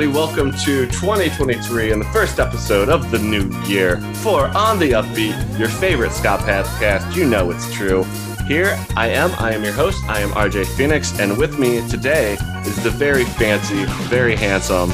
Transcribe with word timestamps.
everybody. 0.00 0.18
Welcome 0.18 0.52
to 0.64 0.86
2023 0.86 1.92
and 1.92 2.00
the 2.00 2.06
first 2.06 2.38
episode 2.38 2.88
of 2.88 3.10
the 3.10 3.18
new 3.18 3.50
year 3.64 4.00
for 4.16 4.46
On 4.56 4.78
the 4.78 4.92
Upbeat, 4.92 5.58
your 5.58 5.68
favorite 5.68 6.12
ska 6.12 6.38
podcast. 6.38 7.14
You 7.14 7.26
know 7.26 7.50
it's 7.50 7.70
true. 7.74 8.04
Here 8.46 8.78
I 8.96 9.08
am. 9.08 9.30
I 9.32 9.52
am 9.52 9.62
your 9.62 9.74
host. 9.74 10.02
I 10.04 10.20
am 10.20 10.30
RJ 10.30 10.74
Phoenix, 10.76 11.18
and 11.18 11.36
with 11.36 11.58
me 11.58 11.86
today 11.88 12.38
is 12.64 12.82
the 12.82 12.90
very 12.90 13.24
fancy, 13.24 13.84
very 14.08 14.36
handsome 14.36 14.90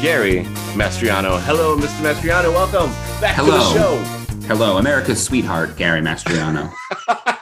Gary 0.00 0.44
Mastriano. 0.74 1.38
Hello, 1.42 1.76
Mr. 1.76 2.00
Mastriano. 2.00 2.50
Welcome 2.50 2.90
back 3.20 3.36
Hello. 3.36 3.50
to 3.50 3.58
the 3.58 3.74
show. 3.74 4.46
Hello, 4.46 4.78
America's 4.78 5.22
sweetheart, 5.22 5.76
Gary 5.76 6.00
Mastriano. 6.00 6.72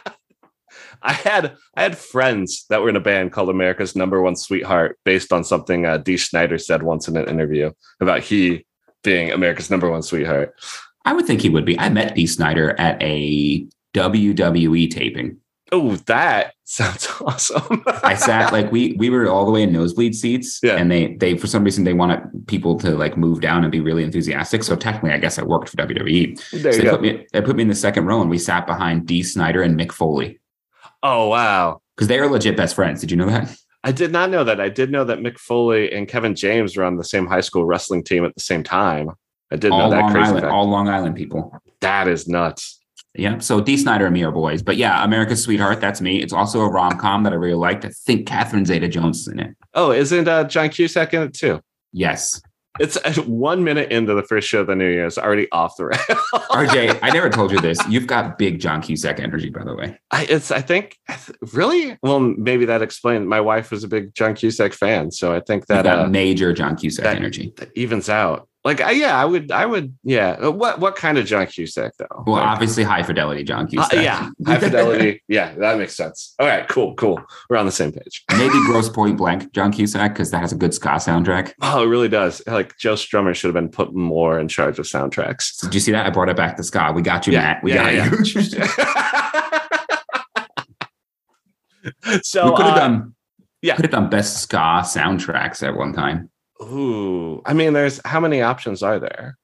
I 1.03 1.13
had 1.13 1.57
I 1.77 1.83
had 1.83 1.97
friends 1.99 2.67
that 2.71 2.81
were 2.83 2.89
in 2.89 2.97
a 2.97 3.01
band 3.01 3.33
called 3.33 3.51
America's 3.51 3.95
Number 3.97 4.21
One 4.23 4.37
Sweetheart, 4.37 4.99
based 5.05 5.33
on 5.33 5.45
something 5.45 5.87
uh, 5.87 5.99
Dee 5.99 6.17
Snider 6.17 6.59
said 6.59 6.83
once 6.83 7.09
in 7.09 7.17
an 7.17 7.29
interview 7.29 7.71
about 8.01 8.21
he 8.21 8.67
being 9.05 9.31
America's 9.31 9.71
Number 9.71 9.91
One 9.91 10.03
Sweetheart. 10.03 10.55
I 11.05 11.13
would 11.13 11.27
think 11.27 11.41
he 11.41 11.49
would 11.49 11.65
be. 11.65 11.79
I 11.79 11.89
met 11.89 12.15
Dee 12.15 12.27
Snider 12.27 12.79
at 12.79 13.01
a 13.03 13.67
WWE 13.95 14.91
taping. 14.91 15.39
Oh, 15.71 15.97
that 16.07 16.55
sounds 16.65 17.07
awesome. 17.21 17.83
I 18.03 18.15
sat 18.15 18.53
like 18.57 18.73
we 18.73 18.95
we 18.95 19.11
were 19.11 19.29
all 19.29 19.45
the 19.45 19.53
way 19.53 19.63
in 19.63 19.73
nosebleed 19.73 20.15
seats, 20.15 20.61
Yeah. 20.63 20.77
and 20.77 20.91
they 20.91 21.15
they 21.17 21.37
for 21.37 21.47
some 21.47 21.63
reason 21.63 21.85
they 21.85 21.93
wanted 21.93 22.23
people 22.47 22.79
to 22.79 22.93
like 22.97 23.17
move 23.19 23.41
down 23.43 23.65
and 23.65 23.71
be 23.73 23.81
really 23.81 24.03
enthusiastic. 24.03 24.63
So 24.65 24.77
technically, 24.77 25.13
I 25.13 25.19
guess 25.19 25.39
I 25.39 25.43
worked 25.43 25.69
for 25.69 25.77
WWE. 25.77 26.41
there 26.63 26.73
So 26.73 26.79
you 26.79 26.85
they 26.85 26.85
go. 26.85 26.91
put 26.93 27.03
me 27.03 27.27
they 27.33 27.43
put 27.43 27.57
me 27.57 27.63
in 27.63 27.69
the 27.69 27.75
second 27.75 28.07
row, 28.07 28.21
and 28.23 28.31
we 28.31 28.39
sat 28.39 28.67
behind 28.67 29.07
Dee 29.07 29.23
Snider 29.23 29.63
and 29.63 29.79
Mick 29.79 29.93
Foley 29.93 30.39
Oh 31.03 31.29
wow. 31.29 31.81
because 31.97 32.09
they 32.09 32.19
are 32.19 32.29
legit 32.29 32.57
best 32.57 32.75
friends. 32.75 33.01
Did 33.01 33.11
you 33.11 33.17
know 33.17 33.27
that? 33.27 33.55
I 33.85 33.93
did 33.93 34.11
not 34.13 34.31
know 34.31 34.43
that. 34.45 34.61
I 34.61 34.69
did 34.69 34.91
know 34.91 35.05
that 35.05 35.19
Mick 35.21 35.39
Foley 35.39 35.93
and 35.93 36.09
Kevin 36.09 36.35
James 36.35 36.77
were 36.77 36.85
on 36.85 36.97
the 36.97 37.05
same 37.05 37.27
high 37.27 37.41
school 37.41 37.65
wrestling 37.65 38.03
team 38.03 38.25
at 38.25 38.35
the 38.35 38.41
same 38.41 38.63
time. 38.65 39.11
I 39.53 39.57
did 39.57 39.71
all 39.71 39.79
know 39.79 39.91
that 39.91 40.01
Long 40.01 40.13
crazy 40.13 40.29
Island, 40.29 40.43
fact. 40.43 40.53
all 40.53 40.69
Long 40.69 40.89
Island 40.89 41.17
people. 41.17 41.57
that 41.81 42.09
is 42.09 42.27
nuts. 42.29 42.79
Yeah. 43.15 43.39
So 43.39 43.61
Dee 43.61 43.77
Snider 43.77 44.05
and 44.07 44.15
me 44.15 44.23
are 44.25 44.31
boys. 44.33 44.63
But 44.63 44.77
yeah, 44.77 45.03
America's 45.05 45.43
Sweetheart, 45.43 45.81
that's 45.81 46.01
me. 46.01 46.21
It's 46.23 46.33
also 46.33 46.61
a 46.61 46.69
rom 46.69 46.99
com 46.99 47.23
that 47.23 47.33
I 47.33 47.37
really 47.37 47.55
liked. 47.55 47.85
I 47.85 47.89
think 48.05 48.27
Catherine 48.27 48.67
Zeta 48.67 48.89
Jones 48.89 49.21
is 49.21 49.29
in 49.29 49.41
it. 49.41 49.57
Oh, 49.75 49.93
isn't 49.93 50.29
uh, 50.29 50.45
John 50.45 50.69
Cusack 50.69 51.15
in 51.15 51.23
it 51.23 51.35
too? 51.35 51.61
Yes. 51.93 52.41
It's 52.79 52.97
one 53.27 53.65
minute 53.65 53.91
into 53.91 54.15
the 54.15 54.23
first 54.23 54.49
show 54.49 54.61
of 54.61 54.67
the 54.67 54.77
new 54.77 54.89
year. 54.89 55.07
It's 55.07 55.19
already 55.19 55.51
off 55.53 55.77
the 55.77 55.87
rail. 55.87 55.99
RJ, 55.99 56.99
I 57.03 57.11
never 57.11 57.29
told 57.31 57.53
you 57.53 57.61
this. 57.61 57.79
You've 57.89 58.07
got 58.07 58.39
big 58.39 58.61
John 58.61 58.83
Cusack 58.83 59.21
energy, 59.21 59.51
by 59.51 59.65
the 59.65 59.75
way. 59.75 59.99
I, 60.11 60.25
it's 60.25 60.51
I 60.51 60.61
think 60.61 60.97
really 61.53 61.99
well 62.03 62.21
maybe 62.21 62.65
that 62.67 62.83
explains. 62.83 63.27
My 63.27 63.41
wife 63.41 63.71
was 63.71 63.85
a 63.85 63.89
big 63.89 64.15
John 64.15 64.35
Cusack 64.35 64.73
fan, 64.73 65.11
so 65.11 65.35
I 65.35 65.41
think 65.41 65.67
that 65.67 65.87
uh, 65.87 66.07
major 66.09 66.53
John 66.53 66.77
Cusack 66.77 67.05
energy. 67.05 67.53
that 67.57 67.71
evens 67.75 68.09
out. 68.09 68.48
Like 68.65 68.81
I, 68.81 68.91
yeah, 68.91 69.21
I 69.21 69.25
would 69.25 69.53
I 69.53 69.67
would 69.67 69.97
yeah. 70.03 70.31
Uh, 70.33 70.51
What 70.51 70.81
what 70.81 70.97
kind 70.97 71.17
of 71.17 71.27
John 71.27 71.47
Cusack 71.47 71.93
though? 71.99 72.25
Well, 72.27 72.37
Like, 72.37 72.47
obviously 72.47 72.83
high 72.83 73.03
fidelity 73.03 73.45
John 73.45 73.65
uh, 73.65 73.69
Cusack. 73.69 73.93
yeah, 73.95 74.31
high 74.47 74.59
fidelity. 74.59 75.23
yeah, 75.29 75.55
that 75.55 75.79
makes 75.79 75.97
sense. 75.97 76.35
All 76.39 76.47
right, 76.47 76.69
cool, 76.69 76.95
cool. 76.97 77.21
We're 77.49 77.57
on 77.57 77.67
the 77.67 77.73
same 77.73 77.93
page. 77.93 78.25
Maybe 78.33 78.55
Grosse 78.67 78.89
Pointe 78.89 79.17
Blank 79.17 79.53
John 79.53 79.73
Cusack, 79.73 80.13
because 80.13 80.31
that 80.33 80.41
has 80.41 80.53
a 80.53 80.57
good 80.57 80.75
ska 80.75 80.89
soundtrack. 80.91 81.53
Oh, 81.63 81.85
it 81.85 81.87
really 81.87 82.09
does. 82.09 82.43
Like 82.47 82.77
Joe 82.79 82.95
Strummer 82.95 83.35
should 83.35 83.49
have 83.49 83.55
been 83.55 83.71
put 83.71 83.95
more 83.95 84.39
in 84.41 84.49
charge 84.49 84.79
of 84.79 84.87
soundtracks. 84.87 85.61
Did 85.61 85.75
you 85.75 85.81
see 85.81 85.93
that? 85.93 86.07
I 86.07 86.11
brought 86.11 86.29
it 86.29 86.37
back 86.37 86.57
to 86.57 86.65
ska. 86.65 86.93
We 86.95 87.03
got 87.03 87.27
you, 87.27 87.35
Yeah, 87.35 87.43
Matt. 87.43 87.63
We 87.63 87.75
yeah, 87.75 88.09
got 88.11 88.35
you. 88.35 88.43
so 92.23 92.51
we 92.51 92.57
could 92.57 92.67
have 92.67 92.75
uh, 92.75 92.79
done 92.81 93.15
yeah. 93.63 93.77
could 93.77 93.85
have 93.85 93.93
done 93.93 94.11
best 94.11 94.43
ska 94.43 94.83
soundtracks 94.85 95.67
at 95.67 95.77
one 95.77 95.93
time. 95.93 96.31
Ooh, 96.63 97.41
I 97.47 97.53
mean, 97.53 97.73
there's 97.73 98.01
how 98.05 98.21
many 98.21 98.43
options 98.43 98.83
are 98.83 98.99
there? 98.99 99.37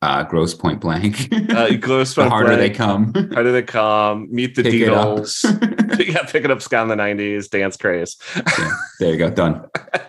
Uh 0.00 0.22
Grosse 0.22 0.54
Pointe 0.54 0.80
Blank. 0.80 1.28
Uh, 1.50 1.70
Ghost 1.80 2.14
the 2.14 2.22
Funk 2.22 2.32
harder 2.32 2.54
they 2.56 2.70
come. 2.70 3.12
harder 3.32 3.50
they 3.50 3.62
come? 3.62 4.28
Meet 4.30 4.54
the 4.54 4.62
Pick 4.62 4.74
it 4.74 4.88
up. 4.92 5.18
Deagles. 5.18 6.06
yeah, 6.06 6.22
picking 6.22 6.50
up 6.52 6.62
ska 6.62 6.82
in 6.82 6.88
the 6.88 6.94
'90s, 6.94 7.50
dance 7.50 7.76
craze. 7.76 8.16
Yeah, 8.36 8.70
there 9.00 9.12
you 9.12 9.18
go. 9.18 9.30
Done. 9.30 9.64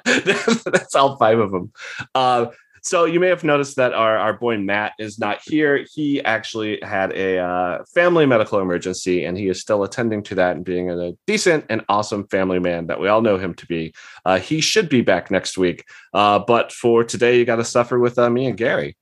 That's 0.05 0.94
all 0.94 1.17
five 1.17 1.39
of 1.39 1.51
them. 1.51 1.71
Uh, 2.13 2.47
so 2.89 3.05
you 3.05 3.19
may 3.19 3.27
have 3.27 3.44
noticed 3.44 3.75
that 3.75 3.94
our, 3.94 4.17
our 4.17 4.33
boy 4.33 4.57
Matt 4.57 4.94
is 4.97 5.19
not 5.19 5.41
here. 5.45 5.85
He 5.94 6.23
actually 6.23 6.79
had 6.81 7.11
a 7.13 7.38
uh, 7.38 7.83
family 7.94 8.25
medical 8.25 8.59
emergency, 8.59 9.25
and 9.25 9.38
he 9.38 9.47
is 9.47 9.61
still 9.61 9.83
attending 9.83 10.23
to 10.23 10.35
that 10.35 10.55
and 10.55 10.66
being 10.66 10.89
a 10.89 11.11
decent 11.27 11.66
and 11.69 11.85
awesome 11.88 12.27
family 12.29 12.57
man 12.57 12.88
that 12.88 13.00
we 13.00 13.07
all 13.07 13.22
know 13.22 13.38
him 13.38 13.53
to 13.53 13.66
be. 13.67 13.94
Uh, 14.25 14.39
he 14.39 14.59
should 14.59 14.89
be 14.89 15.01
back 15.01 15.29
next 15.29 15.55
week, 15.55 15.85
uh, 16.16 16.39
but 16.39 16.72
for 16.72 17.03
today, 17.03 17.38
you 17.38 17.45
got 17.45 17.57
to 17.57 17.63
suffer 17.63 18.00
with 18.00 18.17
uh, 18.17 18.27
me 18.27 18.47
and 18.47 18.57
Gary. 18.57 18.97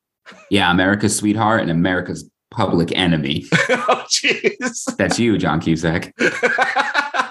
Yeah, 0.52 0.70
America's 0.70 1.16
sweetheart 1.16 1.62
and 1.62 1.72
America's 1.72 2.30
public 2.52 2.92
enemy. 2.94 3.46
oh, 3.70 4.04
jeez. 4.10 4.98
That's 4.98 5.18
you, 5.18 5.38
John 5.38 5.62
Cusack. 5.62 6.14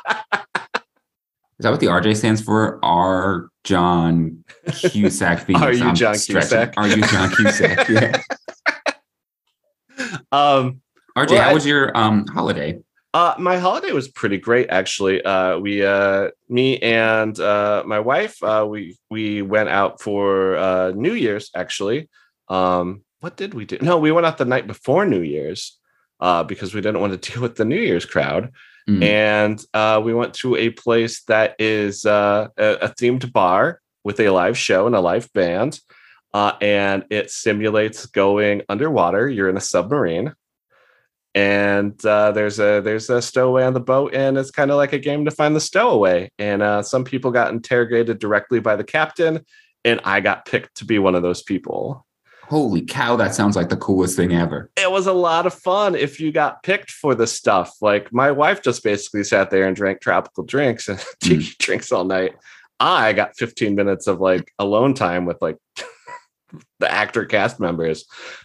Is 1.59 1.65
that 1.65 1.71
what 1.71 1.81
the 1.81 1.87
RJ 1.87 2.17
stands 2.19 2.43
for? 2.43 2.79
R. 2.85 3.49
John 3.65 4.45
Cusack. 4.67 5.49
Are 5.55 5.73
you 5.73 5.85
I'm 5.85 5.95
John 5.95 6.15
stretching. 6.17 6.49
Cusack? 6.51 6.75
Are 6.77 6.87
you 6.89 7.03
John 7.07 7.31
Cusack? 7.35 7.89
Yeah. 7.89 8.23
um, 10.33 10.83
RJ, 11.17 11.31
Well, 11.31 11.43
how 11.43 11.51
I- 11.51 11.55
was 11.55 11.67
your 11.67 11.97
um 11.97 12.27
holiday? 12.27 12.81
Uh, 13.15 13.35
my 13.39 13.57
holiday 13.57 13.93
was 13.93 14.09
pretty 14.09 14.37
great, 14.37 14.69
actually. 14.69 15.25
Uh, 15.25 15.59
we, 15.59 15.83
uh, 15.83 16.29
me 16.51 16.77
and 16.81 17.41
uh, 17.41 17.83
my 17.87 17.99
wife, 17.99 18.43
uh, 18.43 18.67
we 18.69 18.99
we 19.09 19.41
went 19.41 19.71
out 19.71 20.03
for 20.03 20.55
uh, 20.57 20.93
New 20.95 21.15
Year's. 21.15 21.51
Actually, 21.55 22.11
um, 22.49 23.03
what 23.21 23.39
did 23.39 23.55
we 23.55 23.65
do? 23.65 23.79
No, 23.81 23.97
we 23.97 24.13
went 24.13 24.27
out 24.27 24.37
the 24.37 24.45
night 24.45 24.67
before 24.67 25.07
New 25.07 25.23
Year's 25.23 25.79
uh, 26.21 26.43
because 26.45 26.75
we 26.75 26.83
didn't 26.83 27.01
want 27.01 27.15
to 27.23 27.31
deal 27.33 27.41
with 27.41 27.57
the 27.57 27.65
New 27.65 27.81
Year's 27.81 28.05
crowd, 28.05 28.53
Mm. 28.89 29.03
and 29.03 29.65
uh, 29.75 30.01
we 30.05 30.15
went 30.15 30.33
to 30.35 30.55
a 30.55 30.71
place 30.71 31.25
that 31.25 31.57
is 31.59 32.07
uh, 32.07 32.49
a, 32.57 32.67
a 32.83 32.89
themed 32.91 33.33
bar 33.33 33.81
with 34.05 34.21
a 34.21 34.31
live 34.31 34.57
show 34.57 34.87
and 34.87 34.95
a 34.95 35.01
live 35.01 35.33
band, 35.33 35.81
uh, 36.33 36.53
and 36.61 37.05
it 37.11 37.31
simulates 37.31 38.07
going 38.07 38.63
underwater. 38.69 39.29
You're 39.29 39.49
in 39.49 39.57
a 39.57 39.61
submarine 39.61 40.35
and 41.37 42.03
uh, 42.07 42.33
there's 42.33 42.59
a 42.59 42.81
there's 42.81 43.11
a 43.11 43.21
stowaway 43.21 43.65
on 43.65 43.75
the 43.75 43.81
boat, 43.81 44.15
and 44.15 44.39
it's 44.39 44.51
kind 44.51 44.71
of 44.71 44.79
like 44.79 44.95
a 44.95 44.99
game 44.99 45.27
to 45.27 45.31
find 45.31 45.55
the 45.55 45.61
stowaway. 45.61 46.31
And 46.39 46.63
uh, 46.63 46.83
some 46.83 47.05
people 47.05 47.31
got 47.31 47.53
interrogated 47.53 48.19
directly 48.19 48.59
by 48.59 48.75
the 48.75 48.85
captain, 48.85 49.45
and 49.85 50.01
I 50.03 50.21
got 50.21 50.47
picked 50.47 50.77
to 50.77 50.87
be 50.87 50.99
one 50.99 51.15
of 51.15 51.23
those 51.23 51.43
people. 51.43 52.06
Holy 52.49 52.83
cow, 52.83 53.17
that 53.17 53.35
sounds 53.35 53.57
like 53.57 53.69
the 53.69 53.77
coolest 53.77 54.17
thing 54.17 54.33
ever. 54.33 54.71
It 54.77 54.91
was 54.91 55.07
a 55.07 55.13
lot 55.13 55.47
of 55.47 55.55
fun 55.55 55.97
if 55.97 56.21
you 56.21 56.31
got 56.31 56.63
picked 56.63 56.93
for 56.93 57.15
the 57.15 57.27
stuff. 57.27 57.75
Like 57.81 58.13
my 58.13 58.31
wife 58.31 58.63
just 58.63 58.85
basically 58.85 59.25
sat 59.25 59.51
there 59.51 59.67
and 59.67 59.75
drank 59.75 60.01
tropical 60.01 60.45
drinks 60.45 60.89
and 60.89 61.05
tiki 61.21 61.51
drinks 61.59 61.91
all 61.91 62.05
night. 62.05 62.35
I 62.79 63.15
got 63.15 63.37
15 63.37 63.75
minutes 63.75 64.07
of 64.07 64.21
like 64.21 64.53
alone 64.59 64.95
time 64.95 65.25
with 65.25 65.39
like 65.41 65.57
the 66.79 66.91
actor 66.91 67.25
cast 67.25 67.59
members, 67.59 68.05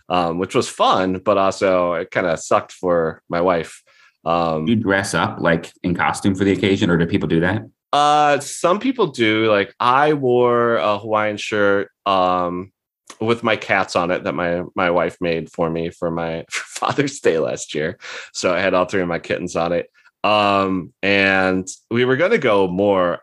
um, 0.09 0.40
which 0.40 0.56
was 0.56 0.67
fun, 0.67 1.19
but 1.23 1.38
also 1.38 1.94
it 1.94 2.09
kind 2.09 2.25
of 2.25 2.40
sucked 2.40 2.72
for 2.72 3.22
my 3.29 3.41
wife. 3.41 3.84
Um, 4.25 4.67
You 4.67 4.75
dress 4.75 5.13
up 5.13 5.40
like 5.40 5.72
in 5.84 5.95
costume 5.95 6.34
for 6.34 6.44
the 6.44 6.51
occasion, 6.51 6.90
or 6.90 6.97
do 6.97 7.06
people 7.06 7.28
do 7.28 7.41
that? 7.41 7.63
Uh, 7.94 8.40
some 8.40 8.79
people 8.79 9.07
do. 9.07 9.51
Like 9.51 9.75
I 9.79 10.13
wore 10.13 10.78
a 10.78 10.97
Hawaiian 10.97 11.38
shirt 11.38 11.90
um 12.06 12.72
with 13.19 13.44
my 13.44 13.55
cats 13.55 13.95
on 13.95 14.11
it 14.11 14.23
that 14.23 14.35
my 14.35 14.63
my 14.75 14.89
wife 14.89 15.17
made 15.22 15.51
for 15.51 15.69
me 15.69 15.89
for 15.89 16.11
my 16.11 16.45
for 16.49 16.63
Father's 16.79 17.19
Day 17.19 17.39
last 17.39 17.73
year. 17.75 17.99
So 18.33 18.53
I 18.53 18.59
had 18.59 18.73
all 18.73 18.85
three 18.85 19.01
of 19.01 19.07
my 19.07 19.19
kittens 19.19 19.55
on 19.55 19.73
it. 19.73 19.89
Um, 20.23 20.94
and 21.01 21.67
we 21.89 22.05
were 22.05 22.17
gonna 22.17 22.37
go 22.37 22.67
more 22.67 23.19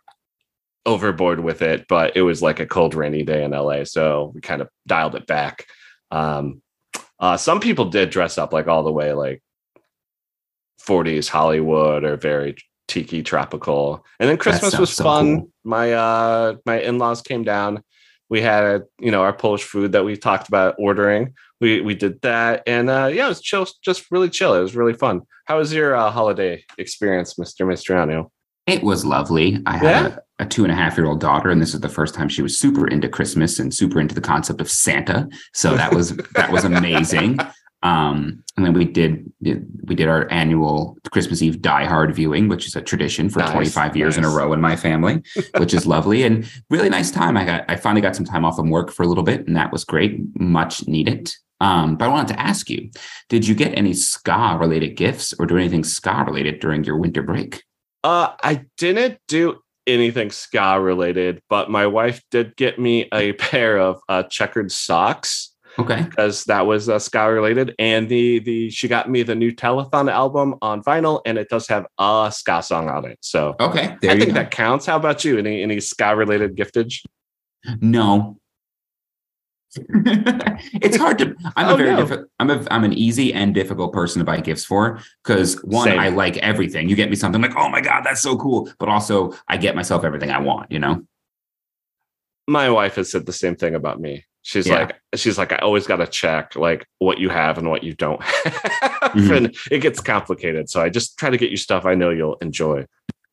overboard 0.87 1.41
with 1.41 1.63
it, 1.63 1.87
but 1.89 2.17
it 2.17 2.23
was 2.23 2.43
like 2.43 2.61
a 2.61 2.67
cold, 2.67 2.95
rainy 2.95 3.23
day 3.23 3.45
in 3.45 3.51
LA, 3.51 3.85
so 3.85 4.33
we 4.35 4.41
kind 4.41 4.63
of 4.63 4.69
dialed 4.87 5.15
it 5.15 5.27
back. 5.27 5.67
Um, 6.11 6.63
uh, 7.21 7.37
some 7.37 7.61
people 7.61 7.87
did 7.87 8.11
dress 8.11 8.39
up 8.39 8.53
like 8.53 8.69
all 8.69 8.83
the 8.83 8.93
way 8.93 9.13
like 9.13 9.43
40s 10.81 11.29
Hollywood 11.29 12.05
or 12.05 12.17
very 12.17 12.57
tiki 12.87 13.23
tropical. 13.23 14.05
And 14.19 14.29
then 14.29 14.39
Christmas 14.39 14.79
was 14.79 14.93
so 14.93 15.05
fun. 15.05 15.41
cool. 15.41 15.51
My 15.65 15.93
uh 15.93 16.55
my 16.65 16.81
in-laws 16.81 17.23
came 17.23 17.45
down. 17.45 17.83
We 18.31 18.41
had 18.41 18.83
you 19.01 19.11
know 19.11 19.23
our 19.23 19.33
Polish 19.33 19.65
food 19.65 19.93
that 19.93 20.05
we 20.05 20.17
talked 20.17 20.49
about 20.49 20.75
ordering. 20.79 21.35
We 21.61 21.81
we 21.81 21.95
did 21.95 22.21
that 22.23 22.63
and 22.67 22.89
uh 22.91 23.11
yeah, 23.13 23.27
it 23.27 23.29
was 23.29 23.41
chill, 23.41 23.67
just 23.85 24.11
really 24.11 24.31
chill. 24.31 24.55
It 24.55 24.61
was 24.61 24.77
really 24.77 24.95
fun. 24.95 25.23
How 25.47 25.59
was 25.59 25.73
your 25.73 25.97
uh, 25.97 26.11
holiday 26.11 26.63
experience, 26.77 27.35
Mr. 27.35 27.67
Mastriano? 27.67 28.31
It 28.67 28.83
was 28.83 29.03
lovely. 29.05 29.63
I 29.65 29.79
had 29.79 29.83
Yeah. 29.83 30.17
a, 30.39 30.45
a 30.45 30.47
two 30.47 30.63
and 30.63 30.71
a 30.71 30.75
half 30.77 30.99
year 30.99 31.07
old 31.07 31.21
daughter, 31.21 31.49
and 31.49 31.61
this 31.63 31.73
is 31.73 31.81
the 31.81 31.89
first 31.89 32.15
time 32.15 32.29
she 32.29 32.43
was 32.43 32.59
super 32.59 32.87
into 32.87 33.09
Christmas 33.09 33.59
and 33.59 33.73
super 33.73 33.99
into 33.99 34.15
the 34.15 34.21
concept 34.21 34.61
of 34.61 34.71
Santa. 34.71 35.27
So 35.55 35.75
that 35.77 35.95
was 35.95 36.15
that 36.35 36.53
was 36.53 36.65
amazing. 36.65 37.39
Um, 37.83 38.43
and 38.57 38.67
then 38.67 38.73
we 38.73 38.85
did 38.85 39.33
we 39.41 39.95
did 39.95 40.09
our 40.09 40.29
annual 40.33 40.99
Christmas 41.13 41.43
Eve 41.43 41.63
Die 41.63 41.85
Hard 41.85 42.15
viewing, 42.15 42.49
which 42.49 42.67
is 42.67 42.75
a 42.75 42.83
tradition 42.83 43.31
for 43.31 43.39
Nice, 43.39 43.53
25 43.53 43.97
years 43.97 44.17
in 44.17 44.25
a 44.25 44.29
row 44.29 44.53
in 44.53 44.61
my 44.61 44.75
family, 44.75 45.23
which 45.59 45.73
is 45.73 45.87
lovely 45.87 46.25
and 46.25 46.51
really 46.71 46.89
nice 46.89 47.11
time. 47.11 47.37
I 47.37 47.45
got 47.45 47.65
I 47.69 47.77
finally 47.77 48.01
got 48.01 48.17
some 48.17 48.25
time 48.25 48.45
off 48.45 48.57
from 48.57 48.71
work 48.71 48.91
for 48.91 49.05
a 49.05 49.07
little 49.07 49.23
bit, 49.23 49.47
and 49.47 49.57
that 49.57 49.71
was 49.71 49.85
great, 49.85 50.19
much 50.41 50.89
needed. 50.89 51.33
Um, 51.61 51.97
but 51.97 52.07
I 52.07 52.09
wanted 52.09 52.35
to 52.35 52.41
ask 52.41 52.71
you, 52.71 52.91
did 53.29 53.47
you 53.47 53.55
get 53.55 53.77
any 53.77 53.93
ska 53.93 54.57
related 54.61 54.97
gifts 54.97 55.33
or 55.39 55.47
do 55.47 55.57
anything 55.57 55.85
ska 55.85 56.25
related 56.27 56.61
during 56.61 56.85
your 56.85 56.97
winter 56.97 57.23
break? 57.23 57.65
Uh, 58.05 58.33
I 58.43 58.65
didn't 58.77 59.19
do 59.27 59.59
anything 59.87 60.31
ska 60.31 60.81
related, 60.81 61.43
but 61.49 61.71
my 61.71 61.87
wife 61.87 62.23
did 62.31 62.57
get 62.57 62.79
me 62.79 63.09
a 63.13 63.33
pair 63.35 63.79
of 63.79 64.01
uh, 64.09 64.25
checkered 64.25 64.71
socks 64.71 65.55
Okay. 65.79 66.03
because 66.03 66.45
that 66.45 66.67
was 66.67 66.89
uh, 66.89 66.99
ska 66.99 67.31
related, 67.31 67.75
and 67.79 68.09
the 68.09 68.41
the 68.41 68.69
she 68.71 68.89
got 68.89 69.09
me 69.09 69.23
the 69.23 69.35
new 69.35 69.53
Telethon 69.53 70.11
album 70.11 70.57
on 70.61 70.83
vinyl, 70.83 71.21
and 71.25 71.39
it 71.39 71.49
does 71.49 71.69
have 71.69 71.87
a 71.99 72.31
ska 72.35 72.63
song 72.63 72.89
on 72.89 73.05
it. 73.05 73.19
So 73.21 73.55
Okay. 73.61 73.97
There 74.03 74.11
I 74.11 74.15
you 74.15 74.21
think 74.21 74.35
go. 74.35 74.41
that 74.41 74.51
counts. 74.51 74.87
How 74.87 74.97
about 74.97 75.25
you? 75.25 75.39
Any 75.39 75.63
any 75.63 75.81
ska 75.81 76.17
related 76.17 76.57
giftage? 76.57 77.05
No. 77.81 78.39
it's 79.77 80.97
hard 80.97 81.19
to. 81.19 81.37
I'm 81.55 81.69
Oh, 81.69 81.75
a 81.75 81.77
very 81.77 81.91
no. 81.91 82.05
diffi- 82.07 82.25
I'm 82.41 82.51
a 82.51 82.67
I'm 82.71 82.85
an 82.85 82.93
easy 82.95 83.33
and 83.35 83.55
difficult 83.55 83.93
person 83.93 84.19
to 84.21 84.25
buy 84.25 84.41
gifts 84.41 84.65
for 84.65 84.99
because 85.23 85.63
one 85.63 85.85
Same. 85.85 85.99
I 86.01 86.09
like 86.09 86.39
everything. 86.39 86.89
You 86.89 86.97
get 86.97 87.11
me 87.11 87.17
something 87.17 87.41
like 87.43 87.55
oh 87.57 87.69
my 87.69 87.81
god 87.83 88.03
that's 88.03 88.23
so 88.23 88.37
cool, 88.37 88.71
but 88.79 88.89
also 88.89 89.35
I 89.47 89.59
get 89.59 89.77
myself 89.77 90.05
everything 90.05 90.31
I 90.31 90.39
want. 90.39 90.73
You 90.73 90.79
know. 90.79 91.03
My 92.49 92.71
wife 92.71 92.95
has 92.95 93.11
said 93.11 93.27
the 93.27 93.33
same 93.33 93.57
thing 93.57 93.75
about 93.75 94.01
me. 94.01 94.25
She's 94.49 94.67
Yeah. 94.67 94.75
like, 94.85 94.97
she's 95.15 95.37
like, 95.37 95.53
I 95.53 95.57
always 95.57 95.87
got 95.87 95.97
to 95.97 96.07
check 96.07 96.57
like 96.57 96.87
what 97.01 97.19
you 97.19 97.29
have 97.29 97.59
and 97.59 97.69
what 97.69 97.85
you 97.85 97.93
don't 97.93 98.23
have, 98.25 99.13
Mhm. 99.13 99.37
and 99.37 99.57
it 99.71 99.81
gets 99.81 100.01
complicated. 100.01 100.71
So 100.71 100.81
I 100.81 100.89
just 100.89 101.19
try 101.19 101.29
to 101.29 101.37
get 101.37 101.51
you 101.51 101.59
stuff 101.59 101.85
I 101.85 101.95
know 101.95 102.09
you'll 102.09 102.37
enjoy. 102.41 102.87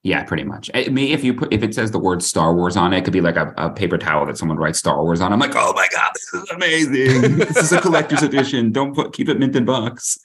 Yeah, 0.04 0.24
pretty 0.26 0.44
much. 0.44 0.70
Eh, 0.74 0.90
Me, 0.90 1.14
if 1.14 1.24
you 1.24 1.34
put 1.34 1.54
if 1.54 1.64
it 1.64 1.74
says 1.74 1.92
the 1.92 2.00
word 2.00 2.22
Star 2.22 2.54
Wars 2.54 2.76
on 2.76 2.92
it, 2.92 2.98
it 2.98 3.04
could 3.06 3.14
be 3.14 3.22
like 3.22 3.38
a, 3.38 3.54
a 3.56 3.70
paper 3.70 3.98
towel 3.98 4.26
that 4.26 4.38
someone 4.38 4.58
writes 4.58 4.78
Star 4.78 5.02
Wars 5.02 5.22
on. 5.22 5.32
I'm 5.32 5.40
like, 5.40 5.56
oh 5.56 5.72
my 5.74 5.88
god, 5.90 6.12
this 6.16 6.34
is 6.34 6.50
amazing. 6.52 7.38
this 7.38 7.56
is 7.58 7.72
a 7.72 7.80
collector's 7.80 8.22
edition. 8.30 8.74
Don't 8.74 8.94
put 8.94 9.14
keep 9.14 9.30
it 9.30 9.40
mint 9.40 9.56
in 9.56 9.64
box. 9.64 10.18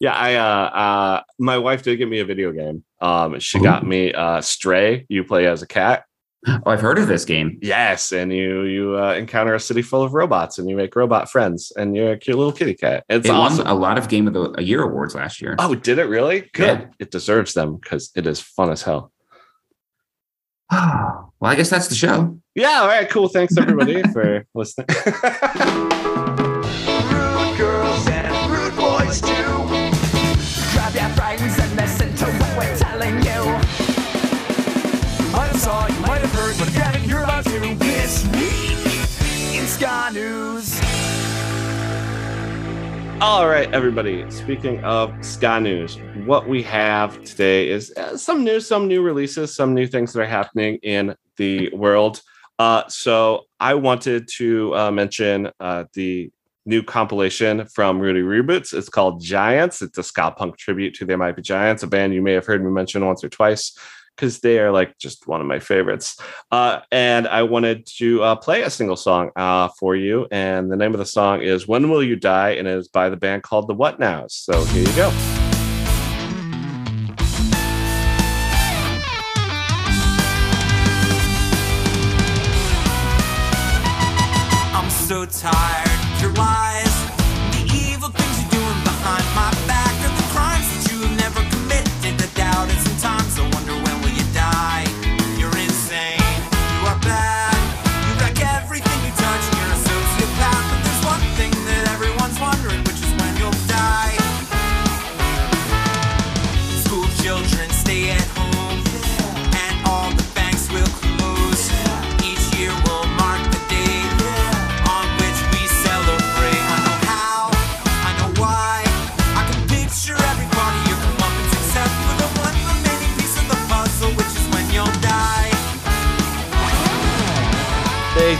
Yeah, 0.00 0.14
I 0.14 0.34
uh 0.34 0.44
uh 0.84 1.22
my 1.38 1.58
wife 1.58 1.84
did 1.84 1.96
give 1.98 2.08
me 2.08 2.18
a 2.18 2.24
video 2.24 2.50
game. 2.50 2.82
Um 3.00 3.38
she 3.38 3.60
got 3.60 3.86
me 3.86 4.12
uh 4.12 4.40
Stray. 4.40 5.06
You 5.08 5.22
play 5.22 5.46
as 5.46 5.62
a 5.62 5.66
cat. 5.68 6.06
Oh, 6.46 6.60
I've 6.66 6.80
heard 6.80 6.98
of 6.98 7.06
this 7.06 7.24
game. 7.24 7.58
Yes, 7.62 8.10
and 8.10 8.32
you 8.32 8.62
you 8.62 8.98
uh, 8.98 9.14
encounter 9.14 9.54
a 9.54 9.60
city 9.60 9.80
full 9.80 10.02
of 10.02 10.12
robots 10.12 10.58
and 10.58 10.68
you 10.68 10.74
make 10.74 10.96
robot 10.96 11.30
friends 11.30 11.72
and 11.76 11.94
you're 11.94 12.12
a 12.12 12.18
cute 12.18 12.36
little 12.36 12.52
kitty 12.52 12.74
cat. 12.74 13.04
It's 13.08 13.28
it 13.28 13.30
awesome. 13.30 13.64
won 13.64 13.66
a 13.68 13.78
lot 13.78 13.96
of 13.96 14.08
Game 14.08 14.26
of 14.26 14.34
the 14.34 14.62
Year 14.62 14.82
awards 14.82 15.14
last 15.14 15.40
year. 15.40 15.54
Oh, 15.60 15.74
did 15.76 15.98
it 15.98 16.06
really? 16.06 16.50
Good. 16.52 16.80
Yeah. 16.80 16.86
It 16.98 17.10
deserves 17.12 17.54
them 17.54 17.76
because 17.76 18.10
it 18.16 18.26
is 18.26 18.40
fun 18.40 18.70
as 18.70 18.82
hell. 18.82 19.12
well, 20.72 21.30
I 21.42 21.54
guess 21.54 21.70
that's 21.70 21.88
the 21.88 21.94
show. 21.94 22.38
Yeah, 22.56 22.80
all 22.80 22.88
right, 22.88 23.08
cool. 23.08 23.28
Thanks 23.28 23.56
everybody 23.56 24.02
for 24.12 24.44
listening. 24.54 24.88
Ska 39.82 40.10
News. 40.12 40.80
All 43.20 43.48
right, 43.48 43.68
everybody. 43.72 44.30
Speaking 44.30 44.78
of 44.84 45.12
Ska 45.24 45.58
News, 45.58 45.98
what 46.24 46.48
we 46.48 46.62
have 46.62 47.20
today 47.24 47.68
is 47.68 47.92
uh, 47.96 48.16
some 48.16 48.44
news, 48.44 48.68
some 48.68 48.86
new 48.86 49.02
releases, 49.02 49.56
some 49.56 49.74
new 49.74 49.88
things 49.88 50.12
that 50.12 50.20
are 50.20 50.24
happening 50.24 50.78
in 50.84 51.16
the 51.36 51.68
world. 51.74 52.22
Uh, 52.60 52.84
so 52.86 53.46
I 53.58 53.74
wanted 53.74 54.28
to 54.36 54.72
uh, 54.76 54.90
mention 54.92 55.50
uh, 55.58 55.86
the 55.94 56.30
new 56.64 56.84
compilation 56.84 57.66
from 57.66 57.98
Rudy 57.98 58.22
Reboots. 58.22 58.72
It's 58.72 58.88
called 58.88 59.20
Giants. 59.20 59.82
It's 59.82 59.98
a 59.98 60.04
ska 60.04 60.30
punk 60.30 60.58
tribute 60.58 60.94
to 60.94 61.04
the 61.04 61.14
MIP 61.14 61.42
Giants, 61.42 61.82
a 61.82 61.88
band 61.88 62.14
you 62.14 62.22
may 62.22 62.34
have 62.34 62.46
heard 62.46 62.64
me 62.64 62.70
mention 62.70 63.04
once 63.04 63.24
or 63.24 63.30
twice 63.30 63.76
because 64.16 64.40
they 64.40 64.58
are 64.58 64.70
like 64.70 64.98
just 64.98 65.26
one 65.26 65.40
of 65.40 65.46
my 65.46 65.58
favorites. 65.58 66.20
Uh, 66.50 66.80
and 66.90 67.26
I 67.26 67.42
wanted 67.42 67.86
to 67.98 68.22
uh, 68.22 68.36
play 68.36 68.62
a 68.62 68.70
single 68.70 68.96
song 68.96 69.30
uh, 69.36 69.68
for 69.78 69.96
you. 69.96 70.26
And 70.30 70.70
the 70.70 70.76
name 70.76 70.94
of 70.94 70.98
the 70.98 71.06
song 71.06 71.42
is 71.42 71.66
When 71.66 71.90
Will 71.90 72.02
You 72.02 72.16
Die? 72.16 72.50
And 72.50 72.68
it 72.68 72.78
is 72.78 72.88
by 72.88 73.08
the 73.08 73.16
band 73.16 73.42
called 73.42 73.68
The 73.68 73.74
What 73.74 73.98
Nows. 73.98 74.34
So 74.34 74.64
here 74.64 74.86
you 74.86 74.96
go. 74.96 75.41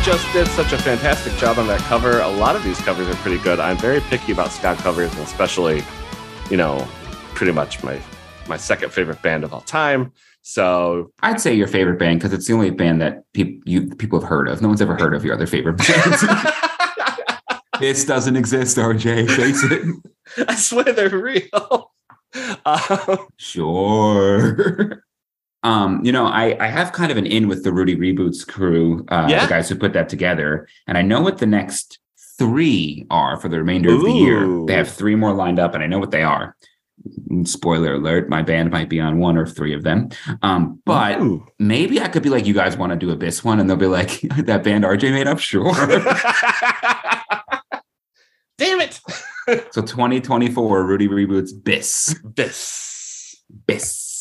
Just 0.02 0.32
did 0.32 0.48
such 0.48 0.72
a 0.72 0.78
fantastic 0.78 1.32
job 1.34 1.58
on 1.58 1.68
that 1.68 1.80
cover. 1.80 2.20
A 2.20 2.28
lot 2.28 2.56
of 2.56 2.64
these 2.64 2.78
covers 2.80 3.08
are 3.08 3.14
pretty 3.16 3.38
good. 3.42 3.60
I'm 3.60 3.76
very 3.76 4.00
picky 4.00 4.32
about 4.32 4.50
ska 4.50 4.74
covers, 4.76 5.12
and 5.12 5.20
especially, 5.20 5.82
you 6.50 6.56
know, 6.56 6.86
pretty 7.34 7.52
much 7.52 7.82
my 7.84 8.00
my 8.48 8.56
second 8.56 8.92
favorite 8.92 9.22
band 9.22 9.44
of 9.44 9.54
all 9.54 9.60
time. 9.60 10.12
So 10.42 11.12
I'd 11.22 11.40
say 11.40 11.54
your 11.54 11.68
favorite 11.68 12.00
band 12.00 12.18
because 12.18 12.32
it's 12.32 12.48
the 12.48 12.52
only 12.52 12.70
band 12.70 13.00
that 13.00 13.22
people 13.32 13.62
you 13.64 13.90
people 13.94 14.18
have 14.20 14.28
heard 14.28 14.48
of. 14.48 14.60
No 14.60 14.68
one's 14.68 14.82
ever 14.82 14.96
heard 14.96 15.14
of 15.14 15.24
your 15.24 15.34
other 15.34 15.46
favorite 15.46 15.78
band. 15.78 16.14
this 17.80 18.04
doesn't 18.04 18.36
exist, 18.36 18.76
RJ. 18.76 19.30
Face 19.30 19.62
it. 19.62 20.46
I 20.48 20.56
swear 20.56 20.92
they're 20.92 21.16
real. 21.16 21.92
Um, 22.64 23.28
Sure. 23.36 25.04
Um, 25.64 26.04
you 26.04 26.10
know, 26.12 26.26
I 26.26 26.56
I 26.60 26.66
have 26.68 26.92
kind 26.92 27.10
of 27.12 27.16
an 27.18 27.26
in 27.26 27.46
with 27.48 27.62
the 27.64 27.72
Rudy 27.72 27.96
Reboots 27.96 28.46
crew, 28.46 29.04
uh, 29.08 29.26
Yeah? 29.30 29.44
the 29.44 29.50
guys 29.50 29.68
who 29.68 29.76
put 29.76 29.92
that 29.92 30.08
together, 30.08 30.66
and 30.86 30.98
I 30.98 31.02
know 31.02 31.20
what 31.20 31.38
the 31.38 31.46
next 31.46 31.98
three 32.38 33.06
are 33.10 33.36
for 33.38 33.48
the 33.48 33.58
remainder 33.58 33.92
of 33.94 34.02
the 34.02 34.10
year. 34.12 34.64
They 34.66 34.74
have 34.74 34.88
three 34.88 35.14
more 35.14 35.32
lined 35.32 35.58
up, 35.60 35.74
and 35.74 35.82
I 35.82 35.86
know 35.86 35.98
what 36.00 36.10
they 36.10 36.22
are. 36.24 36.56
Spoiler 37.44 37.94
alert: 37.94 38.28
my 38.28 38.42
band 38.42 38.70
might 38.70 38.88
be 38.88 39.00
on 39.00 39.18
one 39.18 39.36
or 39.36 39.46
three 39.46 39.74
of 39.74 39.82
them. 39.84 40.08
Um, 40.42 40.80
but 40.84 41.20
ooh. 41.20 41.46
maybe 41.58 42.00
I 42.00 42.08
could 42.08 42.22
be 42.22 42.28
like, 42.30 42.46
you 42.46 42.54
guys 42.54 42.76
want 42.76 42.90
to 42.90 42.96
do 42.96 43.10
Abyss 43.10 43.42
one, 43.44 43.58
and 43.60 43.68
they'll 43.68 43.76
be 43.76 43.86
like, 43.86 44.20
that 44.38 44.62
band 44.64 44.84
RJ 44.84 45.10
made 45.12 45.26
up, 45.28 45.38
sure. 45.38 45.72
Damn 48.58 48.80
it. 48.80 49.00
so 49.72 49.82
2024 49.82 50.86
Rudy 50.86 51.08
reboots 51.08 51.50
Biss. 51.52 52.16
This. 52.36 53.42
Biss. 53.66 54.11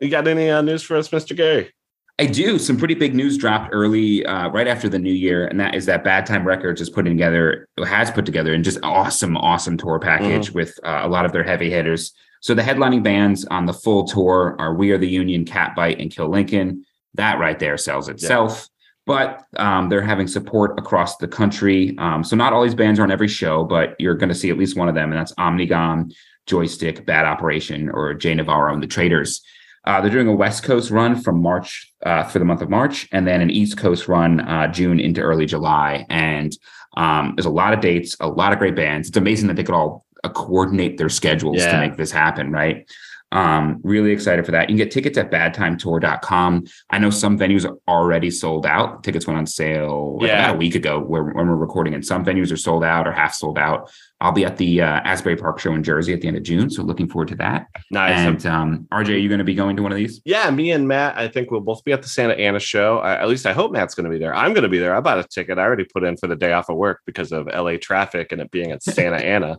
You 0.00 0.10
got 0.10 0.28
any 0.28 0.50
uh, 0.50 0.62
news 0.62 0.82
for 0.82 0.96
us, 0.96 1.08
Mr. 1.08 1.36
Gary? 1.36 1.72
I 2.18 2.26
do. 2.26 2.58
Some 2.58 2.78
pretty 2.78 2.94
big 2.94 3.14
news 3.14 3.36
dropped 3.36 3.70
early, 3.72 4.24
uh, 4.24 4.48
right 4.48 4.66
after 4.66 4.88
the 4.88 4.98
new 4.98 5.12
year, 5.12 5.46
and 5.46 5.60
that 5.60 5.74
is 5.74 5.84
that 5.86 6.02
Bad 6.02 6.24
Time 6.24 6.46
Records 6.46 6.80
is 6.80 6.88
putting 6.88 7.12
together, 7.12 7.68
has 7.84 8.10
put 8.10 8.24
together, 8.24 8.54
and 8.54 8.64
just 8.64 8.78
awesome, 8.82 9.36
awesome 9.36 9.76
tour 9.76 9.98
package 9.98 10.50
with 10.50 10.78
uh, 10.82 11.00
a 11.02 11.08
lot 11.08 11.26
of 11.26 11.32
their 11.32 11.44
heavy 11.44 11.70
hitters. 11.70 12.12
So 12.40 12.54
the 12.54 12.62
headlining 12.62 13.02
bands 13.02 13.44
on 13.46 13.66
the 13.66 13.74
full 13.74 14.04
tour 14.04 14.56
are 14.58 14.74
We 14.74 14.92
Are 14.92 14.98
the 14.98 15.08
Union, 15.08 15.44
Catbite, 15.44 16.00
and 16.00 16.10
Kill 16.10 16.28
Lincoln. 16.28 16.84
That 17.14 17.38
right 17.38 17.58
there 17.58 17.76
sells 17.76 18.08
itself. 18.08 18.68
But 19.04 19.44
um, 19.56 19.88
they're 19.88 20.02
having 20.02 20.26
support 20.26 20.78
across 20.78 21.16
the 21.18 21.28
country. 21.28 21.96
Um, 21.98 22.24
so 22.24 22.34
not 22.34 22.52
all 22.52 22.62
these 22.62 22.74
bands 22.74 22.98
are 22.98 23.04
on 23.04 23.10
every 23.10 23.28
show, 23.28 23.62
but 23.62 23.94
you're 23.98 24.16
going 24.16 24.28
to 24.30 24.34
see 24.34 24.50
at 24.50 24.58
least 24.58 24.76
one 24.76 24.88
of 24.88 24.94
them, 24.94 25.12
and 25.12 25.18
that's 25.18 25.34
Omnigon, 25.34 26.12
Joystick, 26.46 27.04
Bad 27.04 27.24
Operation, 27.24 27.90
or 27.90 28.14
Jay 28.14 28.34
Navarro 28.34 28.72
and 28.72 28.82
the 28.82 28.86
Traitors. 28.86 29.42
Uh, 29.86 30.00
they're 30.00 30.10
doing 30.10 30.26
a 30.28 30.34
West 30.34 30.64
Coast 30.64 30.90
run 30.90 31.14
from 31.20 31.40
March 31.40 31.92
uh, 32.04 32.24
for 32.24 32.38
the 32.40 32.44
month 32.44 32.60
of 32.60 32.68
March, 32.68 33.08
and 33.12 33.26
then 33.26 33.40
an 33.40 33.50
East 33.50 33.78
Coast 33.78 34.08
run 34.08 34.40
uh, 34.40 34.66
June 34.68 34.98
into 35.00 35.20
early 35.20 35.46
July. 35.46 36.04
And 36.10 36.52
Um, 36.96 37.34
there's 37.36 37.44
a 37.46 37.50
lot 37.50 37.74
of 37.74 37.80
dates, 37.80 38.16
a 38.20 38.26
lot 38.26 38.52
of 38.54 38.58
great 38.58 38.74
bands. 38.74 39.08
It's 39.08 39.18
amazing 39.18 39.48
that 39.48 39.56
they 39.56 39.62
could 39.64 39.74
all 39.74 40.06
uh, 40.24 40.30
coordinate 40.30 40.96
their 40.96 41.10
schedules 41.10 41.58
to 41.72 41.78
make 41.80 41.96
this 41.98 42.10
happen, 42.10 42.50
right? 42.50 42.88
Um, 43.32 43.80
really 43.82 44.12
excited 44.12 44.46
for 44.46 44.52
that. 44.52 44.62
You 44.70 44.76
can 44.76 44.84
get 44.84 44.90
tickets 44.92 45.18
at 45.18 45.30
badtimetour.com. 45.30 46.64
I 46.90 46.98
know 46.98 47.10
some 47.10 47.38
venues 47.38 47.68
are 47.68 47.76
already 47.86 48.30
sold 48.30 48.66
out. 48.66 49.02
Tickets 49.04 49.26
went 49.26 49.38
on 49.38 49.46
sale 49.46 50.18
like, 50.20 50.28
Yeah. 50.28 50.44
about 50.44 50.54
a 50.54 50.58
week 50.58 50.74
ago 50.74 51.00
where, 51.00 51.24
when 51.24 51.46
we're 51.48 51.54
recording, 51.56 51.94
and 51.94 52.04
some 52.04 52.24
venues 52.24 52.50
are 52.52 52.56
sold 52.56 52.84
out 52.84 53.06
or 53.06 53.12
half 53.12 53.34
sold 53.34 53.58
out. 53.58 53.90
I'll 54.20 54.32
be 54.32 54.46
at 54.46 54.56
the 54.56 54.80
uh, 54.80 55.00
Asbury 55.04 55.36
Park 55.36 55.58
show 55.58 55.74
in 55.74 55.82
Jersey 55.82 56.14
at 56.14 56.22
the 56.22 56.28
end 56.28 56.38
of 56.38 56.42
June, 56.42 56.70
so 56.70 56.82
looking 56.82 57.06
forward 57.06 57.28
to 57.28 57.34
that. 57.36 57.66
Nice. 57.90 58.18
And 58.18 58.46
um, 58.46 58.88
RJ, 58.90 59.10
are 59.10 59.16
you 59.18 59.28
going 59.28 59.40
to 59.40 59.44
be 59.44 59.54
going 59.54 59.76
to 59.76 59.82
one 59.82 59.92
of 59.92 59.98
these? 59.98 60.22
yeah, 60.24 60.50
me 60.50 60.70
and 60.70 60.88
Matt, 60.88 61.18
I 61.18 61.28
think 61.28 61.50
we'll 61.50 61.60
both 61.60 61.84
be 61.84 61.92
at 61.92 62.00
the 62.00 62.08
Santa 62.08 62.32
Ana 62.32 62.58
show. 62.58 62.98
I, 62.98 63.20
at 63.20 63.28
least 63.28 63.44
I 63.44 63.52
hope 63.52 63.72
Matt's 63.72 63.94
going 63.94 64.04
to 64.04 64.10
be 64.10 64.18
there. 64.18 64.34
I'm 64.34 64.54
going 64.54 64.62
to 64.62 64.70
be 64.70 64.78
there. 64.78 64.94
I 64.94 65.00
bought 65.00 65.18
a 65.18 65.24
ticket. 65.24 65.58
I 65.58 65.62
already 65.62 65.84
put 65.84 66.02
in 66.02 66.16
for 66.16 66.28
the 66.28 66.36
day 66.36 66.52
off 66.52 66.70
of 66.70 66.76
work 66.76 67.02
because 67.04 67.30
of 67.30 67.46
LA 67.46 67.76
traffic 67.76 68.32
and 68.32 68.40
it 68.40 68.50
being 68.50 68.72
at 68.72 68.82
Santa 68.82 69.16
Ana. 69.22 69.58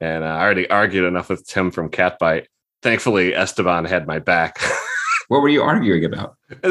And 0.00 0.22
uh, 0.22 0.26
I 0.26 0.42
already 0.42 0.68
argued 0.68 1.06
enough 1.06 1.30
with 1.30 1.46
Tim 1.46 1.70
from 1.70 1.88
Catbite. 1.88 2.46
Thankfully, 2.82 3.34
Esteban 3.34 3.86
had 3.86 4.06
my 4.06 4.18
back. 4.18 4.58
What 5.28 5.40
were 5.42 5.48
you 5.48 5.62
arguing 5.62 6.04
about? 6.04 6.36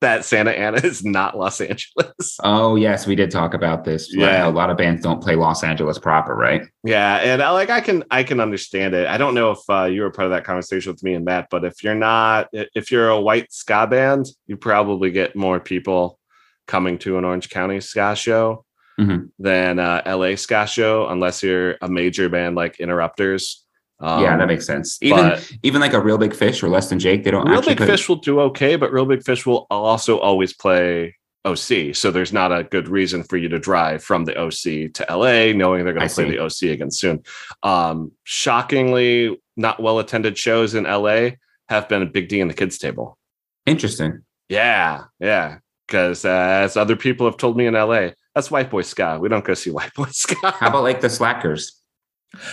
that 0.00 0.24
Santa 0.24 0.50
Ana 0.52 0.78
is 0.78 1.04
not 1.04 1.36
Los 1.36 1.60
Angeles. 1.60 2.36
Oh, 2.42 2.76
yes, 2.76 3.06
we 3.06 3.14
did 3.14 3.30
talk 3.30 3.54
about 3.54 3.84
this. 3.84 4.14
Yeah. 4.14 4.46
a 4.46 4.50
lot 4.50 4.70
of 4.70 4.76
bands 4.76 5.02
don't 5.02 5.22
play 5.22 5.34
Los 5.36 5.62
Angeles 5.64 5.98
proper, 5.98 6.34
right? 6.34 6.62
Yeah, 6.84 7.16
and 7.16 7.42
I 7.42 7.50
like 7.50 7.70
I 7.70 7.80
can 7.80 8.04
I 8.10 8.22
can 8.22 8.40
understand 8.40 8.94
it. 8.94 9.06
I 9.06 9.16
don't 9.18 9.34
know 9.34 9.52
if 9.52 9.58
uh, 9.68 9.84
you 9.84 10.02
were 10.02 10.10
part 10.10 10.26
of 10.26 10.32
that 10.32 10.44
conversation 10.44 10.92
with 10.92 11.02
me 11.02 11.14
and 11.14 11.24
Matt, 11.24 11.48
but 11.50 11.64
if 11.64 11.82
you're 11.82 11.94
not, 11.94 12.48
if 12.52 12.90
you're 12.92 13.08
a 13.08 13.20
white 13.20 13.52
ska 13.52 13.86
band, 13.86 14.26
you 14.46 14.56
probably 14.56 15.10
get 15.10 15.34
more 15.36 15.60
people 15.60 16.18
coming 16.66 16.98
to 16.98 17.18
an 17.18 17.24
Orange 17.24 17.48
County 17.50 17.80
ska 17.80 18.14
show 18.14 18.64
Mhm. 19.00 19.30
than 19.38 19.78
uh, 19.78 20.02
LA 20.04 20.34
ska 20.34 20.66
show, 20.66 21.06
unless 21.06 21.42
you're 21.42 21.76
a 21.80 21.88
major 21.88 22.28
band 22.28 22.56
like 22.56 22.80
Interrupters. 22.80 23.64
Um, 24.00 24.22
yeah, 24.22 24.36
that 24.36 24.46
makes 24.46 24.66
sense. 24.66 24.98
Even 25.02 25.38
even 25.62 25.80
like 25.80 25.92
a 25.92 26.00
real 26.00 26.18
big 26.18 26.34
fish 26.34 26.62
or 26.62 26.68
less 26.68 26.88
than 26.88 26.98
Jake, 26.98 27.24
they 27.24 27.30
don't 27.30 27.46
Real 27.48 27.58
actually 27.58 27.74
Big 27.74 27.88
Fish 27.88 28.08
will 28.08 28.16
do 28.16 28.40
okay, 28.40 28.76
but 28.76 28.92
Real 28.92 29.06
Big 29.06 29.24
Fish 29.24 29.44
will 29.44 29.66
also 29.70 30.18
always 30.18 30.52
play 30.52 31.16
OC. 31.44 31.94
So 31.94 32.10
there's 32.10 32.32
not 32.32 32.52
a 32.52 32.64
good 32.64 32.88
reason 32.88 33.24
for 33.24 33.36
you 33.36 33.48
to 33.48 33.58
drive 33.58 34.04
from 34.04 34.24
the 34.24 34.38
OC 34.38 34.92
to 34.94 35.06
LA, 35.10 35.52
knowing 35.52 35.84
they're 35.84 35.94
going 35.94 36.08
to 36.08 36.14
play 36.14 36.30
see. 36.30 36.36
the 36.36 36.38
OC 36.38 36.74
again 36.74 36.90
soon. 36.90 37.22
Um, 37.62 38.12
shockingly, 38.24 39.40
not 39.56 39.82
well 39.82 39.98
attended 39.98 40.38
shows 40.38 40.74
in 40.74 40.84
LA 40.84 41.30
have 41.68 41.88
been 41.88 42.02
a 42.02 42.06
Big 42.06 42.28
D 42.28 42.40
and 42.40 42.50
the 42.50 42.54
Kids 42.54 42.78
Table. 42.78 43.18
Interesting. 43.66 44.22
Yeah, 44.48 45.04
yeah. 45.18 45.58
Because 45.86 46.24
uh, 46.24 46.60
as 46.62 46.76
other 46.76 46.96
people 46.96 47.26
have 47.26 47.38
told 47.38 47.56
me 47.56 47.66
in 47.66 47.74
LA, 47.74 48.10
that's 48.34 48.50
white 48.50 48.70
boy 48.70 48.82
ska. 48.82 49.18
We 49.20 49.28
don't 49.28 49.44
go 49.44 49.54
see 49.54 49.70
white 49.70 49.92
boy 49.94 50.08
ska. 50.10 50.36
How 50.42 50.68
about 50.68 50.82
like 50.84 51.00
the 51.00 51.10
Slackers? 51.10 51.77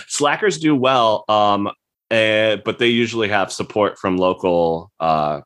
Slackers 0.08 0.58
do 0.58 0.74
well, 0.74 1.24
um, 1.28 1.70
eh, 2.10 2.56
but 2.64 2.78
they 2.78 2.88
usually 2.88 3.28
have 3.28 3.52
support 3.52 3.98
from 3.98 4.16
local, 4.16 4.90
uh, 5.00 5.40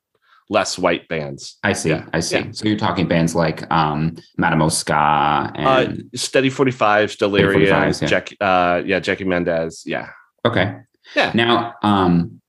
less 0.49 0.79
white 0.79 1.07
bands. 1.09 1.59
I 1.63 1.73
see. 1.73 1.91
Yeah, 1.91 2.07
I 2.13 2.21
see. 2.21 2.39
yeah. 2.39 2.51
So 2.53 2.67
you're 2.69 2.79
talking 2.79 3.07
bands 3.07 3.35
like 3.35 3.71
um 3.71 4.17
Madamo 4.39 4.71
Ska 4.71 4.95
Uh, 4.95 5.53
and 5.89 6.11
Steady 6.15 6.51
45, 6.51 7.17
Delirium, 7.19 7.63
yeah. 7.63 7.91
Jack, 7.93 8.31
uh, 8.41 8.83
yeah, 8.85 8.99
Jackie 9.01 9.25
Mendez. 9.25 9.85
Yeah. 9.87 10.09
okay. 10.45 10.77
Yeah. 11.15 11.31
Now, 11.35 11.75
um 11.83 12.41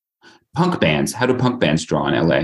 punk 0.54 0.80
bands. 0.80 1.12
How 1.12 1.26
do 1.26 1.34
punk 1.34 1.60
bands 1.60 1.84
draw 1.84 2.06
in 2.08 2.28
LA? 2.28 2.42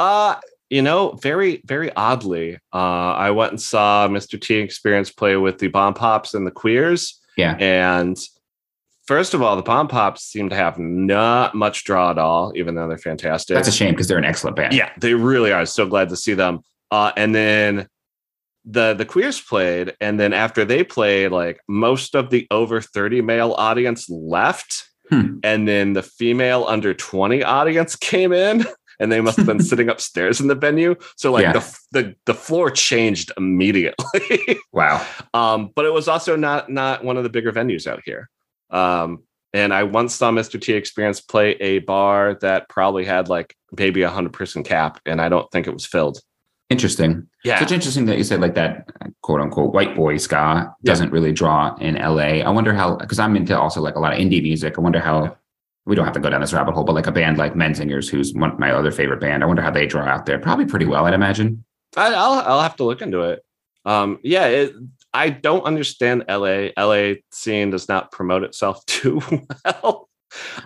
Uh, 0.00 0.36
you 0.70 0.82
know, 0.82 1.12
very, 1.22 1.62
very 1.64 1.90
oddly, 1.96 2.56
uh, 2.72 3.12
I 3.14 3.30
went 3.30 3.52
and 3.52 3.60
saw 3.60 4.06
Mr. 4.08 4.40
T 4.40 4.56
Experience 4.56 5.10
play 5.10 5.36
with 5.36 5.58
the 5.58 5.68
Bomb 5.68 5.94
Pops 5.94 6.34
and 6.34 6.46
the 6.46 6.50
Queers. 6.50 7.18
Yeah. 7.36 7.56
And 7.58 8.16
first 9.08 9.32
of 9.32 9.40
all, 9.40 9.56
the 9.56 9.62
Bomb 9.62 9.88
Pops 9.88 10.22
seem 10.22 10.50
to 10.50 10.54
have 10.54 10.78
not 10.78 11.54
much 11.54 11.84
draw 11.84 12.10
at 12.10 12.18
all, 12.18 12.52
even 12.54 12.74
though 12.74 12.86
they're 12.86 12.98
fantastic. 12.98 13.54
That's 13.54 13.66
a 13.66 13.72
shame 13.72 13.94
because 13.94 14.06
they're 14.06 14.18
an 14.18 14.24
excellent 14.24 14.54
band. 14.56 14.74
Yeah, 14.74 14.90
they 15.00 15.14
really 15.14 15.50
are. 15.50 15.64
So 15.66 15.86
glad 15.86 16.10
to 16.10 16.16
see 16.16 16.34
them. 16.34 16.60
Uh, 16.90 17.12
and 17.16 17.34
then 17.34 17.88
the 18.64 18.92
the 18.92 19.06
queers 19.06 19.40
played, 19.40 19.94
and 20.00 20.20
then 20.20 20.32
after 20.34 20.64
they 20.64 20.84
played, 20.84 21.32
like 21.32 21.58
most 21.68 22.14
of 22.14 22.28
the 22.30 22.46
over 22.50 22.80
30 22.82 23.22
male 23.22 23.52
audience 23.52 24.08
left, 24.10 24.84
Hmm. 25.10 25.38
and 25.42 25.66
then 25.66 25.94
the 25.94 26.02
female 26.02 26.66
under 26.68 26.92
20 26.92 27.42
audience 27.42 27.96
came 28.12 28.32
in. 28.32 28.66
And 29.00 29.12
they 29.12 29.20
must 29.20 29.36
have 29.38 29.46
been 29.46 29.62
sitting 29.72 29.88
upstairs 29.88 30.40
in 30.40 30.48
the 30.48 30.56
venue, 30.56 30.96
so 31.16 31.30
like 31.32 31.44
Yeah. 31.44 31.52
the, 31.52 31.78
the 31.92 32.14
the 32.26 32.34
floor 32.34 32.68
changed 32.70 33.30
immediately. 33.38 34.58
Wow. 34.72 35.06
um, 35.32 35.70
but 35.74 35.84
it 35.86 35.92
was 35.92 36.08
also 36.08 36.34
not 36.36 36.68
not 36.68 37.04
one 37.04 37.16
of 37.16 37.22
the 37.22 37.30
bigger 37.30 37.52
venues 37.52 37.86
out 37.86 38.02
here. 38.04 38.28
Um, 38.70 39.22
and 39.52 39.72
I 39.72 39.84
once 39.84 40.14
saw 40.14 40.30
Mr. 40.30 40.60
T 40.60 40.74
Experience 40.74 41.20
play 41.20 41.52
a 41.52 41.78
bar 41.80 42.34
that 42.42 42.68
probably 42.68 43.04
had 43.04 43.28
like 43.28 43.56
maybe 43.76 44.02
a 44.02 44.10
hundred 44.10 44.32
person 44.32 44.62
cap, 44.62 45.00
and 45.06 45.20
I 45.20 45.28
don't 45.28 45.50
think 45.50 45.66
it 45.66 45.72
was 45.72 45.86
filled. 45.86 46.20
Interesting. 46.70 47.26
Yeah, 47.44 47.58
Such 47.58 47.72
interesting 47.72 48.04
that 48.06 48.18
you 48.18 48.24
said 48.24 48.42
like 48.42 48.54
that 48.54 48.90
quote 49.22 49.40
unquote 49.40 49.72
white 49.72 49.96
boy 49.96 50.18
ska 50.18 50.74
doesn't 50.84 51.10
really 51.12 51.32
draw 51.32 51.74
in 51.76 51.94
LA. 51.94 52.42
I 52.44 52.50
wonder 52.50 52.74
how 52.74 52.96
because 52.96 53.18
I'm 53.18 53.36
into 53.36 53.58
also 53.58 53.80
like 53.80 53.94
a 53.94 54.00
lot 54.00 54.12
of 54.12 54.18
indie 54.18 54.42
music. 54.42 54.76
I 54.76 54.82
wonder 54.82 55.00
how 55.00 55.34
we 55.86 55.96
don't 55.96 56.04
have 56.04 56.14
to 56.14 56.20
go 56.20 56.28
down 56.28 56.42
this 56.42 56.52
rabbit 56.52 56.74
hole, 56.74 56.84
but 56.84 56.94
like 56.94 57.06
a 57.06 57.12
band 57.12 57.38
like 57.38 57.54
Menzingers, 57.54 58.10
who's 58.10 58.34
one 58.34 58.58
my 58.58 58.70
other 58.70 58.90
favorite 58.90 59.20
band. 59.20 59.42
I 59.42 59.46
wonder 59.46 59.62
how 59.62 59.70
they 59.70 59.86
draw 59.86 60.04
out 60.04 60.26
there. 60.26 60.38
Probably 60.38 60.66
pretty 60.66 60.84
well, 60.84 61.06
I'd 61.06 61.14
imagine. 61.14 61.64
I, 61.96 62.12
I'll 62.12 62.34
I'll 62.34 62.60
have 62.60 62.76
to 62.76 62.84
look 62.84 63.00
into 63.00 63.22
it. 63.22 63.42
Um, 63.86 64.18
yeah, 64.22 64.46
it, 64.46 64.74
I 65.18 65.30
don't 65.30 65.64
understand 65.64 66.24
LA. 66.28 66.68
LA 66.78 67.14
scene 67.32 67.70
does 67.70 67.88
not 67.88 68.12
promote 68.12 68.44
itself 68.44 68.84
too 68.86 69.20
well. 69.64 70.08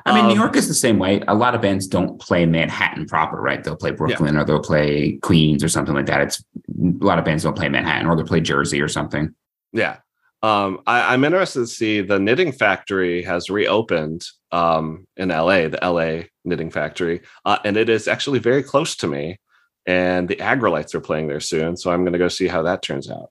I 0.04 0.12
mean, 0.14 0.24
Um, 0.24 0.28
New 0.28 0.34
York 0.34 0.56
is 0.56 0.68
the 0.68 0.74
same 0.74 0.98
way. 0.98 1.22
A 1.28 1.34
lot 1.34 1.54
of 1.54 1.62
bands 1.62 1.86
don't 1.86 2.20
play 2.20 2.44
Manhattan 2.46 3.06
proper, 3.06 3.40
right? 3.40 3.62
They'll 3.62 3.76
play 3.76 3.92
Brooklyn 3.92 4.36
or 4.36 4.44
they'll 4.44 4.60
play 4.60 5.18
Queens 5.22 5.62
or 5.64 5.68
something 5.68 5.94
like 5.94 6.06
that. 6.06 6.20
It's 6.20 6.44
a 6.68 7.04
lot 7.04 7.18
of 7.18 7.24
bands 7.24 7.44
don't 7.44 7.56
play 7.56 7.68
Manhattan 7.68 8.06
or 8.08 8.16
they'll 8.16 8.26
play 8.26 8.40
Jersey 8.40 8.80
or 8.80 8.88
something. 8.88 9.34
Yeah. 9.72 9.98
Um, 10.42 10.80
I, 10.88 11.14
I'm 11.14 11.24
interested 11.24 11.60
to 11.60 11.66
see 11.68 12.00
the 12.00 12.18
knitting 12.18 12.50
factory 12.50 13.22
has 13.22 13.48
reopened 13.48 14.26
um, 14.50 15.06
in 15.16 15.28
LA, 15.28 15.68
the 15.68 15.78
LA 15.80 16.24
knitting 16.44 16.70
factory, 16.70 17.22
uh, 17.44 17.58
and 17.64 17.76
it 17.76 17.88
is 17.88 18.08
actually 18.08 18.40
very 18.40 18.64
close 18.64 18.96
to 18.96 19.06
me. 19.06 19.38
And 19.86 20.28
the 20.28 20.36
Aggrolites 20.36 20.94
are 20.94 21.00
playing 21.00 21.28
there 21.28 21.40
soon, 21.40 21.76
so 21.76 21.92
I'm 21.92 22.02
going 22.02 22.12
to 22.12 22.18
go 22.18 22.28
see 22.28 22.48
how 22.48 22.62
that 22.62 22.82
turns 22.82 23.08
out. 23.08 23.30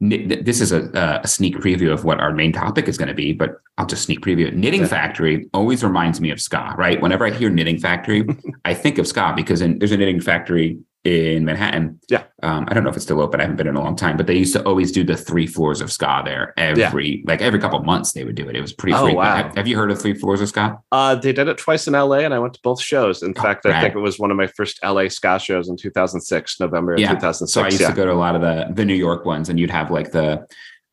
This 0.00 0.62
is 0.62 0.72
a, 0.72 1.20
a 1.22 1.28
sneak 1.28 1.56
preview 1.56 1.92
of 1.92 2.04
what 2.04 2.20
our 2.20 2.32
main 2.32 2.52
topic 2.52 2.88
is 2.88 2.96
going 2.96 3.08
to 3.08 3.14
be, 3.14 3.34
but 3.34 3.60
I'll 3.76 3.86
just 3.86 4.04
sneak 4.04 4.20
preview 4.20 4.46
it. 4.46 4.56
Knitting. 4.56 4.86
Factory 4.86 5.46
always 5.52 5.84
reminds 5.84 6.20
me 6.20 6.30
of 6.30 6.40
ska, 6.40 6.74
right? 6.78 7.00
Whenever 7.00 7.26
I 7.26 7.30
hear 7.30 7.50
Knitting 7.50 7.78
Factory, 7.78 8.26
I 8.64 8.72
think 8.72 8.96
of 8.96 9.06
ska 9.06 9.34
because 9.36 9.60
in, 9.60 9.78
there's 9.78 9.92
a 9.92 9.96
knitting 9.98 10.20
factory 10.20 10.78
in 11.04 11.46
Manhattan. 11.46 11.98
Yeah. 12.10 12.24
Um, 12.42 12.66
I 12.68 12.74
don't 12.74 12.84
know 12.84 12.90
if 12.90 12.96
it's 12.96 13.04
still 13.06 13.20
open. 13.22 13.40
I 13.40 13.44
haven't 13.44 13.56
been 13.56 13.66
in 13.66 13.74
a 13.76 13.80
long 13.82 13.96
time, 13.96 14.16
but 14.18 14.26
they 14.26 14.36
used 14.36 14.52
to 14.54 14.62
always 14.64 14.92
do 14.92 15.02
the 15.02 15.16
three 15.16 15.46
floors 15.46 15.80
of 15.80 15.90
ska 15.90 16.22
there 16.26 16.52
every, 16.58 17.22
like 17.26 17.40
every 17.40 17.58
couple 17.58 17.78
of 17.78 17.86
months 17.86 18.12
they 18.12 18.22
would 18.24 18.34
do 18.34 18.46
it. 18.48 18.54
It 18.56 18.60
was 18.60 18.72
pretty 18.74 18.94
Oh, 18.94 19.04
frequent. 19.04 19.16
wow. 19.16 19.36
Have, 19.36 19.56
have 19.56 19.66
you 19.66 19.76
heard 19.78 19.90
of 19.90 20.00
three 20.00 20.12
floors 20.12 20.42
of 20.42 20.48
ska? 20.48 20.78
Uh, 20.92 21.14
they 21.14 21.32
did 21.32 21.48
it 21.48 21.56
twice 21.56 21.86
in 21.88 21.94
LA, 21.94 22.18
and 22.18 22.34
I 22.34 22.38
went 22.38 22.52
to 22.54 22.60
both 22.62 22.82
shows. 22.82 23.22
In 23.22 23.32
Oh, 23.36 23.42
fact, 23.42 23.64
I 23.64 23.80
think 23.80 23.94
it 23.94 23.98
was 24.00 24.18
one 24.18 24.30
of 24.30 24.36
my 24.36 24.46
first 24.46 24.78
LA 24.84 25.08
ska 25.08 25.38
shows 25.38 25.68
in 25.70 25.76
2006, 25.78 26.60
November 26.60 26.94
of 26.94 27.00
Yeah. 27.00 27.14
2006. 27.14 27.52
So 27.54 27.62
I 27.62 27.66
used 27.66 27.80
yeah. 27.80 27.88
to 27.88 27.94
go 27.94 28.04
to 28.04 28.12
a 28.12 28.14
lot 28.14 28.34
of 28.34 28.42
the 28.42 28.66
the 28.74 28.84
New 28.84 28.94
York 28.94 29.24
ones, 29.24 29.48
and 29.48 29.58
you'd 29.58 29.70
have 29.70 29.90
like 29.90 30.12
the 30.12 30.46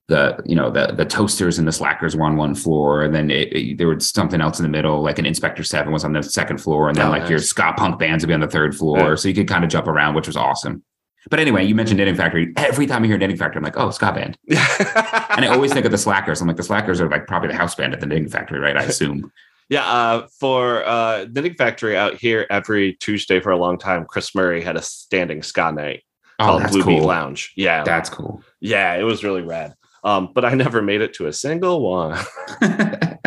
the 0.08 0.42
you 0.46 0.56
know 0.56 0.70
the 0.70 0.88
the 0.94 1.04
toasters 1.06 1.60
and 1.60 1.68
the 1.68 1.72
slackers 1.72 2.16
were 2.16 2.24
on 2.24 2.38
one 2.38 2.56
floor, 2.56 3.04
and 3.04 3.14
then 3.14 3.30
it, 3.30 3.52
it- 3.54 3.78
there 3.78 3.88
was 3.88 4.10
something 4.10 4.40
else 4.42 4.60
in 4.60 4.64
the 4.64 4.70
middle, 4.70 5.02
like 5.02 5.20
an 5.20 5.26
Inspecter 5.26 5.64
Seven 5.64 5.92
was 5.92 6.04
on 6.06 6.14
the 6.14 6.24
second 6.24 6.60
floor, 6.60 6.88
and 6.90 6.98
then 6.98 7.08
Oh, 7.08 7.12
like 7.12 7.30
your 7.30 7.40
ska 7.40 7.74
punk 7.78 8.00
bands 8.00 8.24
would 8.24 8.28
be 8.30 8.34
on 8.34 8.40
the 8.40 8.48
third 8.48 8.76
floor, 8.76 9.00
Yeah. 9.00 9.16
so 9.16 9.28
you 9.28 9.34
could 9.34 9.48
kind 9.48 9.64
of 9.64 9.70
jump 9.70 9.88
around, 9.88 10.16
which 10.16 10.28
was 10.28 10.38
awesome. 10.38 10.84
But 11.30 11.42
anyway, 11.42 11.66
you 11.66 11.76
mentioned 11.76 11.98
Knitting 11.98 12.16
Factory. 12.16 12.54
Every 12.56 12.86
time 12.88 13.04
I 13.04 13.08
hear 13.08 13.18
Knitting 13.18 13.36
Factory, 13.36 13.58
I'm 13.60 13.64
like, 13.66 13.76
oh, 13.78 13.90
ska 13.92 14.14
band, 14.14 14.38
and 14.50 15.44
I 15.44 15.48
always 15.48 15.74
think 15.74 15.86
of 15.86 15.92
the 15.92 15.98
Slackers. 15.98 16.40
I'm 16.42 16.48
like, 16.48 16.56
the 16.56 16.64
Slackers 16.64 17.02
are 17.02 17.10
like 17.10 17.28
probably 17.28 17.50
the 17.50 17.56
house 17.58 17.76
band 17.76 17.94
at 17.94 18.00
the 18.00 18.06
Knitting 18.06 18.30
Factory, 18.30 18.60
right? 18.60 18.78
I 18.78 18.84
assume. 18.84 19.32
Yeah, 19.70 19.86
uh, 19.86 20.28
for 20.40 20.86
uh, 20.88 21.26
Knitting 21.30 21.56
Factory 21.56 21.98
out 21.98 22.14
here 22.16 22.48
every 22.50 22.94
Tuesday 22.94 23.42
for 23.42 23.50
a 23.52 23.58
long 23.58 23.78
time, 23.78 24.06
Chris 24.06 24.34
Murray 24.34 24.62
had 24.62 24.78
a 24.78 24.82
standing 24.82 25.44
ska 25.44 25.74
night 25.74 26.04
Oh, 26.40 26.46
called 26.46 26.62
that's 26.62 26.72
Blue 26.72 26.86
Beat 26.86 27.00
cool. 27.00 27.08
Lounge. 27.08 27.52
Yeah, 27.58 27.84
That's 27.84 28.10
cool. 28.10 28.42
yeah, 28.62 28.94
it 28.94 29.04
was 29.04 29.26
really 29.26 29.42
rad. 29.42 29.74
Um, 30.04 30.30
but 30.34 30.46
I 30.46 30.54
never 30.54 30.82
made 30.82 31.02
it 31.02 31.14
to 31.16 31.28
a 31.28 31.34
single 31.34 31.82
one. 31.82 32.18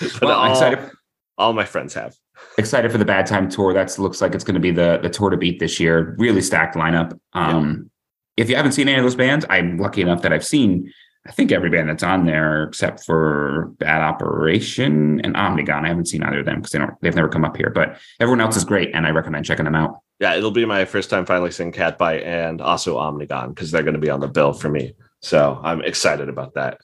But 0.20 0.22
well, 0.22 0.38
all, 0.38 0.50
excited. 0.50 0.90
all 1.38 1.52
my 1.52 1.64
friends 1.64 1.94
have. 1.94 2.14
excited 2.58 2.92
for 2.92 2.98
the 2.98 3.04
bad 3.04 3.26
time 3.26 3.48
tour 3.48 3.72
that 3.72 3.98
looks 3.98 4.20
like 4.20 4.34
it's 4.34 4.44
going 4.44 4.54
to 4.54 4.60
be 4.60 4.70
the 4.70 4.98
the 5.02 5.08
tour 5.08 5.30
to 5.30 5.36
beat 5.36 5.58
this 5.58 5.80
year 5.80 6.14
really 6.18 6.42
stacked 6.42 6.76
lineup 6.76 7.18
um 7.32 7.90
if 8.36 8.50
you 8.50 8.56
haven't 8.56 8.72
seen 8.72 8.88
any 8.88 8.98
of 8.98 9.04
those 9.04 9.14
bands 9.14 9.46
i'm 9.48 9.78
lucky 9.78 10.02
enough 10.02 10.20
that 10.20 10.34
i've 10.34 10.44
seen 10.44 10.92
i 11.26 11.32
think 11.32 11.50
every 11.50 11.70
band 11.70 11.88
that's 11.88 12.02
on 12.02 12.26
there 12.26 12.64
except 12.64 13.04
for 13.04 13.72
bad 13.78 14.02
operation 14.02 15.18
and 15.22 15.34
omnigon 15.34 15.84
i 15.84 15.88
haven't 15.88 16.08
seen 16.08 16.22
either 16.22 16.40
of 16.40 16.46
them 16.46 16.56
because 16.56 16.72
they 16.72 16.78
don't 16.78 16.92
they've 17.00 17.16
never 17.16 17.28
come 17.28 17.44
up 17.44 17.56
here 17.56 17.70
but 17.70 17.98
everyone 18.20 18.40
else 18.42 18.56
is 18.56 18.64
great 18.64 18.90
and 18.94 19.06
i 19.06 19.10
recommend 19.10 19.46
checking 19.46 19.64
them 19.64 19.74
out 19.74 20.00
Yeah, 20.18 20.34
it'll 20.34 20.50
be 20.50 20.64
my 20.64 20.84
first 20.86 21.10
time 21.10 21.26
finally 21.26 21.50
seeing 21.50 21.72
Catbite 21.72 22.24
and 22.24 22.60
also 22.60 22.96
Omnigon 22.96 23.48
because 23.48 23.70
they're 23.70 23.82
going 23.82 23.94
to 23.94 24.00
be 24.00 24.08
on 24.10 24.20
the 24.20 24.28
bill 24.28 24.54
for 24.54 24.70
me. 24.70 24.94
So 25.20 25.60
I'm 25.62 25.82
excited 25.82 26.28
about 26.28 26.54
that. 26.54 26.78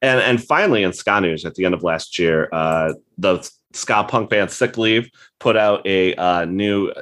And 0.00 0.20
and 0.20 0.42
finally, 0.42 0.82
in 0.82 0.92
ska 0.92 1.20
news, 1.20 1.44
at 1.44 1.54
the 1.54 1.64
end 1.64 1.74
of 1.74 1.82
last 1.82 2.18
year, 2.18 2.48
uh, 2.52 2.94
the 3.16 3.48
ska 3.72 4.04
punk 4.04 4.30
band 4.30 4.50
Sick 4.50 4.78
Leave 4.78 5.10
put 5.38 5.56
out 5.56 5.84
a 5.86 6.14
uh, 6.14 6.44
new 6.44 6.92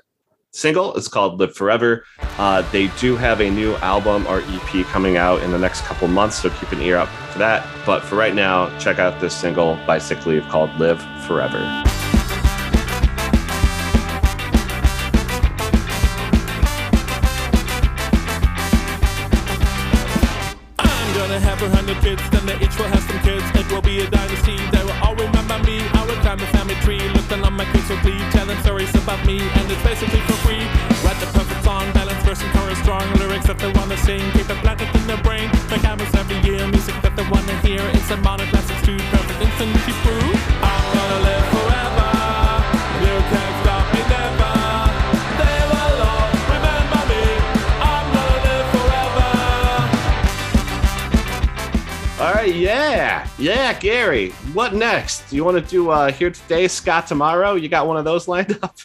single. 0.52 0.94
It's 0.96 1.08
called 1.08 1.38
Live 1.38 1.54
Forever. 1.54 2.04
Uh, 2.38 2.62
they 2.72 2.88
do 2.98 3.16
have 3.16 3.40
a 3.40 3.50
new 3.50 3.74
album 3.76 4.26
or 4.26 4.42
EP 4.46 4.86
coming 4.86 5.16
out 5.16 5.42
in 5.42 5.52
the 5.52 5.58
next 5.58 5.82
couple 5.82 6.08
months, 6.08 6.36
so 6.36 6.48
keep 6.50 6.72
an 6.72 6.80
ear 6.80 6.96
out 6.96 7.08
for 7.30 7.38
that. 7.38 7.66
But 7.84 8.02
for 8.02 8.16
right 8.16 8.34
now, 8.34 8.76
check 8.78 8.98
out 8.98 9.20
this 9.20 9.36
single 9.36 9.78
by 9.86 9.98
Sick 9.98 10.24
Leave 10.24 10.44
called 10.48 10.70
Live 10.78 11.02
Forever. 11.26 11.84
A 21.56 21.68
hundred 21.70 21.96
kids, 22.02 22.22
then 22.30 22.44
they 22.44 22.54
each 22.60 22.76
will 22.78 22.86
have 22.92 23.02
some 23.02 23.18
kids. 23.20 23.42
It 23.56 23.66
will 23.72 23.80
be 23.80 23.98
a 24.00 24.10
dynasty. 24.10 24.56
They 24.70 24.84
will 24.84 24.94
all 25.02 25.16
remember 25.16 25.58
me. 25.64 25.80
I 25.96 26.04
will 26.04 26.20
climb 26.20 26.38
the 26.38 26.46
family 26.52 26.76
tree, 26.84 27.00
look 27.16 27.26
down 27.28 27.42
on 27.44 27.54
my 27.54 27.64
kids 27.72 27.88
with 27.88 28.02
glee, 28.02 28.20
tell 28.30 28.44
them 28.44 28.60
stories 28.60 28.94
about 28.94 29.24
me, 29.24 29.40
and 29.40 29.64
it's 29.72 29.82
basically 29.82 30.20
for 30.28 30.36
free. 30.44 30.62
Write 31.02 31.18
the 31.18 31.26
perfect 31.32 31.64
song, 31.64 31.90
balance 31.92 32.22
verse 32.24 32.42
and 32.42 32.52
chorus, 32.52 32.78
strong 32.84 33.02
lyrics 33.14 33.46
that 33.46 33.58
they 33.58 33.72
wanna 33.72 33.96
sing, 33.96 34.20
keep 34.32 34.48
it 34.48 34.60
planted 34.60 34.94
in 34.94 35.06
their 35.06 35.22
brain. 35.24 35.50
Make 35.70 35.84
albums 35.84 36.14
every 36.14 36.38
year, 36.44 36.60
music 36.68 36.94
that 37.00 37.16
they 37.16 37.26
wanna 37.26 37.56
hear. 37.64 37.80
It's 37.96 38.10
a 38.10 38.16
modern 38.18 38.48
classics 38.48 38.82
too, 38.84 38.98
perfect 39.10 39.40
infinity 39.40 39.94
proof. 40.04 40.38
I'm 40.62 40.84
gonna 40.94 41.20
live 41.24 41.55
yeah, 52.46 53.28
yeah, 53.38 53.78
Gary. 53.78 54.30
What 54.52 54.74
next? 54.74 55.28
Do 55.30 55.36
you 55.36 55.44
want 55.44 55.56
to 55.62 55.70
do 55.70 55.90
uh, 55.90 56.12
here 56.12 56.30
today, 56.30 56.68
ska 56.68 57.04
tomorrow? 57.06 57.54
You 57.54 57.68
got 57.68 57.86
one 57.86 57.96
of 57.96 58.04
those 58.04 58.28
lined 58.28 58.58
up? 58.62 58.76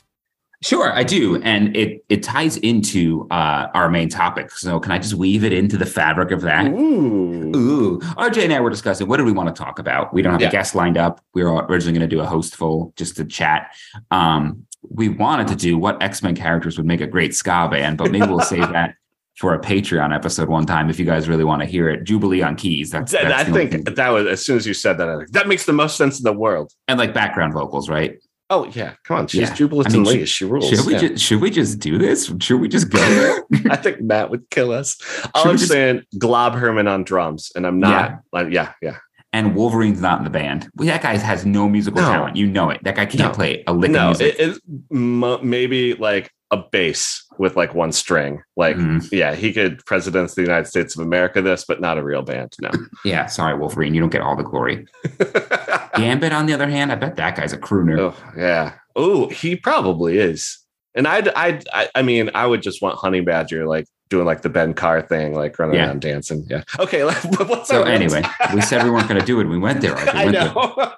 Sure, 0.63 0.93
I 0.93 1.03
do, 1.03 1.41
and 1.41 1.75
it 1.75 2.05
it 2.07 2.21
ties 2.21 2.57
into 2.57 3.27
uh, 3.31 3.67
our 3.73 3.89
main 3.89 4.09
topic. 4.09 4.51
So 4.51 4.79
can 4.79 4.91
I 4.91 4.99
just 4.99 5.15
weave 5.15 5.43
it 5.43 5.51
into 5.53 5.75
the 5.75 5.87
fabric 5.87 6.29
of 6.29 6.41
that? 6.41 6.67
Ooh, 6.67 7.51
Ooh, 7.55 7.99
RJ 7.99 8.43
and 8.43 8.53
I 8.53 8.59
were 8.59 8.69
discussing 8.69 9.07
what 9.07 9.17
do 9.17 9.25
we 9.25 9.31
want 9.31 9.53
to 9.55 9.59
talk 9.63 9.79
about. 9.79 10.13
We 10.13 10.21
don't 10.21 10.33
have 10.33 10.41
Yeah. 10.41 10.49
a 10.49 10.51
guest 10.51 10.75
lined 10.75 10.97
up. 10.97 11.19
We 11.33 11.43
were 11.43 11.65
originally 11.65 11.97
going 11.97 12.07
to 12.07 12.15
do 12.15 12.21
a 12.21 12.27
hostful 12.27 12.93
just 12.95 13.15
to 13.17 13.25
chat. 13.25 13.71
Um, 14.11 14.67
we 14.87 15.09
wanted 15.09 15.47
to 15.47 15.55
do 15.55 15.79
what 15.79 16.01
X 16.01 16.21
Men 16.21 16.35
characters 16.35 16.77
would 16.77 16.85
make 16.85 17.01
a 17.01 17.07
great 17.07 17.33
ska 17.35 17.67
band, 17.71 17.97
but 17.97 18.11
maybe 18.11 18.27
we'll 18.27 18.39
save 18.41 18.69
that 18.73 18.95
for 19.41 19.55
a 19.55 19.59
Patreon 19.59 20.13
episode 20.15 20.47
one 20.49 20.67
time 20.67 20.89
if 20.91 20.99
you 20.99 21.05
guys 21.05 21.27
really 21.27 21.43
want 21.43 21.61
to 21.63 21.65
hear 21.67 21.89
it. 21.89 22.03
Jubilee 22.03 22.43
on 22.43 22.55
keys. 22.55 22.91
That's, 22.91 23.11
Th- 23.11 23.23
that's 23.23 23.49
I 23.49 23.51
think 23.51 23.95
that 23.95 24.09
was 24.09 24.27
as 24.27 24.45
soon 24.45 24.55
as 24.57 24.67
you 24.67 24.75
said 24.75 24.99
that, 24.99 25.09
I 25.09 25.17
that 25.31 25.47
makes 25.47 25.65
the 25.65 25.73
most 25.73 25.97
sense 25.97 26.19
in 26.19 26.23
the 26.23 26.31
world. 26.33 26.71
and 26.87 26.99
like 26.99 27.11
background 27.13 27.53
vocals, 27.53 27.89
right? 27.89 28.17
Oh 28.51 28.65
yeah, 28.73 28.93
come 29.03 29.17
on, 29.17 29.27
she's 29.27 29.41
Yeah. 29.49 29.53
jubilant 29.55 29.87
I 29.89 29.97
mean, 29.97 30.07
and 30.07 30.19
should- 30.19 30.29
She 30.29 30.45
rules. 30.45 30.69
Should 30.69 30.85
we 30.85 30.93
yeah. 30.93 30.99
just 30.99 31.23
should 31.23 31.41
we 31.41 31.49
just 31.49 31.79
do 31.79 31.97
this? 31.97 32.31
Should 32.39 32.61
we 32.61 32.67
just 32.67 32.89
go 32.91 32.99
there? 33.09 33.43
I 33.71 33.77
think 33.77 33.99
Matt 34.01 34.29
would 34.29 34.47
kill 34.51 34.71
us. 34.71 34.97
All 35.33 35.41
Should 35.43 35.49
I'm 35.51 35.57
just- 35.57 35.71
saying, 35.71 36.03
Glob 36.19 36.53
Herman 36.53 36.87
on 36.87 37.03
drums, 37.03 37.51
and 37.55 37.65
I'm 37.65 37.79
not. 37.79 38.19
Like, 38.31 38.49
yeah, 38.51 38.73
yeah. 38.81 38.97
and 39.33 39.55
Wolverine's 39.55 40.01
not 40.01 40.19
in 40.19 40.23
the 40.25 40.29
band. 40.29 40.69
Well, 40.75 40.85
that 40.87 41.01
guy 41.01 41.15
has 41.17 41.45
no 41.47 41.67
musical 41.67 42.01
No. 42.01 42.07
talent. 42.11 42.35
You 42.35 42.45
know 42.45 42.69
it. 42.69 42.83
That 42.83 42.95
guy 42.95 43.05
can't 43.07 43.31
No. 43.31 43.31
play 43.31 43.63
a 43.65 43.73
lick 43.73 43.89
of 43.89 43.93
No, 43.95 44.07
music. 44.09 44.35
it 44.37 44.59
m- 44.91 45.49
maybe 45.49 45.93
like 45.95 46.29
a 46.51 46.57
bass 46.71 47.23
with 47.39 47.55
like 47.55 47.73
one 47.73 47.91
string. 47.93 48.41
Like, 48.57 48.75
Mhm. 48.75 49.07
yeah, 49.11 49.33
he 49.35 49.53
could 49.53 49.83
president 49.85 50.29
of 50.29 50.35
the 50.35 50.41
United 50.41 50.65
States 50.67 50.97
of 50.97 51.05
America 51.05 51.41
this, 51.41 51.63
but 51.65 51.79
not 51.79 51.97
a 51.97 52.03
real 52.03 52.21
band. 52.21 52.53
No. 52.61 52.69
Yeah, 53.05 53.25
sorry, 53.27 53.57
Wolverine. 53.57 53.93
You 53.93 54.01
don't 54.01 54.09
get 54.11 54.21
all 54.21 54.35
the 54.35 54.43
glory. 54.43 54.85
Gambit, 55.95 56.33
on 56.33 56.45
the 56.45 56.53
other 56.53 56.67
hand, 56.69 56.91
I 56.91 56.95
bet 56.95 57.15
that 57.15 57.35
guy's 57.35 57.53
a 57.53 57.57
crooner. 57.57 57.97
oh 57.99 58.15
yeah. 58.37 58.73
Oh, 58.95 59.29
he 59.29 59.55
probably 59.55 60.17
is. 60.17 60.57
And 60.93 61.07
I'd, 61.07 61.29
I'd, 61.29 61.63
I, 61.73 61.89
I 61.95 62.01
mean, 62.01 62.29
I 62.35 62.45
would 62.45 62.61
just 62.61 62.81
want 62.81 62.97
Honey 62.97 63.21
Badger 63.21 63.65
like 63.65 63.87
doing 64.09 64.25
like 64.25 64.41
the 64.41 64.49
Ben 64.49 64.73
Carr 64.73 65.01
thing, 65.01 65.33
like 65.33 65.57
running 65.57 65.75
Yeah. 65.75 65.87
around 65.87 66.01
dancing. 66.01 66.45
Yeah. 66.49 66.63
Okay. 66.79 67.03
What's 67.05 67.69
So 67.69 67.83
anyway, 67.83 68.23
we 68.53 68.59
said 68.61 68.83
we 68.83 68.89
weren't 68.91 69.07
going 69.07 69.19
to 69.19 69.25
do 69.25 69.39
it. 69.39 69.45
We 69.45 69.57
went 69.57 69.79
there. 69.79 69.95
I 69.97 70.25
Went 70.25 70.33
there. 70.33 70.53
know. 70.53 70.93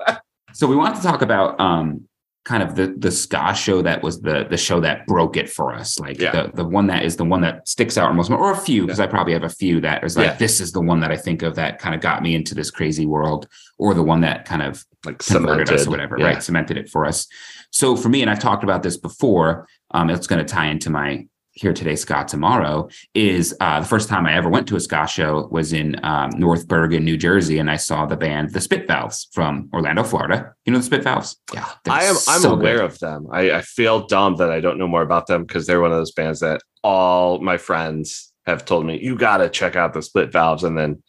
So 0.54 0.66
we 0.68 0.76
want 0.76 0.96
to 0.96 1.02
talk 1.04 1.22
about 1.22 1.60
um, 1.60 2.08
kind 2.46 2.62
of 2.62 2.76
the 2.76 2.94
the 2.98 3.10
ska 3.12 3.54
show 3.56 3.82
that 3.82 4.04
was 4.04 4.20
the 4.22 4.46
the 4.50 4.58
show 4.58 4.80
that 4.82 5.08
broke 5.08 5.38
it 5.38 5.50
for 5.50 5.74
us. 5.74 5.98
Like 6.00 6.20
Yeah. 6.20 6.32
the 6.32 6.52
the 6.56 6.66
one 6.66 6.88
that 6.88 7.04
is 7.04 7.16
the 7.16 7.24
one 7.24 7.42
that 7.42 7.68
sticks 7.68 7.98
out 7.98 8.14
most, 8.16 8.30
or 8.30 8.52
a 8.52 8.58
few 8.58 8.82
because 8.86 9.00
I 9.00 9.08
probably 9.08 9.34
have 9.34 9.44
a 9.44 9.50
few 9.50 9.80
that 9.82 10.04
is 10.04 10.18
like 10.18 10.26
Yeah. 10.28 10.34
this 10.36 10.60
is 10.60 10.72
the 10.74 10.82
one 10.82 11.00
that 11.02 11.12
I 11.12 11.16
think 11.18 11.42
of 11.42 11.56
that 11.56 11.80
kind 11.80 11.96
of 11.96 12.02
got 12.02 12.22
me 12.22 12.36
into 12.36 12.54
this 12.54 12.70
crazy 12.70 13.06
world, 13.06 13.48
or 13.78 13.94
the 13.94 14.04
one 14.04 14.22
that 14.22 14.44
kind 14.46 14.62
of 14.62 14.84
like 15.06 15.20
converted 15.20 15.70
us 15.72 15.84
cemented 15.84 15.88
or 15.88 15.92
whatever, 15.92 16.18
Yeah. 16.20 16.26
right? 16.26 16.44
Cemented 16.44 16.78
it 16.78 16.90
for 16.90 17.06
us. 17.06 17.28
So 17.72 17.96
for 17.96 18.10
me, 18.10 18.22
and 18.22 18.30
I've 18.30 18.40
talked 18.40 18.64
about 18.64 18.84
this 18.84 18.98
before, 18.98 19.68
um, 19.92 20.10
it's 20.10 20.28
going 20.28 20.46
to 20.46 20.54
tie 20.54 20.68
into 20.68 20.90
my 20.90 21.26
here 21.54 21.74
today, 21.74 21.96
ska 21.96 22.26
tomorrow. 22.28 22.90
Is 23.14 23.56
uh, 23.60 23.80
the 23.80 23.86
first 23.86 24.10
time 24.10 24.26
I 24.26 24.34
ever 24.34 24.50
went 24.50 24.68
to 24.68 24.76
a 24.76 24.80
ska 24.80 25.08
show 25.08 25.48
was 25.52 25.74
in 25.74 26.04
um, 26.04 26.32
North 26.36 26.68
Bergen, 26.68 27.04
New 27.04 27.18
Jersey, 27.18 27.60
and 27.60 27.70
I 27.70 27.78
saw 27.78 28.06
the 28.06 28.18
band 28.18 28.52
The 28.52 28.62
Spit 28.62 28.88
Valves 28.88 29.28
from 29.32 29.70
Orlando, 29.74 30.04
Florida. 30.04 30.54
You 30.66 30.74
know 30.74 30.80
the 30.80 30.86
Spit 30.86 31.04
Valves? 31.04 31.38
Yeah, 31.54 31.70
I 31.88 32.04
am 32.06 32.16
I'm 32.28 32.46
aware 32.46 32.78
good. 32.78 32.86
of 32.86 33.00
them. 33.00 33.28
I, 33.32 33.52
I 33.52 33.62
feel 33.62 34.08
dumb 34.08 34.36
that 34.38 34.52
I 34.52 34.60
don't 34.60 34.78
know 34.78 34.88
more 34.88 35.04
about 35.04 35.28
them 35.28 35.44
because 35.44 35.66
they're 35.68 35.82
one 35.82 35.92
of 35.92 35.98
those 35.98 36.12
bands 36.12 36.40
that 36.42 36.62
all 36.84 37.40
my 37.40 37.58
friends 37.58 38.34
have 38.46 38.66
told 38.66 38.86
me 38.86 39.00
you 39.02 39.16
got 39.16 39.38
to 39.38 39.50
check 39.50 39.76
out 39.76 39.94
the 39.94 40.02
Spit 40.02 40.32
Valves, 40.32 40.64
and 40.64 40.78
then 40.78 41.04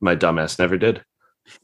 my 0.00 0.16
dumbass 0.16 0.58
never 0.58 0.76
did. 0.76 1.02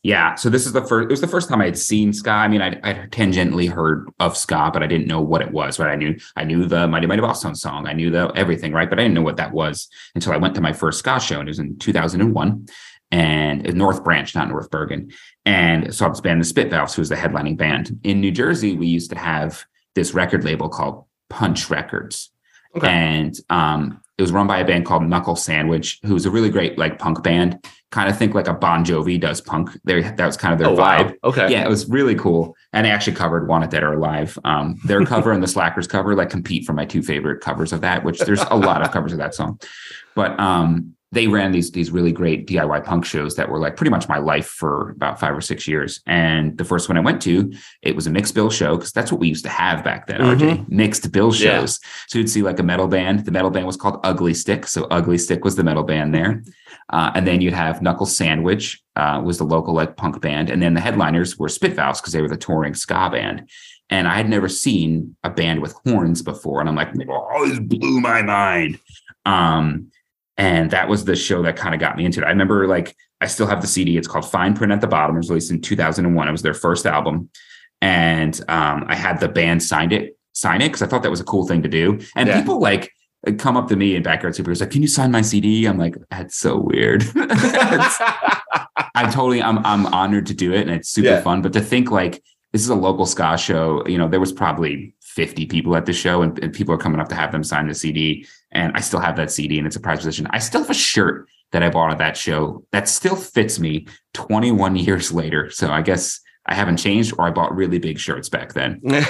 Yeah, 0.02 0.34
so 0.34 0.48
this 0.50 0.66
is 0.66 0.72
the 0.72 0.82
first. 0.82 1.04
It 1.04 1.10
was 1.10 1.20
the 1.20 1.28
first 1.28 1.48
time 1.48 1.60
I 1.60 1.64
had 1.66 1.78
seen 1.78 2.12
ska. 2.12 2.30
I 2.30 2.48
mean, 2.48 2.62
I 2.62 2.78
I 2.82 2.94
tangentially 3.10 3.68
heard 3.68 4.08
of 4.20 4.36
ska, 4.36 4.70
but 4.72 4.82
I 4.82 4.86
didn't 4.86 5.06
know 5.06 5.20
what 5.20 5.42
it 5.42 5.50
was. 5.52 5.78
Right? 5.78 5.90
I 5.90 5.96
knew 5.96 6.16
I 6.36 6.44
knew 6.44 6.66
the 6.66 6.86
Mighty 6.88 7.06
Mighty 7.06 7.22
Bosstones 7.22 7.58
song. 7.58 7.86
I 7.86 7.92
knew 7.92 8.10
the 8.10 8.32
everything, 8.34 8.72
right? 8.72 8.88
But 8.88 8.98
I 8.98 9.02
didn't 9.02 9.14
know 9.14 9.22
what 9.22 9.36
that 9.38 9.52
was 9.52 9.88
until 10.14 10.32
I 10.32 10.36
went 10.36 10.54
to 10.56 10.60
my 10.60 10.72
first 10.72 10.98
ska 11.00 11.20
show, 11.20 11.40
and 11.40 11.48
it 11.48 11.50
was 11.50 11.58
in 11.58 11.78
2001, 11.78 12.66
and 13.10 13.74
North 13.74 14.02
Branch, 14.04 14.34
not 14.34 14.48
North 14.48 14.70
Bergen. 14.70 15.10
And 15.44 15.94
saw 15.94 16.08
this 16.08 16.20
band, 16.20 16.40
the 16.40 16.44
Spit 16.44 16.70
Valves, 16.70 16.94
who 16.94 17.02
was 17.02 17.08
the 17.08 17.16
headlining 17.16 17.56
band 17.56 17.98
in 18.04 18.20
New 18.20 18.30
Jersey. 18.30 18.76
We 18.76 18.86
used 18.86 19.10
to 19.10 19.18
have 19.18 19.64
this 19.94 20.14
record 20.14 20.44
label 20.44 20.68
called 20.68 21.04
Punch 21.28 21.70
Records, 21.70 22.30
Okay. 22.76 22.88
and 22.88 23.34
um, 23.50 24.00
it 24.18 24.22
was 24.22 24.32
run 24.32 24.46
by 24.46 24.58
a 24.58 24.64
band 24.64 24.84
called 24.86 25.02
Knuckle 25.04 25.36
Sandwich, 25.36 25.98
who 26.04 26.14
was 26.14 26.26
a 26.26 26.30
really 26.30 26.50
great 26.50 26.78
like 26.78 26.98
punk 26.98 27.22
band. 27.22 27.64
Kind 27.90 28.08
of 28.10 28.16
think 28.16 28.34
like 28.34 28.48
a 28.48 28.52
Bon 28.54 28.84
Jovi 28.84 29.20
does 29.20 29.40
punk. 29.40 29.70
There, 29.84 30.02
that 30.02 30.26
was 30.26 30.36
kind 30.36 30.52
of 30.52 30.58
their 30.58 30.68
Oh 30.68 30.74
wow. 30.74 31.02
vibe. 31.04 31.14
Okay. 31.24 31.50
Yeah, 31.50 31.64
it 31.64 31.68
was 31.68 31.88
really 31.88 32.14
cool. 32.14 32.54
And 32.72 32.86
they 32.86 32.90
actually 32.90 33.16
covered 33.16 33.48
Wanted 33.48 33.70
Dead 33.70 33.82
or 33.82 33.94
Alive. 33.94 34.38
Um, 34.44 34.78
their 34.84 35.04
cover 35.06 35.32
and 35.32 35.42
the 35.42 35.46
Slackers 35.48 35.86
cover 35.86 36.14
like 36.14 36.30
compete 36.30 36.64
for 36.64 36.72
my 36.72 36.84
two 36.84 37.02
favorite 37.02 37.40
covers 37.42 37.72
of 37.72 37.80
that, 37.82 38.04
which 38.04 38.18
there's 38.20 38.42
a 38.50 38.56
lot 38.56 38.82
of 38.82 38.90
covers 38.92 39.12
of 39.12 39.18
that 39.18 39.34
song. 39.34 39.60
But 40.14 40.38
um, 40.40 40.94
they 41.12 41.28
ran 41.28 41.52
these 41.52 41.70
these 41.70 41.90
really 41.90 42.10
great 42.10 42.46
DIY 42.46 42.84
punk 42.84 43.04
shows 43.04 43.36
that 43.36 43.48
were 43.48 43.58
like 43.58 43.76
pretty 43.76 43.90
much 43.90 44.08
my 44.08 44.18
life 44.18 44.46
for 44.46 44.90
about 44.90 45.20
five 45.20 45.36
or 45.36 45.42
six 45.42 45.68
years. 45.68 46.00
And 46.06 46.56
the 46.56 46.64
first 46.64 46.88
one 46.88 46.96
I 46.96 47.00
went 47.00 47.20
to, 47.22 47.52
it 47.82 47.94
was 47.94 48.06
a 48.06 48.10
mixed 48.10 48.34
bill 48.34 48.50
show 48.50 48.76
because 48.76 48.92
that's 48.92 49.12
what 49.12 49.20
we 49.20 49.28
used 49.28 49.44
to 49.44 49.50
have 49.50 49.84
back 49.84 50.06
then, 50.06 50.20
RJ. 50.20 50.68
Mixed 50.68 51.12
bill 51.12 51.28
Yeah. 51.34 51.60
shows. 51.60 51.78
So 52.08 52.18
you'd 52.18 52.30
see 52.30 52.42
like 52.42 52.58
a 52.58 52.62
metal 52.62 52.88
band. 52.88 53.26
The 53.26 53.30
metal 53.30 53.50
band 53.50 53.66
was 53.66 53.76
called 53.76 54.00
Ugly 54.02 54.34
Stick. 54.34 54.66
So 54.66 54.84
Ugly 54.90 55.18
Stick 55.18 55.44
was 55.44 55.54
the 55.54 55.64
metal 55.64 55.84
band 55.84 56.14
there. 56.14 56.42
Uh, 56.90 57.10
and 57.14 57.26
then 57.26 57.40
you'd 57.40 57.54
have 57.54 57.80
Knuckle 57.80 58.04
Sandwich 58.04 58.82
uh, 58.96 59.18
was 59.24 59.38
the 59.38 59.44
local 59.44 59.72
like 59.72 59.96
punk 59.96 60.20
band, 60.20 60.50
and 60.50 60.60
then 60.60 60.74
the 60.74 60.80
headliners 60.80 61.38
were 61.38 61.48
Spit 61.48 61.74
because 61.74 62.12
they 62.12 62.20
were 62.20 62.28
the 62.28 62.36
touring 62.36 62.74
ska 62.74 63.08
band. 63.10 63.48
And 63.88 64.06
I 64.06 64.14
had 64.14 64.28
never 64.28 64.46
seen 64.48 65.16
a 65.24 65.30
band 65.30 65.62
with 65.62 65.74
horns 65.86 66.20
before, 66.20 66.60
and 66.60 66.68
I'm 66.68 66.74
like, 66.74 66.88
oh, 67.08 67.48
this 67.48 67.60
blew 67.60 68.00
my 68.00 68.20
mind. 68.20 68.78
Um, 69.24 69.90
and 70.42 70.70
that 70.72 70.88
was 70.88 71.04
the 71.04 71.14
show 71.14 71.42
that 71.42 71.54
kind 71.56 71.74
of 71.74 71.80
got 71.80 71.96
me 71.96 72.04
into 72.04 72.20
it. 72.20 72.24
I 72.24 72.30
remember 72.30 72.66
like 72.66 72.88
I 73.20 73.26
still 73.26 73.46
have 73.46 73.60
the 73.60 73.68
CD. 73.68 73.96
It's 73.96 74.08
called 74.08 74.28
Fine 74.28 74.54
Print 74.54 74.72
at 74.72 74.80
the 74.80 74.88
Bottom. 74.88 75.14
It 75.16 75.20
was 75.20 75.28
released 75.30 75.50
in 75.52 75.60
2001. 75.60 76.28
It 76.28 76.32
was 76.32 76.42
their 76.42 76.54
first 76.54 76.84
album, 76.86 77.30
and 77.80 78.34
um, 78.48 78.84
I 78.88 78.96
had 78.96 79.20
the 79.20 79.28
band 79.28 79.62
signed 79.62 79.92
it, 79.92 80.16
sign 80.32 80.60
it 80.60 80.68
because 80.68 80.82
I 80.82 80.86
thought 80.86 81.02
that 81.04 81.10
was 81.10 81.20
a 81.20 81.24
cool 81.32 81.46
thing 81.46 81.62
to 81.62 81.68
do. 81.68 82.00
And 82.16 82.28
Yeah. 82.28 82.38
people 82.40 82.58
like 82.60 82.90
come 83.38 83.56
up 83.56 83.68
to 83.68 83.76
me 83.76 83.94
in 83.94 84.02
backyard 84.02 84.34
superheroes 84.34 84.60
like, 84.60 84.70
"Can 84.72 84.82
you 84.82 84.88
sign 84.88 85.10
my 85.12 85.22
CD?" 85.22 85.64
I'm 85.66 85.78
like, 85.78 85.94
"That's 86.10 86.36
so 86.36 86.58
weird." 86.58 87.04
I'm 88.94 89.10
totally, 89.10 89.42
I'm, 89.42 89.58
I'm 89.64 89.86
honored 89.86 90.26
to 90.26 90.34
do 90.34 90.52
it, 90.52 90.62
and 90.62 90.70
it's 90.70 90.88
super 90.88 91.08
Yeah. 91.08 91.20
fun. 91.22 91.42
But 91.42 91.52
to 91.54 91.60
think 91.60 91.90
like 91.90 92.22
this 92.52 92.62
is 92.62 92.68
a 92.68 92.74
local 92.74 93.06
ska 93.06 93.38
show, 93.38 93.86
you 93.86 93.96
know, 93.98 94.08
there 94.08 94.20
was 94.20 94.32
probably 94.32 94.94
50 95.02 95.46
people 95.46 95.76
at 95.76 95.86
the 95.86 95.92
show, 95.92 96.22
and, 96.22 96.38
and 96.40 96.52
people 96.52 96.74
are 96.74 96.78
coming 96.78 97.00
up 97.00 97.08
to 97.10 97.14
have 97.14 97.32
them 97.32 97.44
sign 97.44 97.68
the 97.68 97.74
CD, 97.74 98.26
and 98.52 98.72
I 98.74 98.80
still 98.80 99.00
have 99.00 99.16
that 99.16 99.30
CD, 99.30 99.58
and 99.58 99.66
it's 99.66 99.76
a 99.76 99.80
prize 99.80 99.98
position. 99.98 100.26
I 100.30 100.38
still 100.38 100.60
have 100.60 100.70
a 100.70 100.74
shirt 100.74 101.28
that 101.52 101.62
I 101.62 101.70
bought 101.70 101.90
at 101.90 101.98
that 101.98 102.16
show 102.16 102.64
that 102.72 102.88
still 102.88 103.16
fits 103.16 103.58
me 103.58 103.86
21 104.14 104.76
years 104.88 105.12
later. 105.12 105.50
So 105.50 105.70
I 105.70 105.82
guess 105.82 106.20
I 106.46 106.54
haven't 106.54 106.78
changed, 106.78 107.14
or 107.18 107.26
I 107.26 107.30
bought 107.30 107.54
really 107.54 107.78
big 107.78 107.98
shirts 107.98 108.28
back 108.28 108.52
then. 108.52 108.80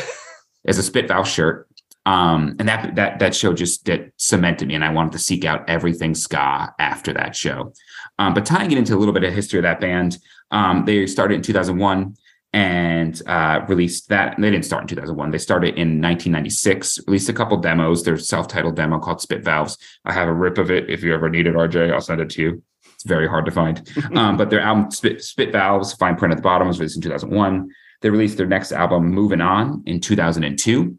It's 0.65 0.79
a 0.79 0.83
Spit 0.83 1.09
Valve 1.09 1.29
shirt. 1.29 1.69
Um, 2.05 2.57
and 2.59 2.69
that 2.69 2.97
that 2.97 3.19
that 3.21 3.35
show 3.35 3.53
just 3.53 3.85
that 3.87 4.13
cemented 4.17 4.67
me, 4.67 4.75
and 4.75 4.85
I 4.85 4.91
wanted 4.91 5.13
to 5.13 5.19
seek 5.19 5.45
out 5.45 5.69
everything 5.69 6.15
ska 6.15 6.75
after 6.79 7.13
that 7.13 7.37
show. 7.37 7.73
Um, 8.19 8.35
but 8.35 8.45
tying 8.45 8.73
it 8.73 8.79
into 8.79 8.97
a 8.97 8.99
little 8.99 9.15
bit 9.15 9.23
of 9.23 9.33
history 9.33 9.61
of 9.61 9.63
that 9.63 9.81
band, 9.81 10.19
um, 10.51 10.85
they 10.85 11.07
started 11.07 11.35
in 11.37 11.43
2001 11.43 12.17
and 12.53 13.21
uh, 13.27 13.65
released 13.69 14.09
that. 14.11 14.37
They 14.39 14.51
didn't 14.51 14.65
start 14.65 14.83
in 14.83 14.89
2001. 14.89 15.31
They 15.31 15.39
started 15.39 15.69
in 15.71 16.01
1996. 16.01 17.01
Released 17.07 17.29
a 17.29 17.33
couple 17.33 17.57
demos. 17.57 18.03
Their 18.03 18.19
self-titled 18.19 18.77
demo 18.77 18.99
called 18.99 19.21
Spit 19.21 19.43
Valves. 19.43 19.79
I 20.05 20.13
have 20.13 20.29
a 20.29 20.33
rip 20.33 20.59
of 20.59 20.71
it. 20.71 20.91
If 20.91 21.03
you 21.03 21.15
ever 21.15 21.31
need 21.31 21.47
it, 21.47 21.55
RJ, 21.55 21.93
I'll 21.93 22.01
send 22.01 22.21
it 22.21 22.31
to 22.31 22.43
you. 22.43 22.63
It's 22.95 23.05
very 23.05 23.27
hard 23.27 23.47
to 23.47 23.51
find. 23.51 23.89
um, 24.15 24.37
but 24.37 24.51
their 24.51 24.61
album 24.61 24.91
Spit, 24.91 25.23
Spit 25.23 25.53
Valves, 25.53 25.95
fine 25.95 26.17
print 26.17 26.33
at 26.33 26.37
the 26.37 26.43
bottom, 26.43 26.69
was 26.69 26.79
released 26.79 26.97
in 26.97 27.03
2001. 27.03 27.71
They 28.03 28.11
released 28.11 28.37
their 28.37 28.47
next 28.47 28.73
album, 28.73 29.09
Moving 29.11 29.41
On, 29.41 29.83
in 29.87 30.01
2002. 30.01 30.99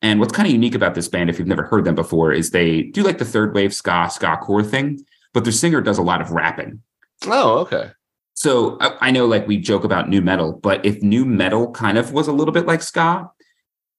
And 0.00 0.20
what's 0.20 0.32
kind 0.32 0.46
of 0.46 0.52
unique 0.52 0.74
about 0.74 0.94
this 0.94 1.08
band, 1.08 1.30
if 1.30 1.38
you've 1.38 1.48
never 1.48 1.64
heard 1.64 1.84
them 1.84 1.94
before, 1.94 2.32
is 2.32 2.50
they 2.50 2.82
do 2.82 3.02
like 3.02 3.18
the 3.18 3.24
third 3.24 3.54
wave 3.54 3.74
ska, 3.74 4.08
ska 4.10 4.36
core 4.36 4.62
thing, 4.62 5.04
but 5.32 5.44
their 5.44 5.52
singer 5.52 5.80
does 5.80 5.98
a 5.98 6.02
lot 6.02 6.20
of 6.20 6.30
rapping. 6.30 6.82
Oh, 7.26 7.58
okay. 7.60 7.90
So 8.34 8.76
I, 8.80 8.96
I 9.00 9.10
know 9.10 9.26
like 9.26 9.46
we 9.46 9.56
joke 9.58 9.84
about 9.84 10.08
nu 10.08 10.20
metal, 10.20 10.52
but 10.52 10.84
if 10.84 11.02
nu 11.02 11.24
metal 11.24 11.70
kind 11.72 11.98
of 11.98 12.12
was 12.12 12.28
a 12.28 12.32
little 12.32 12.52
bit 12.52 12.66
like 12.66 12.82
ska, 12.82 13.30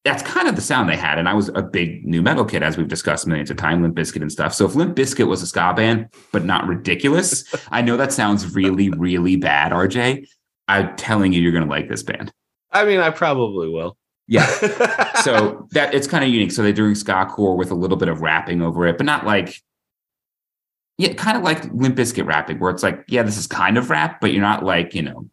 that's 0.04 0.22
kind 0.22 0.48
of 0.48 0.56
the 0.56 0.62
sound 0.62 0.88
they 0.88 0.96
had. 0.96 1.18
And 1.18 1.28
I 1.28 1.34
was 1.34 1.50
a 1.56 1.64
big 1.64 2.06
nu 2.06 2.22
metal 2.22 2.46
kid, 2.46 2.62
as 2.62 2.78
we've 2.78 2.88
discussed 2.88 3.26
millions 3.26 3.50
of 3.50 3.58
times, 3.58 3.82
Limp 3.82 3.96
Bizkit 3.96 4.22
and 4.22 4.32
stuff. 4.32 4.54
So 4.54 4.66
if 4.66 4.76
Limp 4.76 4.96
Bizkit 4.96 5.28
was 5.28 5.42
a 5.42 5.48
ska 5.48 5.74
band, 5.76 6.10
but 6.32 6.46
not 6.46 6.68
ridiculous, 6.68 7.44
I 7.72 7.82
know 7.82 7.98
that 7.98 8.14
sounds 8.14 8.54
really, 8.54 8.90
really 8.90 9.36
bad, 9.36 9.72
RJ. 9.72 10.28
I'm 10.68 10.96
telling 10.96 11.34
you, 11.34 11.42
you're 11.42 11.52
going 11.52 11.64
to 11.64 11.70
like 11.70 11.90
this 11.90 12.04
band. 12.04 12.32
I 12.72 12.86
mean, 12.86 13.00
I 13.00 13.10
probably 13.10 13.70
will. 13.70 13.98
Yeah. 14.28 14.46
so 15.22 15.68
that 15.72 15.94
it's 15.94 16.08
kind 16.08 16.24
of 16.24 16.30
unique. 16.30 16.52
So 16.52 16.62
they're 16.62 16.74
doing 16.74 16.96
ska 16.96 17.26
core 17.26 17.56
with 17.56 17.72
a 17.72 17.76
little 17.76 17.98
bit 17.98 18.10
of 18.10 18.22
rapping 18.22 18.62
over 18.62 18.86
it, 18.86 18.98
but 18.98 19.06
not 19.06 19.26
like 19.26 19.62
yeah, 20.98 21.14
kind 21.14 21.38
of 21.38 21.44
like 21.44 21.66
Limp 21.74 21.98
Bizkit 21.98 22.26
rapping, 22.26 22.60
where 22.60 22.72
it's 22.72 22.84
like, 22.84 23.04
yeah, 23.08 23.24
this 23.24 23.38
is 23.38 23.48
kind 23.48 23.78
of 23.78 23.90
rap, 23.90 24.22
but 24.22 24.32
you're 24.32 24.42
not 24.42 24.64
like, 24.64 24.94
you 24.94 25.02
know, 25.02 25.30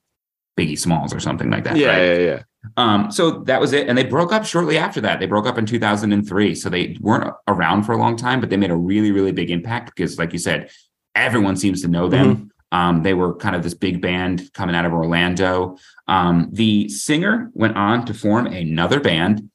Biggie 0.59 0.79
Smalls 0.79 1.15
or 1.15 1.21
something 1.21 1.51
like 1.51 1.65
that. 1.65 1.77
yeah, 1.77 1.89
right? 1.89 2.03
yeah, 2.03 2.19
yeah. 2.19 2.43
Um, 2.77 3.11
so 3.11 3.41
that 3.45 3.61
was 3.61 3.73
it. 3.73 3.89
And 3.89 3.97
they 3.97 4.05
broke 4.05 4.33
up 4.33 4.45
shortly 4.45 4.79
after 4.79 5.01
that. 5.01 5.19
They 5.19 5.27
broke 5.27 5.47
up 5.47 5.59
in 5.59 5.67
2003. 5.67 6.55
So 6.55 6.69
they 6.69 6.97
weren't 7.01 7.33
around 7.49 7.85
for 7.85 7.93
a 7.93 7.97
long 7.97 8.17
time, 8.17 8.41
but 8.41 8.51
they 8.51 8.57
made 8.57 8.71
a 8.71 8.77
really, 8.77 9.11
really 9.11 9.33
big 9.33 9.51
impact 9.51 9.93
because, 9.95 10.19
like 10.19 10.33
you 10.33 10.39
said, 10.39 10.71
everyone 11.15 11.57
seems 11.57 11.83
to 11.83 11.89
know 11.89 12.09
them. 12.09 12.51
Um, 12.71 13.03
they 13.03 13.15
were 13.15 13.35
kind 13.37 13.55
of 13.55 13.63
this 13.63 13.75
big 13.75 14.01
band 14.01 14.51
coming 14.55 14.75
out 14.75 14.87
of 14.87 14.93
Orlando. 14.93 15.77
Um, 16.09 16.49
the 16.53 16.89
singer 16.89 17.51
went 17.53 17.77
on 17.77 18.07
to 18.07 18.15
form 18.15 18.47
another 18.47 18.99
band 18.99 19.51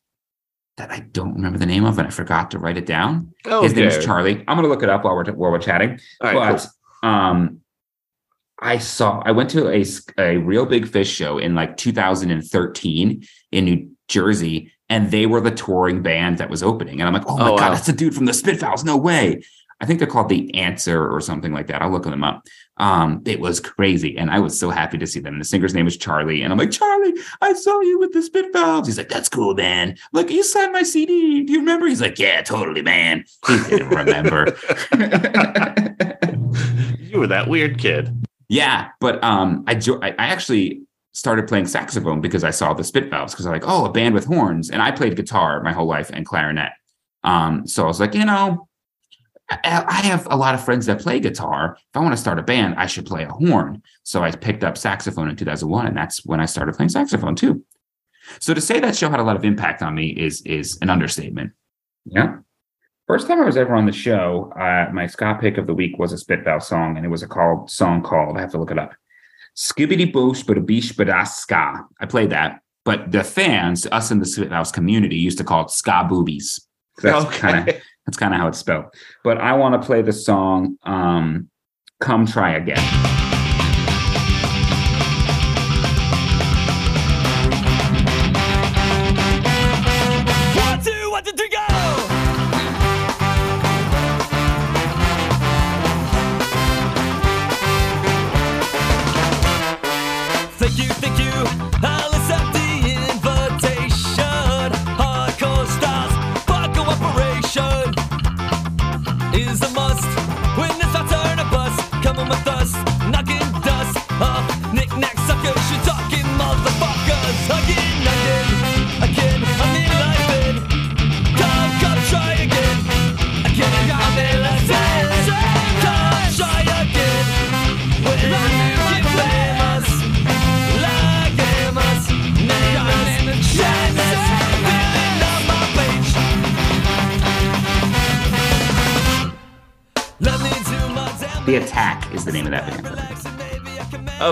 that 0.77 0.91
I 0.91 0.99
don't 0.99 1.33
remember 1.33 1.57
the 1.57 1.65
name 1.65 1.85
of, 1.85 1.97
and 1.97 2.07
I 2.07 2.11
forgot 2.11 2.51
to 2.51 2.59
write 2.59 2.77
it 2.77 2.85
down. 2.85 3.33
Oh, 3.45 3.63
His 3.63 3.73
name 3.75 3.87
is 3.87 4.03
Charlie. 4.03 4.43
I'm 4.47 4.55
going 4.57 4.63
to 4.63 4.69
look 4.69 4.83
it 4.83 4.89
up 4.89 5.03
while 5.03 5.15
we're 5.15 5.25
while 5.33 5.51
we're 5.51 5.59
chatting. 5.59 5.99
Right, 6.21 6.33
but 7.01 7.07
um, 7.07 7.61
I 8.61 8.77
saw 8.77 9.21
I 9.25 9.31
went 9.31 9.49
to 9.51 9.69
a 9.69 9.83
a 10.19 10.37
real 10.37 10.65
big 10.65 10.87
fish 10.87 11.09
show 11.11 11.37
in 11.37 11.55
like 11.55 11.77
2013 11.77 13.23
in 13.51 13.65
New 13.65 13.89
Jersey, 14.07 14.71
and 14.89 15.11
they 15.11 15.25
were 15.25 15.41
the 15.41 15.51
touring 15.51 16.01
band 16.01 16.37
that 16.39 16.49
was 16.49 16.63
opening. 16.63 16.99
And 17.01 17.07
I'm 17.07 17.13
like, 17.13 17.27
oh 17.27 17.37
my 17.37 17.49
Oh, 17.49 17.57
god, 17.57 17.69
wow. 17.69 17.73
that's 17.73 17.87
the 17.87 17.93
dude 17.93 18.15
from 18.15 18.25
the 18.25 18.33
Spitfires! 18.33 18.83
No 18.83 18.97
way. 18.97 19.41
I 19.79 19.85
think 19.85 19.99
they're 19.99 20.07
called 20.07 20.29
the 20.29 20.53
Answer 20.55 21.07
or 21.07 21.21
something 21.21 21.53
like 21.53 21.67
that. 21.67 21.81
I'll 21.83 21.91
look 21.91 22.03
them 22.03 22.23
up. 22.23 22.43
Um, 22.77 23.21
it 23.25 23.39
was 23.39 23.59
crazy, 23.59 24.17
and 24.17 24.29
I 24.29 24.39
was 24.39 24.57
so 24.57 24.69
happy 24.69 24.97
to 24.99 25.07
see 25.07 25.19
them. 25.19 25.35
And 25.35 25.41
the 25.41 25.45
singer's 25.45 25.73
name 25.73 25.87
is 25.87 25.97
Charlie, 25.97 26.43
and 26.43 26.53
I'm 26.53 26.59
like, 26.59 26.71
Charlie, 26.71 27.13
I 27.41 27.53
saw 27.53 27.79
you 27.81 27.99
with 27.99 28.13
the 28.13 28.21
Spit 28.21 28.53
Valves. 28.53 28.87
He's 28.87 28.97
like, 28.97 29.09
that's 29.09 29.29
cool, 29.29 29.55
man. 29.55 29.97
Like, 30.13 30.29
you 30.29 30.43
signed 30.43 30.73
my 30.73 30.83
CD. 30.83 31.43
Do 31.43 31.53
you 31.53 31.59
remember? 31.59 31.87
He's 31.87 32.01
like, 32.01 32.19
yeah, 32.19 32.41
totally, 32.41 32.81
man. 32.81 33.25
He 33.47 33.57
didn't 33.63 33.89
remember. 33.89 34.55
you 36.99 37.19
were 37.19 37.27
that 37.27 37.47
weird 37.47 37.79
kid. 37.79 38.25
Yeah, 38.49 38.89
but 38.99 39.23
um, 39.23 39.63
I, 39.67 39.75
jo- 39.75 39.99
I 40.01 40.09
I 40.11 40.27
actually 40.27 40.87
started 41.17 41.47
playing 41.47 41.65
saxophone 41.65 42.21
because 42.21 42.43
I 42.43 42.51
saw 42.51 42.73
the 42.73 42.83
Spit 42.83 43.09
Valves 43.09 43.33
because 43.33 43.47
I'm 43.47 43.51
like, 43.51 43.63
oh, 43.65 43.85
a 43.85 43.91
band 43.91 44.13
with 44.13 44.25
horns, 44.25 44.69
and 44.69 44.81
I 44.81 44.91
played 44.91 45.15
guitar 45.15 45.61
my 45.63 45.73
whole 45.73 45.87
life 45.87 46.11
and 46.13 46.25
clarinet. 46.25 46.71
Um, 47.23 47.65
so 47.65 47.83
I 47.83 47.87
was 47.87 47.99
like, 47.99 48.13
you 48.13 48.23
know, 48.23 48.66
I, 49.49 50.01
have 50.03 50.27
a 50.29 50.36
lot 50.36 50.55
of 50.55 50.63
friends 50.63 50.86
that 50.88 50.99
play 50.99 51.19
guitar. 51.19 51.77
If 51.77 51.95
I 51.95 51.99
want 51.99 52.12
to 52.13 52.17
start 52.17 52.39
a 52.39 52.43
band, 52.43 52.75
I 52.75 52.86
should 52.86 53.05
play 53.05 53.23
a 53.23 53.31
horn. 53.31 53.81
So 54.03 54.21
I 54.23 54.31
picked 54.31 54.63
up 54.63 54.77
saxophone 54.77 55.29
in 55.29 55.36
2001, 55.38 55.88
and 55.88 55.95
that's 55.95 56.25
when 56.25 56.39
I 56.39 56.45
started 56.45 56.75
playing 56.75 56.89
saxophone 56.89 57.36
too. 57.36 57.63
So 58.39 58.53
to 58.53 58.60
say 58.60 58.79
that 58.81 58.95
show 58.95 59.10
had 59.10 59.21
a 59.21 59.23
lot 59.23 59.38
of 59.38 59.45
impact 59.45 59.81
on 59.81 59.95
me 59.95 60.07
is 60.10 60.41
is 60.41 60.77
an 60.81 60.89
understatement. 60.89 61.53
Yeah. 62.05 62.38
First 63.07 63.27
time 63.27 63.39
I 63.41 63.45
was 63.45 63.55
ever 63.55 63.73
on 63.73 63.86
the 63.86 63.93
show, 63.93 64.51
uh, 64.60 64.91
my 64.91 65.07
ska 65.07 65.38
pick 65.39 65.57
of 65.57 65.65
the 65.65 65.73
week 65.73 65.97
was 65.97 66.12
a 66.12 66.17
Spit 66.17 66.43
Valve 66.43 66.63
song, 66.63 66.97
and 66.97 67.05
it 67.05 67.10
was 67.10 67.23
a 67.23 67.27
called 67.27 67.71
song 67.71 68.03
called 68.03 68.38
I 68.38 68.41
have 68.41 68.51
to 68.51 68.57
look 68.57 68.71
it 68.71 68.77
up. 68.77 68.93
Skibbity 69.55 70.12
boosh 70.12 70.45
but 70.45 70.57
a 70.57 70.62
beesh 70.62 70.95
but 70.97 71.07
a 71.07 71.25
ska. 71.25 71.86
I 72.01 72.05
played 72.05 72.31
that, 72.31 72.60
but 72.83 73.13
the 73.13 73.23
fans, 73.23 73.88
us 73.93 74.12
in 74.12 74.19
the 74.19 74.25
Spit 74.25 74.49
Valves 74.49 74.73
community, 74.73 75.15
used 75.15 75.38
to 75.38 75.45
call 75.45 75.63
it 75.63 75.71
ska 75.71 76.05
boobies. 76.10 76.60
That's 77.01 77.25
Okay. 77.25 77.38
kind 77.39 77.69
of 77.69 77.75
that's 78.08 78.17
kind 78.17 78.34
of 78.34 78.39
how 78.39 78.48
it's 78.48 78.58
spelled. 78.58 78.86
But 79.24 79.38
I 79.38 79.54
want 79.54 79.80
to 79.80 79.86
play 79.86 80.02
the 80.02 80.13
song 80.13 80.78
um, 80.84 81.50
"Come 82.00 82.26
Try 82.26 82.56
Again." 82.56 83.16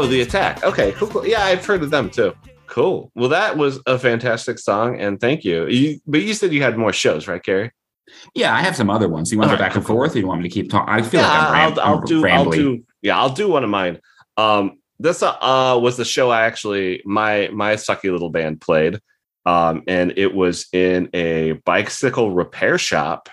Oh, 0.05 0.09
the 0.09 0.21
attack. 0.21 0.63
Okay, 0.63 0.91
cool, 0.93 1.07
cool. 1.07 1.27
Yeah, 1.27 1.43
I've 1.43 1.65
heard 1.65 1.83
of 1.83 1.89
them 1.91 2.09
too. 2.09 2.33
Cool. 2.67 3.11
Well, 3.15 3.29
that 3.29 3.57
was 3.57 3.79
a 3.85 3.97
fantastic 3.99 4.59
song, 4.59 4.99
and 4.99 5.19
thank 5.19 5.43
you. 5.43 5.67
You, 5.67 5.99
but 6.07 6.21
you 6.21 6.33
said 6.33 6.51
you 6.53 6.61
had 6.61 6.77
more 6.77 6.93
shows, 6.93 7.27
right, 7.27 7.41
Gary? 7.41 7.71
Yeah, 8.33 8.53
I 8.53 8.61
have 8.61 8.75
some 8.75 8.89
other 8.89 9.07
ones. 9.09 9.31
You 9.31 9.37
want 9.37 9.49
to 9.51 9.57
go 9.57 9.61
right, 9.61 9.67
back 9.69 9.75
and 9.75 9.85
cool, 9.85 9.97
forth, 9.97 10.15
or 10.15 10.19
you 10.19 10.27
want 10.27 10.41
me 10.41 10.49
to 10.49 10.53
keep 10.53 10.69
talking? 10.69 10.93
I 10.93 11.01
feel 11.01 11.21
yeah, 11.21 11.27
like 11.27 11.39
I'm, 11.39 11.53
ram- 11.53 11.73
I'll, 11.73 11.79
I'll 11.79 11.99
I'm 11.99 12.05
do. 12.05 12.21
rambly. 12.21 12.31
I'll 12.33 12.51
do. 12.51 12.83
Yeah, 13.01 13.19
I'll 13.19 13.29
do 13.33 13.49
one 13.49 13.63
of 13.63 13.69
mine. 13.69 13.99
Um, 14.37 14.79
this 14.99 15.21
uh, 15.21 15.31
uh 15.41 15.79
was 15.81 15.97
the 15.97 16.05
show 16.05 16.29
I 16.29 16.45
actually 16.45 17.01
my 17.05 17.49
my 17.51 17.73
sucky 17.75 18.11
little 18.11 18.29
band 18.29 18.61
played, 18.61 18.99
um, 19.45 19.83
and 19.87 20.13
it 20.17 20.33
was 20.33 20.67
in 20.71 21.09
a 21.13 21.53
bicycle 21.65 22.31
repair 22.31 22.77
shop. 22.77 23.29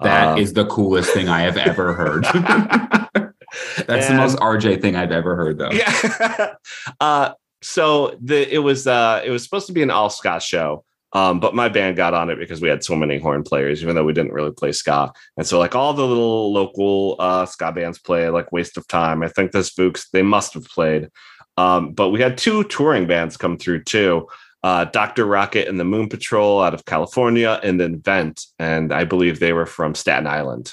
That 0.00 0.28
Um, 0.28 0.38
is 0.38 0.52
the 0.52 0.66
coolest 0.66 1.12
thing 1.12 1.28
I 1.28 1.42
have 1.42 1.56
ever 1.56 1.94
heard. 1.94 2.26
That's 3.86 4.08
the 4.08 4.14
most 4.14 4.38
RJ 4.38 4.80
thing 4.80 4.96
I've 4.96 5.12
ever 5.12 5.36
heard, 5.36 5.58
though. 5.58 5.70
yeah. 5.70 6.54
uh, 7.00 7.32
so 7.62 8.16
the 8.20 8.52
it 8.52 8.58
was 8.58 8.86
uh 8.86 9.22
it 9.24 9.30
was 9.30 9.44
supposed 9.44 9.68
to 9.68 9.72
be 9.72 9.82
an 9.82 9.90
all 9.90 10.10
ska 10.10 10.40
show. 10.40 10.84
Um, 11.14 11.40
but 11.40 11.54
my 11.54 11.68
band 11.68 11.96
got 11.96 12.14
on 12.14 12.30
it 12.30 12.38
because 12.38 12.62
we 12.62 12.70
had 12.70 12.82
so 12.82 12.96
many 12.96 13.18
horn 13.18 13.42
players, 13.42 13.82
even 13.82 13.94
though 13.94 14.04
we 14.04 14.14
didn't 14.14 14.32
really 14.32 14.50
play 14.50 14.72
ska. 14.72 15.12
And 15.36 15.46
so, 15.46 15.58
like 15.58 15.74
all 15.74 15.92
the 15.92 16.06
little 16.06 16.52
local 16.52 17.16
uh, 17.18 17.44
ska 17.44 17.70
bands 17.70 17.98
play, 17.98 18.30
like 18.30 18.50
Waste 18.50 18.78
of 18.78 18.88
Time. 18.88 19.22
I 19.22 19.28
think 19.28 19.52
the 19.52 19.62
Spooks 19.62 20.08
they 20.10 20.22
must 20.22 20.54
have 20.54 20.64
played. 20.64 21.10
Um, 21.58 21.92
but 21.92 22.10
we 22.10 22.20
had 22.20 22.38
two 22.38 22.64
touring 22.64 23.06
bands 23.06 23.36
come 23.36 23.58
through 23.58 23.84
too. 23.84 24.26
Uh, 24.62 24.84
Dr. 24.86 25.26
Rocket 25.26 25.68
and 25.68 25.78
the 25.78 25.84
Moon 25.84 26.08
Patrol 26.08 26.62
out 26.62 26.72
of 26.72 26.84
California, 26.86 27.60
and 27.62 27.78
then 27.78 28.00
Vent, 28.00 28.46
and 28.58 28.92
I 28.92 29.04
believe 29.04 29.38
they 29.38 29.52
were 29.52 29.66
from 29.66 29.94
Staten 29.94 30.26
Island. 30.26 30.72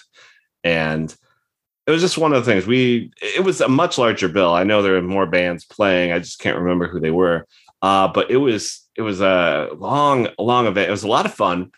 And 0.64 1.14
it 1.90 1.94
was 1.94 2.02
just 2.02 2.20
one 2.20 2.34
of 2.34 2.46
the 2.46 2.52
things 2.52 2.68
we 2.68 3.12
it 3.22 3.44
was 3.44 3.62
a 3.62 3.68
much 3.68 3.98
larger 3.98 4.30
bill 4.30 4.54
i 4.54 4.64
know 4.64 4.82
there 4.82 4.94
were 4.94 5.02
more 5.02 5.26
bands 5.26 5.66
playing 5.66 6.12
i 6.12 6.20
just 6.20 6.40
can't 6.40 6.58
remember 6.58 6.88
who 6.88 7.00
they 7.00 7.12
were 7.12 7.48
uh 7.82 8.08
but 8.08 8.30
it 8.30 8.38
was 8.38 8.88
it 8.96 9.02
was 9.02 9.22
a 9.22 9.70
long 9.78 10.28
long 10.38 10.68
event 10.68 10.88
it 10.88 10.92
was 10.92 11.04
a 11.04 11.08
lot 11.08 11.26
of 11.26 11.34
fun 11.34 11.72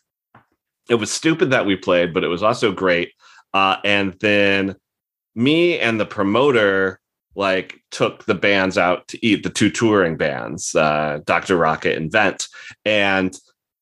it 0.92 0.96
was 0.96 1.10
stupid 1.10 1.52
that 1.52 1.66
we 1.66 1.78
played, 1.78 2.14
but 2.14 2.24
it 2.24 2.28
was 2.28 2.44
also 2.44 2.72
great. 2.74 3.14
Uh, 3.54 3.78
and 3.86 4.14
then 4.20 4.76
me 5.36 5.80
and 5.80 6.00
the 6.00 6.06
promoter 6.06 7.00
like 7.34 7.80
took 7.92 8.26
the 8.26 8.36
bands 8.36 8.78
out 8.78 9.08
to 9.08 9.26
eat 9.26 9.44
the 9.44 9.50
two 9.50 9.70
touring 9.70 10.18
bands, 10.18 10.76
uh, 10.76 11.22
Dr. 11.26 11.56
Rocket 11.56 11.98
and 11.98 12.12
Vent. 12.12 12.48
And 12.84 13.34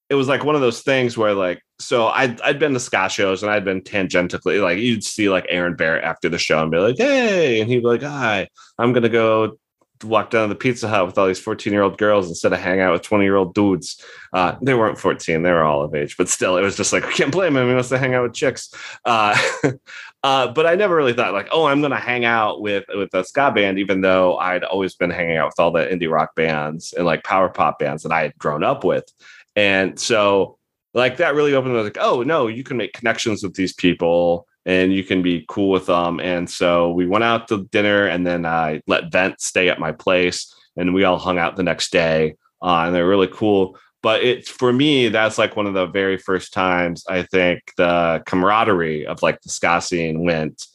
it 0.10 0.15
was 0.15 0.28
like 0.28 0.43
one 0.43 0.56
of 0.56 0.62
those 0.62 0.82
things 0.82 1.17
where 1.17 1.34
like 1.34 1.62
so 1.80 2.08
I'd 2.08 2.41
I'd 2.41 2.60
been 2.60 2.74
to 2.74 2.80
ska 2.80 3.10
shows 3.10 3.43
and 3.43 3.52
I'd 3.52 3.65
been 3.65 3.82
tangentially 3.82 4.62
like 4.62 4.80
you'd 4.80 5.04
see 5.04 5.30
like 5.30 5.45
Aaron 5.50 5.76
Barrett 5.76 6.04
after 6.04 6.30
the 6.30 6.38
show 6.38 6.62
and 6.62 6.72
be 6.72 6.78
like, 6.78 6.98
hey, 6.98 7.62
and 7.62 7.69
he'd 7.69 7.80
be 7.80 7.88
like, 7.88 8.02
hi, 8.02 8.48
I'm 8.78 8.93
gonna 8.93 9.10
go 9.10 9.58
walk 10.04 10.30
down 10.30 10.48
to 10.48 10.54
the 10.54 10.58
Pizza 10.58 10.88
Hut 10.88 11.06
with 11.06 11.17
all 11.17 11.28
these 11.28 11.39
14 11.39 11.74
year 11.74 11.82
old 11.82 11.98
girls 11.98 12.28
instead 12.28 12.54
of 12.54 12.60
hang 12.60 12.80
out 12.80 12.93
with 12.93 13.02
20 13.02 13.24
year 13.24 13.36
old 13.36 13.54
dudes. 13.54 14.04
Uh, 14.34 14.56
they 14.62 14.74
weren't 14.74 14.98
14, 14.98 15.41
they 15.41 15.52
were 15.52 15.63
all 15.63 15.84
of 15.84 15.93
age, 15.95 16.15
but 16.17 16.30
still, 16.30 16.58
it 16.58 16.62
was 16.62 16.78
just 16.78 16.93
like, 16.93 17.06
we 17.06 17.13
can't 17.13 17.32
blame 17.32 17.56
him. 17.56 17.67
He 17.67 17.74
wants 17.74 17.89
to 17.89 17.98
hang 17.98 18.13
out 18.13 18.24
with 18.24 18.34
chicks. 18.34 18.74
Uh, 19.06 19.38
uh, 20.24 20.48
but 20.52 20.65
I 20.65 20.76
never 20.76 20.95
really 20.95 21.13
thought 21.13 21.34
like, 21.34 21.50
oh, 21.52 21.65
I'm 21.65 21.82
to 21.82 21.95
hang 21.95 22.26
out 22.26 22.62
with, 22.62 22.86
with 22.93 23.13
a 23.13 23.24
ska 23.24 23.52
band, 23.52 23.80
even 23.80 24.02
though 24.02 24.38
I'd 24.38 24.63
always 24.63 24.95
been 24.95 25.10
hanging 25.10 25.38
out 25.38 25.48
with 25.48 25.60
all 25.60 25.72
the 25.72 25.86
indie 25.86 26.12
rock 26.12 26.36
bands 26.36 26.93
and 26.93 27.06
like 27.06 27.24
power 27.24 27.50
pop 27.50 27.80
bands 27.80 28.04
that 28.04 28.12
I 28.12 28.22
had 28.22 28.38
grown 28.38 28.63
up 28.63 28.84
with. 28.84 29.12
And 29.60 30.00
so 30.00 30.58
like 30.93 31.17
that 31.17 31.36
really 31.36 31.54
opened 31.54 31.76
up 31.76 31.84
like, 31.84 31.98
oh 32.00 32.24
no, 32.24 32.48
you 32.48 32.63
can 32.63 32.78
make 32.78 32.93
connections 32.93 33.43
with 33.43 33.56
these 33.56 33.74
people 33.74 34.48
and 34.65 34.93
you 34.93 35.04
can 35.04 35.22
be 35.22 35.45
cool 35.50 35.69
with 35.69 35.86
them. 35.86 36.22
And 36.22 36.50
so 36.50 36.91
we 36.91 37.06
went 37.06 37.26
out 37.26 37.50
to 37.50 37.65
dinner 37.65 38.06
and 38.06 38.26
then 38.26 38.45
I 38.45 38.82
let 38.88 39.12
Vent 39.12 39.41
stay 39.41 39.67
at 39.67 39.78
my 39.78 39.91
place 39.91 40.54
and 40.78 40.93
we 40.93 41.04
all 41.04 41.17
hung 41.17 41.38
out 41.38 41.58
the 41.58 41.63
next 41.63 41.91
day. 41.91 42.36
Uh, 42.62 42.84
and 42.86 42.95
they're 42.95 43.08
really 43.08 43.28
cool. 43.28 43.78
But 44.02 44.24
it's 44.24 44.50
for 44.50 44.72
me, 44.72 45.10
that's 45.10 45.38
like 45.38 45.58
one 45.58 45.67
of 45.67 45.74
the 45.74 45.88
very 45.88 46.17
first 46.17 46.54
times 46.54 47.04
I 47.10 47.24
think 47.24 47.60
the 47.76 48.24
camaraderie 48.26 49.06
of 49.06 49.22
like 49.22 49.41
the 49.41 49.50
ska 49.50 49.82
scene 49.82 50.24
went 50.24 50.65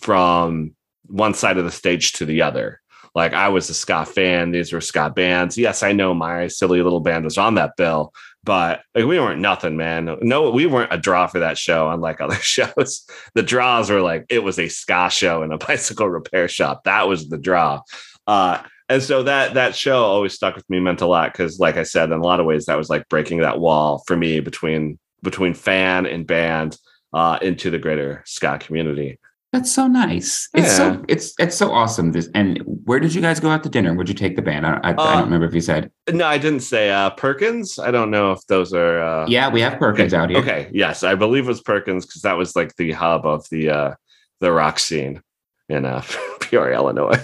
from 0.00 0.74
one 1.06 1.34
side 1.34 1.58
of 1.58 1.66
the 1.66 1.70
stage 1.70 2.12
to 2.14 2.24
the 2.24 2.40
other. 2.40 2.80
Like 3.14 3.34
I 3.34 3.48
was 3.48 3.68
a 3.68 3.74
ska 3.74 4.06
fan, 4.06 4.52
these 4.52 4.72
were 4.72 4.80
ska 4.80 5.10
bands. 5.10 5.58
Yes, 5.58 5.82
I 5.82 5.92
know 5.92 6.14
my 6.14 6.48
silly 6.48 6.82
little 6.82 7.00
band 7.00 7.24
was 7.24 7.38
on 7.38 7.56
that 7.56 7.76
bill, 7.76 8.12
but 8.44 8.82
like, 8.94 9.04
we 9.04 9.20
weren't 9.20 9.40
nothing, 9.40 9.76
man. 9.76 10.16
No, 10.22 10.50
we 10.50 10.66
weren't 10.66 10.92
a 10.92 10.98
draw 10.98 11.26
for 11.26 11.38
that 11.40 11.58
show, 11.58 11.90
unlike 11.90 12.20
other 12.20 12.36
shows. 12.36 13.06
The 13.34 13.42
draws 13.42 13.90
were 13.90 14.00
like 14.00 14.26
it 14.28 14.42
was 14.42 14.58
a 14.58 14.68
ska 14.68 15.10
show 15.10 15.42
in 15.42 15.52
a 15.52 15.58
bicycle 15.66 16.08
repair 16.08 16.48
shop. 16.48 16.84
That 16.84 17.08
was 17.08 17.28
the 17.28 17.38
draw. 17.38 17.82
Uh, 18.26 18.62
and 18.88 19.02
so 19.02 19.22
that 19.22 19.54
that 19.54 19.74
show 19.74 20.02
always 20.02 20.34
stuck 20.34 20.54
with 20.54 20.68
me, 20.68 20.80
meant 20.80 21.00
a 21.00 21.06
lot 21.06 21.32
because, 21.32 21.58
like 21.58 21.76
I 21.76 21.82
said, 21.82 22.10
in 22.10 22.18
a 22.18 22.22
lot 22.22 22.40
of 22.40 22.46
ways, 22.46 22.66
that 22.66 22.76
was 22.76 22.90
like 22.90 23.08
breaking 23.08 23.38
that 23.40 23.58
wall 23.58 24.02
for 24.06 24.16
me 24.16 24.40
between 24.40 24.98
between 25.22 25.54
fan 25.54 26.04
and 26.04 26.26
band 26.26 26.76
uh, 27.12 27.38
into 27.40 27.70
the 27.70 27.78
greater 27.78 28.22
ska 28.26 28.58
community. 28.58 29.18
That's 29.52 29.70
so 29.70 29.86
nice. 29.86 30.48
It's 30.54 30.74
so 30.74 31.04
it's 31.08 31.34
it's 31.38 31.54
so 31.54 31.70
awesome. 31.72 32.12
This 32.12 32.28
and 32.34 32.58
where 32.84 32.98
did 32.98 33.14
you 33.14 33.20
guys 33.20 33.38
go 33.38 33.50
out 33.50 33.62
to 33.64 33.68
dinner? 33.68 33.92
Where'd 33.92 34.08
you 34.08 34.14
take 34.14 34.34
the 34.34 34.40
band? 34.40 34.66
I, 34.66 34.80
I, 34.82 34.88
I 34.88 34.90
Uh, 34.92 35.12
don't 35.16 35.24
remember 35.24 35.46
if 35.46 35.52
you 35.54 35.60
said. 35.60 35.90
No, 36.10 36.24
I 36.26 36.38
didn't 36.38 36.60
say 36.60 36.90
uh, 36.90 37.10
Perkins. 37.10 37.78
I 37.78 37.90
don't 37.90 38.10
know 38.10 38.32
if 38.32 38.40
those 38.46 38.72
are. 38.72 38.98
Uh, 39.02 39.26
Yeah, 39.28 39.50
we 39.50 39.60
have 39.60 39.78
Perkins 39.78 40.14
okay. 40.14 40.22
out 40.22 40.30
here. 40.30 40.38
Okay, 40.38 40.70
yes, 40.72 41.02
I 41.02 41.14
believe 41.16 41.44
it 41.44 41.48
was 41.48 41.60
Perkins 41.60 42.06
because 42.06 42.22
that 42.22 42.38
was 42.38 42.56
like 42.56 42.74
the 42.76 42.92
hub 42.92 43.26
of 43.26 43.46
the 43.50 43.68
uh, 43.68 43.94
the 44.40 44.50
rock 44.50 44.78
scene 44.78 45.20
in 45.68 45.84
uh, 45.84 46.02
Peoria, 46.40 46.76
Illinois. 46.76 47.22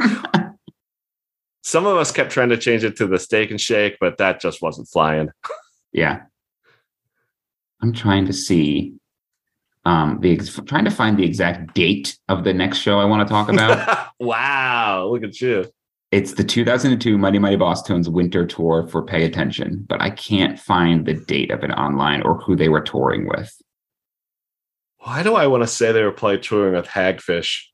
Some 1.62 1.86
of 1.86 1.96
us 1.96 2.10
kept 2.12 2.30
trying 2.32 2.50
to 2.50 2.58
change 2.58 2.84
it 2.84 2.96
to 2.96 3.06
the 3.06 3.18
Steak 3.18 3.50
and 3.50 3.60
Shake, 3.60 3.96
but 4.00 4.18
that 4.18 4.40
just 4.40 4.60
wasn't 4.60 4.88
flying. 4.88 5.30
Yeah. 5.92 6.22
I'm 7.80 7.92
trying 7.92 8.26
to 8.26 8.32
see 8.32 8.94
um 9.84 10.18
the 10.20 10.32
ex- 10.32 10.60
trying 10.66 10.84
to 10.84 10.90
find 10.90 11.18
the 11.18 11.24
exact 11.24 11.74
date 11.74 12.16
of 12.28 12.44
the 12.44 12.54
next 12.54 12.78
show 12.78 12.98
I 13.00 13.04
want 13.04 13.26
to 13.26 13.32
talk 13.32 13.48
about. 13.50 14.08
wow, 14.20 15.08
look 15.10 15.22
at 15.24 15.40
you. 15.40 15.66
it's 16.10 16.34
the 16.34 16.44
2002 16.44 17.18
Mighty 17.18 17.38
Mighty 17.38 17.56
Bosstones 17.56 18.08
winter 18.08 18.46
tour 18.46 18.86
for 18.88 19.02
Pay 19.04 19.24
Attention, 19.24 19.84
but 19.88 20.00
I 20.00 20.10
can't 20.10 20.58
find 20.58 21.04
the 21.06 21.14
date 21.14 21.50
of 21.50 21.62
it 21.64 21.70
online 21.70 22.22
or 22.22 22.38
who 22.38 22.56
they 22.56 22.68
were 22.68 22.80
touring 22.80 23.26
with. 23.28 23.52
Why 24.98 25.22
do 25.22 25.34
I 25.34 25.46
want 25.48 25.62
to 25.62 25.66
say 25.66 25.92
they 25.92 26.02
were 26.02 26.12
probably 26.12 26.38
touring 26.38 26.74
with 26.74 26.86
Hagfish? 26.86 27.64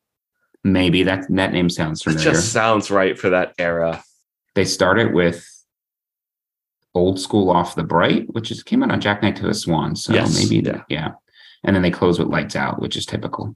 Maybe 0.65 1.05
that 1.05 1.27
that 1.31 1.53
name 1.53 1.71
sounds 1.71 2.01
It 2.01 2.05
familiar. 2.11 2.31
just 2.33 2.53
sounds 2.53 2.91
right 2.91 3.17
for 3.19 3.31
that 3.31 3.55
era. 3.59 4.03
they 4.55 4.65
started 4.65 5.15
with 5.15 5.47
Old 6.95 7.21
School 7.21 7.51
Off 7.51 7.77
the 7.77 7.85
Bright, 7.85 8.27
which 8.35 8.51
is 8.51 8.63
came 8.65 8.83
out 8.83 8.91
on 8.91 9.01
Jackknife 9.01 9.37
to 9.37 9.49
a 9.49 9.55
Swan. 9.55 9.95
So 9.95 10.13
Yes, 10.13 10.37
maybe 10.37 10.67
yeah. 10.67 10.83
yeah. 10.89 11.11
And 11.65 11.75
then 11.77 11.83
they 11.83 11.91
close 11.91 12.19
with 12.19 12.29
Lights 12.29 12.57
Out, 12.57 12.81
which 12.81 12.97
is 12.97 13.05
typical. 13.07 13.55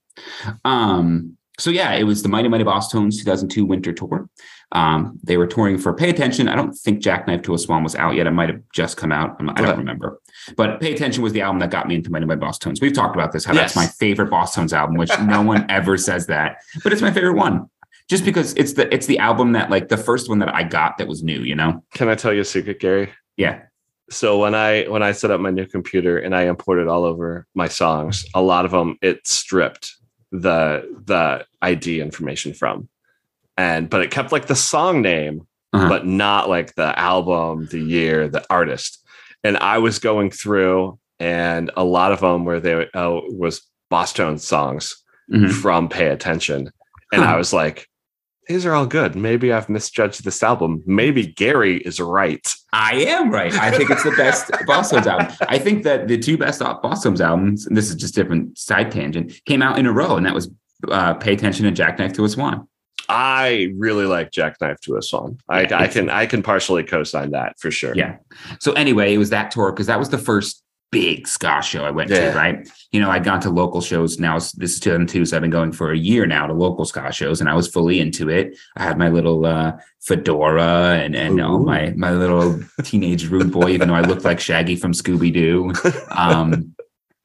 Um, 0.65 1.37
so 1.59 1.71
yeah, 1.71 1.93
it 1.93 2.05
was 2.05 2.23
the 2.23 2.29
Mighty 2.29 2.49
Mighty 2.49 2.65
Bosstones 2.65 3.17
2002 3.19 3.65
winter 3.65 3.93
tour. 3.93 4.29
Um, 4.73 5.19
they 5.23 5.37
were 5.37 5.47
touring 5.47 5.79
for 5.79 5.95
Pay 5.95 6.11
Attention. 6.11 6.49
I 6.49 6.57
don't 6.57 6.73
think 6.75 6.99
Jackknife 7.01 7.43
to 7.43 7.55
a 7.55 7.59
Swan 7.59 7.85
was 7.85 7.95
out 7.95 8.17
yet. 8.17 8.27
It 8.27 8.33
might 8.33 8.49
have 8.49 8.61
just 8.75 8.97
come 8.97 9.13
out. 9.13 9.37
I'm- 9.39 9.51
I 9.55 9.61
don't 9.63 9.79
remember. 9.79 10.21
But 10.57 10.81
Pay 10.81 10.93
Attention 10.93 11.23
was 11.23 11.33
the 11.33 11.43
album 11.43 11.61
that 11.61 11.71
got 11.71 11.87
me 11.87 11.95
into 11.95 12.11
Mighty 12.11 12.27
Mighty 12.27 12.41
Bosstones. 12.41 12.81
We've 12.83 12.93
talked 12.93 13.15
about 13.15 13.31
this, 13.33 13.45
how 13.45 13.55
Yes. 13.55 13.73
that's 13.73 13.77
my 13.77 13.87
favorite 13.87 14.31
Bosstones 14.31 14.73
album, 14.73 14.97
which 14.97 15.13
no 15.21 15.43
one 15.43 15.65
ever 15.71 15.97
says 15.97 16.27
that, 16.27 16.57
but 16.83 16.93
it's 16.93 17.03
my 17.03 17.13
favorite 17.13 17.35
one. 17.37 17.71
Just 18.11 18.25
because 18.25 18.53
it's 18.55 18.75
the 18.75 18.93
it's 18.93 19.07
the 19.07 19.19
album 19.19 19.53
that 19.53 19.71
like 19.71 19.89
the 19.89 19.97
first 19.97 20.29
one 20.29 20.41
that 20.41 20.53
I 20.55 20.63
got 20.65 20.99
that 20.99 21.09
was 21.09 21.23
new, 21.23 21.41
you 21.41 21.55
know? 21.55 21.83
Can 21.95 22.09
I 22.09 22.17
tell 22.17 22.35
you 22.35 22.41
a 22.43 22.45
secret, 22.45 22.79
Gary? 22.81 23.11
Yeah. 23.39 23.63
So 24.11 24.39
when 24.39 24.55
i 24.55 24.85
when 24.85 25.03
i 25.03 25.13
set 25.13 25.31
up 25.31 25.41
my 25.41 25.51
new 25.51 25.67
computer 25.67 26.19
and 26.19 26.35
i 26.35 26.43
imported 26.43 26.87
all 26.89 27.05
over 27.05 27.47
my 27.55 27.69
songs 27.69 28.27
a 28.35 28.43
lot 28.43 28.65
of 28.65 28.71
them 28.71 28.97
it 29.03 29.27
stripped 29.27 29.95
the 30.33 30.85
the 31.07 31.45
id 31.63 32.01
information 32.01 32.53
from 32.53 32.89
and 33.57 33.89
but 33.89 34.03
it 34.03 34.11
kept 34.11 34.33
like 34.33 34.47
the 34.47 34.57
song 34.57 35.01
name 35.03 35.47
Uh-huh. 35.73 35.89
but 35.89 36.07
not 36.07 36.49
like 36.49 36.75
the 36.75 36.99
album 36.99 37.67
the 37.71 37.81
year 37.81 38.29
the 38.29 38.45
artist 38.51 39.03
and 39.43 39.57
i 39.59 39.79
was 39.79 39.99
going 39.99 40.31
through 40.31 40.99
and 41.19 41.71
a 41.77 41.85
lot 41.85 42.13
of 42.13 42.21
them 42.21 42.45
where 42.45 42.61
they 42.61 42.75
uh, 42.95 43.21
was 43.31 43.63
boss 43.91 44.13
songs 44.39 44.97
Mhm. 45.33 45.51
from 45.51 45.89
pay 45.89 46.09
attention 46.09 46.71
and 47.13 47.23
Huh. 47.23 47.33
i 47.35 47.37
was 47.37 47.53
like 47.53 47.89
these 48.49 48.67
are 48.67 48.75
all 48.75 48.87
good 48.87 49.15
maybe 49.15 49.53
i've 49.53 49.69
misjudged 49.69 50.25
this 50.25 50.43
album 50.43 50.83
maybe 50.87 51.27
gary 51.27 51.79
is 51.79 52.01
right 52.01 52.55
I 52.75 52.95
am 53.05 53.31
right. 53.31 53.55
I 53.55 53.71
think 53.71 53.89
it's 53.91 54.03
the 54.03 54.11
best 54.11 54.51
Bosstones 54.67 55.07
album. 55.07 55.29
I 55.49 55.59
think 55.59 55.85
that 55.85 56.09
the 56.09 56.19
two 56.19 56.37
best 56.37 56.61
Bosstones 56.61 57.21
albums, 57.21 57.69
and 57.69 57.77
this 57.77 57.89
is 57.89 57.95
just 57.95 58.17
different 58.17 58.59
side 58.59 58.91
tangent, 58.91 59.41
came 59.47 59.63
out 59.63 59.79
in 59.79 59.87
a 59.87 59.93
row, 59.93 60.17
and 60.17 60.27
that 60.27 60.35
was 60.35 60.51
uh, 60.91 61.15
Pay 61.15 61.35
Attention 61.35 61.67
and 61.67 61.77
Jackknife 61.77 62.13
to 62.15 62.25
a 62.25 62.29
Swan. 62.29 62.67
I 63.09 63.73
really 63.77 64.07
like 64.07 64.33
Jackknife 64.33 64.81
to 64.83 64.97
a 64.97 65.03
Swan. 65.03 65.39
I, 65.49 65.63
Yeah, 65.63 65.79
I 65.79 65.87
can 65.87 66.11
I 66.11 66.27
can 66.27 66.43
partially 66.43 66.83
co-sign 66.83 67.31
that 67.31 67.61
for 67.61 67.71
sure. 67.71 67.95
Yeah. 67.95 68.17
So 68.59 68.73
anyway, 68.73 69.15
it 69.15 69.19
was 69.19 69.31
that 69.31 69.53
tour 69.53 69.71
because 69.71 69.87
that 69.87 70.01
was 70.01 70.09
the 70.09 70.19
first 70.19 70.64
big 70.91 71.27
ska 71.27 71.61
show 71.63 71.85
I 71.85 71.91
went 71.91 72.11
Yeah. 72.11 72.31
to, 72.33 72.37
right? 72.39 72.69
You 72.93 73.01
know, 73.01 73.11
I'd 73.11 73.25
gone 73.25 73.41
to 73.41 73.51
local 73.51 73.81
shows. 73.81 74.21
Now 74.21 74.35
this 74.39 74.55
is 74.75 74.81
2002, 74.81 75.27
so 75.27 75.37
I've 75.37 75.41
been 75.43 75.51
going 75.51 75.73
for 75.73 75.91
a 75.91 75.97
year 75.97 76.25
now 76.27 76.47
to 76.47 76.53
local 76.53 76.85
ska 76.85 77.11
shows, 77.13 77.41
and 77.41 77.51
I 77.51 77.55
was 77.55 77.67
fully 77.69 77.99
into 78.01 78.29
it. 78.31 78.57
I 78.77 78.85
had 78.85 78.97
my 78.99 79.09
little 79.09 79.45
uh, 79.45 79.73
fedora 80.01 81.01
and 81.03 81.17
and 81.17 81.41
all 81.41 81.59
my 81.59 81.93
my 81.97 82.13
little 82.13 82.61
teenage 82.85 83.29
rude 83.29 83.51
boy, 83.53 83.71
even 83.71 83.89
though 83.89 83.95
I 83.95 84.03
looked 84.03 84.25
like 84.25 84.39
Shaggy 84.41 84.77
from 84.77 84.93
Scooby 84.93 85.33
Doo. 85.33 85.73
Um, 86.11 86.75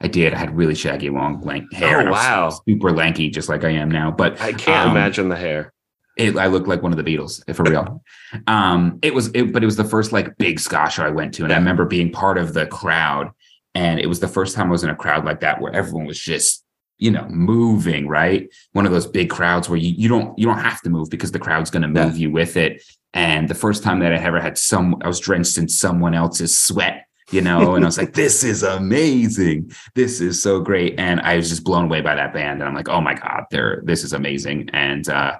I 0.01 0.07
did. 0.07 0.33
I 0.33 0.37
had 0.37 0.55
really 0.55 0.75
shaggy, 0.75 1.09
long, 1.09 1.41
lank 1.41 1.71
hair. 1.73 1.97
Oh, 1.97 1.99
and 1.99 2.07
I 2.07 2.11
was 2.11 2.19
wow. 2.19 2.61
super 2.67 2.91
lanky, 2.91 3.29
just 3.29 3.49
like 3.49 3.63
I 3.65 3.69
am 3.71 3.89
now. 3.91 4.11
But 4.11 4.39
I 4.41 4.53
can't 4.53 4.87
Um, 4.89 4.91
imagine 4.97 5.27
the 5.29 5.35
hair. 5.35 5.73
it, 6.17 6.37
I 6.37 6.47
looked 6.47 6.67
like 6.69 6.81
one 6.81 6.93
of 6.93 6.97
the 6.97 7.03
Beatles, 7.03 7.43
for 7.53 7.63
real. 7.63 8.01
um, 8.47 8.99
it 9.01 9.13
was, 9.13 9.27
it, 9.33 9.51
but 9.53 9.61
it 9.61 9.65
was 9.65 9.75
the 9.75 9.83
first 9.83 10.11
like 10.13 10.37
big 10.37 10.59
ska 10.59 10.89
show 10.89 11.03
I 11.05 11.09
went 11.09 11.33
to, 11.35 11.43
and 11.43 11.51
I 11.53 11.57
remember 11.57 11.83
being 11.85 12.11
part 12.13 12.37
of 12.37 12.53
the 12.53 12.65
crowd, 12.65 13.31
and 13.79 13.99
it 13.99 14.07
was 14.07 14.19
the 14.19 14.27
first 14.37 14.55
time 14.55 14.67
I 14.67 14.71
was 14.71 14.83
in 14.83 14.89
a 14.89 14.95
crowd 15.03 15.23
like 15.29 15.39
that 15.45 15.61
where 15.61 15.73
everyone 15.73 16.05
was 16.05 16.19
just, 16.19 16.63
you 16.97 17.11
know, 17.11 17.25
moving. 17.29 18.07
Right, 18.07 18.41
one 18.77 18.85
of 18.85 18.91
those 18.91 19.07
big 19.19 19.29
crowds 19.37 19.69
where 19.69 19.79
you 19.85 19.91
you 20.01 20.09
don't 20.13 20.37
you 20.39 20.45
don't 20.49 20.59
have 20.69 20.81
to 20.81 20.89
move 20.89 21.09
because 21.09 21.31
the 21.31 21.39
crowd's 21.47 21.71
going 21.71 21.83
to 21.87 21.93
Yeah. 21.99 22.05
move 22.05 22.17
you 22.23 22.29
with 22.39 22.57
it. 22.57 22.73
And 23.13 23.47
the 23.47 23.55
first 23.65 23.81
time 23.83 23.99
that 24.01 24.11
I 24.13 24.17
ever 24.29 24.39
had 24.47 24.57
some, 24.57 24.87
I 25.03 25.07
was 25.07 25.19
drenched 25.27 25.57
in 25.57 25.67
someone 25.67 26.13
else's 26.13 26.53
sweat. 26.67 27.05
You 27.31 27.41
know, 27.41 27.75
and 27.75 27.85
I 27.85 27.87
was 27.87 27.97
like, 27.99 28.13
"This 28.23 28.43
is 28.43 28.63
amazing! 28.63 29.71
This 29.95 30.19
is 30.19 30.41
so 30.41 30.53
great!" 30.69 30.99
And 30.99 31.21
I 31.21 31.35
was 31.37 31.47
just 31.49 31.63
blown 31.63 31.85
away 31.85 32.01
by 32.01 32.15
that 32.15 32.33
band. 32.33 32.59
And 32.59 32.67
I'm 32.67 32.75
like, 32.75 32.89
"Oh 32.89 33.01
my 33.01 33.13
god, 33.13 33.41
they're 33.51 33.81
this 33.85 34.03
is 34.03 34.13
amazing!" 34.13 34.69
And 34.73 35.07
uh, 35.07 35.33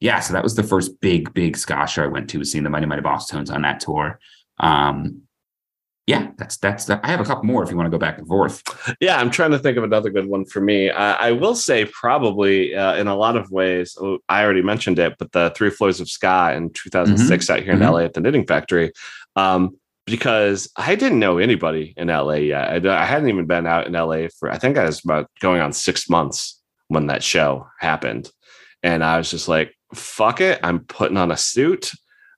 yeah, 0.00 0.20
so 0.20 0.32
that 0.32 0.42
was 0.42 0.54
the 0.54 0.62
first 0.72 1.00
big, 1.00 1.32
big 1.34 1.56
ska 1.56 1.86
show 1.86 2.02
I 2.04 2.06
went 2.06 2.30
to 2.30 2.38
was 2.38 2.50
seeing 2.50 2.64
the 2.64 2.70
Mighty 2.70 2.86
Mighty 2.86 3.02
Bosstones 3.02 3.50
on 3.54 3.60
that 3.62 3.80
tour. 3.80 4.18
Um, 4.58 5.23
yeah, 6.06 6.28
that's 6.36 6.56
that's. 6.58 6.88
I 6.90 7.06
have 7.06 7.20
a 7.20 7.24
couple 7.24 7.44
more 7.44 7.62
if 7.62 7.70
you 7.70 7.76
want 7.76 7.86
to 7.86 7.90
go 7.90 7.98
back 7.98 8.18
and 8.18 8.26
forth. 8.28 8.62
Yeah, 9.00 9.18
I'm 9.18 9.30
trying 9.30 9.52
to 9.52 9.58
think 9.58 9.76
of 9.78 9.84
another 9.84 10.10
good 10.10 10.26
one 10.26 10.44
for 10.44 10.60
me. 10.60 10.90
I, 10.90 11.28
I 11.28 11.32
will 11.32 11.54
say 11.54 11.86
probably 11.86 12.74
uh, 12.74 12.96
in 12.96 13.06
a 13.08 13.14
lot 13.16 13.36
of 13.36 13.50
ways. 13.50 13.96
oh, 14.00 14.18
I 14.28 14.44
already 14.44 14.62
mentioned 14.62 14.98
it, 14.98 15.14
but 15.18 15.32
the 15.32 15.52
Three 15.56 15.70
Floors 15.70 16.00
of 16.00 16.08
Ska 16.10 16.52
in 16.56 16.70
2006 16.70 17.48
out 17.50 17.62
here 17.62 17.72
in 17.72 17.78
Mhm. 17.78 17.90
LA 17.90 17.98
at 18.00 18.12
the 18.14 18.20
Knitting 18.20 18.46
Factory. 18.46 18.92
Um, 19.36 19.76
because 20.06 20.70
I 20.76 20.94
didn't 20.96 21.18
know 21.20 21.38
anybody 21.38 21.94
in 21.96 22.08
LA 22.08 22.34
yet. 22.34 22.86
I, 22.86 23.02
I 23.02 23.06
hadn't 23.06 23.30
even 23.30 23.46
been 23.46 23.66
out 23.66 23.86
in 23.86 23.94
LA 23.94 24.28
for 24.38 24.50
I 24.50 24.58
think 24.58 24.76
I 24.76 24.84
was 24.84 25.02
about 25.02 25.30
going 25.40 25.62
on 25.62 25.72
six 25.72 26.10
months 26.10 26.60
when 26.88 27.06
that 27.06 27.22
show 27.22 27.66
happened, 27.80 28.30
and 28.82 29.02
I 29.02 29.16
was 29.16 29.30
just 29.30 29.48
like, 29.48 29.74
"Fuck 29.94 30.42
it, 30.42 30.60
I'm 30.62 30.80
putting 30.80 31.16
on 31.16 31.30
a 31.30 31.36
suit. 31.38 31.90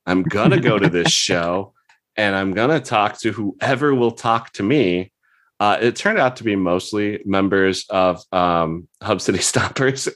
I'm 0.07 0.23
gonna 0.23 0.61
go 0.61 0.79
to 0.79 0.89
this 0.89 1.11
show, 1.27 1.73
and 2.17 2.35
I'm 2.35 2.53
gonna 2.53 2.81
talk 2.81 3.19
to 3.21 3.33
whoever 3.33 3.95
will 3.95 4.13
talk 4.13 4.53
to 4.55 4.63
me." 4.63 5.13
Uh, 5.59 5.79
it 5.81 5.97
turned 5.97 6.19
out 6.19 6.37
to 6.37 6.45
be 6.45 6.55
mostly 6.55 7.23
members 7.25 7.87
of 7.89 8.23
um, 8.31 8.87
Hub 9.03 9.23
City 9.23 9.39
Stompers. 9.51 10.07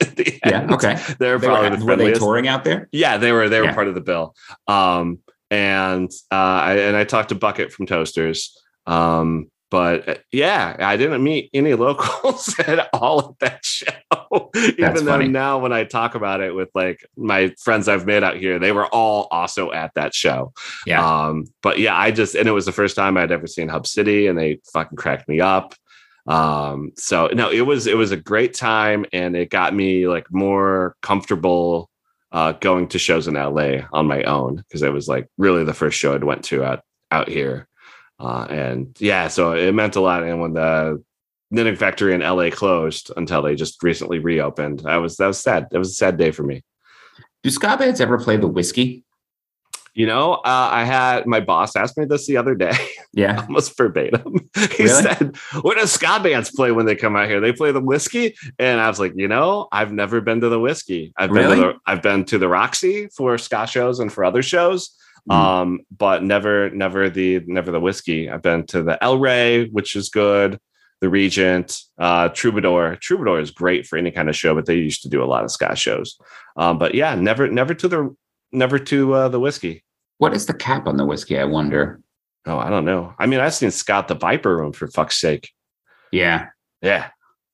Yeah. 0.44 0.66
Okay. 0.70 0.98
They're 1.18 1.38
They 1.38 1.46
probably 1.46 1.70
were, 1.70 1.76
the 1.76 1.84
were 1.86 1.96
they 1.96 2.12
touring 2.12 2.46
out 2.46 2.62
there? 2.64 2.88
Yeah, 2.92 3.16
they 3.16 3.32
were 3.32 3.48
they 3.48 3.58
were 3.60 3.66
Yeah. 3.66 3.74
part 3.74 3.88
of 3.88 3.94
the 3.94 4.02
bill. 4.02 4.34
Um, 4.66 5.20
and 5.50 6.10
uh, 6.30 6.34
I, 6.34 6.74
and 6.76 6.96
I 6.96 7.04
talked 7.04 7.30
to 7.30 7.34
Bucket 7.34 7.72
from 7.72 7.86
Toasters. 7.86 8.54
Um, 8.86 9.50
but 9.70 10.08
uh, 10.08 10.14
yeah, 10.32 10.76
I 10.78 10.96
didn't 10.96 11.22
meet 11.22 11.50
any 11.54 11.74
locals 11.86 12.54
at 12.58 12.88
all 12.92 13.30
at 13.30 13.38
that 13.38 13.64
show. 13.64 14.50
Even 14.54 15.04
though 15.04 15.12
funny. 15.12 15.28
now 15.28 15.58
when 15.58 15.72
I 15.72 15.84
talk 15.84 16.14
about 16.14 16.40
it 16.40 16.54
with 16.54 16.68
like 16.74 17.06
my 17.16 17.54
friends 17.58 17.88
I've 17.88 18.06
made 18.06 18.22
out 18.22 18.36
here, 18.36 18.58
they 18.58 18.72
were 18.72 18.86
all 18.86 19.28
also 19.30 19.72
at 19.72 19.94
that 19.94 20.14
show. 20.14 20.52
Yeah. 20.86 21.04
Um, 21.04 21.46
but 21.62 21.78
yeah, 21.78 21.96
I 21.96 22.10
just 22.10 22.34
and 22.34 22.48
it 22.48 22.52
was 22.52 22.66
the 22.66 22.72
first 22.72 22.96
time 22.96 23.16
I'd 23.16 23.32
ever 23.32 23.46
seen 23.46 23.68
Hub 23.68 23.86
City, 23.86 24.26
and 24.26 24.38
they 24.38 24.60
fucking 24.72 24.96
cracked 24.96 25.28
me 25.28 25.40
up. 25.40 25.74
Um, 26.26 26.92
so 26.96 27.28
no, 27.28 27.50
it 27.50 27.62
was 27.62 27.86
it 27.86 27.96
was 27.96 28.12
a 28.12 28.16
great 28.16 28.54
time, 28.54 29.06
and 29.12 29.36
it 29.36 29.50
got 29.50 29.74
me 29.74 30.06
like 30.08 30.26
more 30.30 30.96
comfortable 31.02 31.90
uh, 32.32 32.52
going 32.52 32.88
to 32.88 32.98
shows 32.98 33.26
in 33.26 33.34
LA 33.34 33.86
on 33.92 34.06
my 34.06 34.22
own 34.24 34.56
because 34.56 34.82
it 34.82 34.92
was 34.92 35.08
like 35.08 35.28
really 35.38 35.64
the 35.64 35.74
first 35.74 35.98
show 35.98 36.14
I'd 36.14 36.24
went 36.24 36.44
to 36.44 36.64
out 36.64 36.82
out 37.10 37.28
here. 37.28 37.66
Uh, 38.20 38.46
and 38.50 38.96
yeah, 39.00 39.28
so 39.28 39.52
it 39.52 39.72
meant 39.72 39.96
a 39.96 40.00
lot. 40.00 40.22
And 40.22 40.40
when 40.40 40.52
the 40.52 41.02
knitting 41.50 41.76
factory 41.76 42.14
in 42.14 42.20
LA 42.20 42.50
closed 42.50 43.10
until 43.16 43.40
they 43.42 43.54
just 43.54 43.82
recently 43.82 44.18
reopened, 44.18 44.82
I 44.86 44.98
was 44.98 45.16
that 45.16 45.26
was 45.26 45.38
sad. 45.40 45.68
That 45.70 45.78
was 45.78 45.90
a 45.90 45.94
sad 45.94 46.16
day 46.18 46.30
for 46.30 46.42
me. 46.42 46.62
Do 47.42 47.50
ska 47.50 47.76
bands 47.78 48.00
ever 48.00 48.18
play 48.18 48.36
the 48.36 48.46
whiskey? 48.46 49.04
You 49.94 50.06
know, 50.06 50.34
uh, 50.34 50.68
I 50.70 50.84
had 50.84 51.26
my 51.26 51.40
boss 51.40 51.74
asked 51.74 51.98
me 51.98 52.04
this 52.04 52.26
the 52.26 52.36
other 52.36 52.54
day, 52.54 52.76
Yeah. 53.12 53.40
almost 53.48 53.76
verbatim. 53.76 54.48
He 54.76 54.84
Really? 54.84 55.02
said, 55.02 55.36
"What 55.62 55.78
do 55.78 55.86
ska 55.86 56.20
bands 56.22 56.50
play 56.50 56.70
when 56.72 56.86
they 56.86 56.94
come 56.94 57.16
out 57.16 57.28
here? 57.28 57.40
They 57.40 57.52
play 57.52 57.72
the 57.72 57.80
whiskey." 57.80 58.36
And 58.58 58.80
I 58.80 58.88
was 58.88 59.00
like, 59.00 59.14
"You 59.16 59.26
know, 59.26 59.66
I've 59.72 59.92
never 59.92 60.20
been 60.20 60.40
to 60.42 60.48
the 60.48 60.60
whiskey. 60.60 61.12
I've 61.16 61.30
been 61.32 61.38
Really? 61.48 61.56
to 61.56 61.62
the 61.62 61.74
I've 61.86 62.02
been 62.02 62.24
to 62.26 62.38
the 62.38 62.48
Roxy 62.48 63.08
for 63.16 63.36
ska 63.38 63.66
shows 63.66 63.98
and 63.98 64.12
for 64.12 64.24
other 64.24 64.42
shows, 64.42 64.90
Mm. 65.28 65.34
um, 65.34 65.80
but 65.96 66.22
never 66.22 66.70
never 66.70 67.10
the 67.10 67.40
never 67.46 67.70
the 67.70 67.80
whiskey. 67.80 68.30
I've 68.30 68.42
been 68.42 68.64
to 68.66 68.82
the 68.82 69.02
El 69.02 69.18
Rey, 69.18 69.66
which 69.68 69.96
is 69.96 70.08
good." 70.08 70.58
The 71.00 71.08
Regent, 71.08 71.78
uh, 71.98 72.28
Troubadour. 72.28 72.96
Troubadour 73.00 73.40
is 73.40 73.50
great 73.50 73.86
for 73.86 73.96
any 73.96 74.10
kind 74.10 74.28
of 74.28 74.36
show, 74.36 74.54
but 74.54 74.66
they 74.66 74.74
used 74.74 75.02
to 75.04 75.08
do 75.08 75.22
a 75.22 75.24
lot 75.24 75.44
of 75.44 75.50
ska 75.50 75.74
shows. 75.74 76.18
Um, 76.58 76.76
but 76.78 76.94
yeah, 76.94 77.14
never, 77.14 77.48
never 77.48 77.72
to 77.72 77.88
the, 77.88 78.14
never 78.52 78.78
to 78.78 79.14
uh, 79.14 79.28
the 79.30 79.40
whiskey. 79.40 79.82
What 80.18 80.34
is 80.34 80.44
the 80.44 80.52
cap 80.52 80.86
on 80.86 80.98
the 80.98 81.06
whiskey? 81.06 81.38
I 81.38 81.44
wonder. 81.44 82.02
Oh, 82.44 82.58
I 82.58 82.68
don't 82.68 82.84
know. 82.84 83.14
I 83.18 83.24
mean, 83.24 83.40
I've 83.40 83.54
seen 83.54 83.70
Scott 83.70 84.08
the 84.08 84.14
Viper 84.14 84.54
Room 84.54 84.74
for 84.74 84.88
fuck's 84.88 85.18
sake. 85.18 85.50
Yeah, 86.12 86.48
Yeah. 86.82 87.08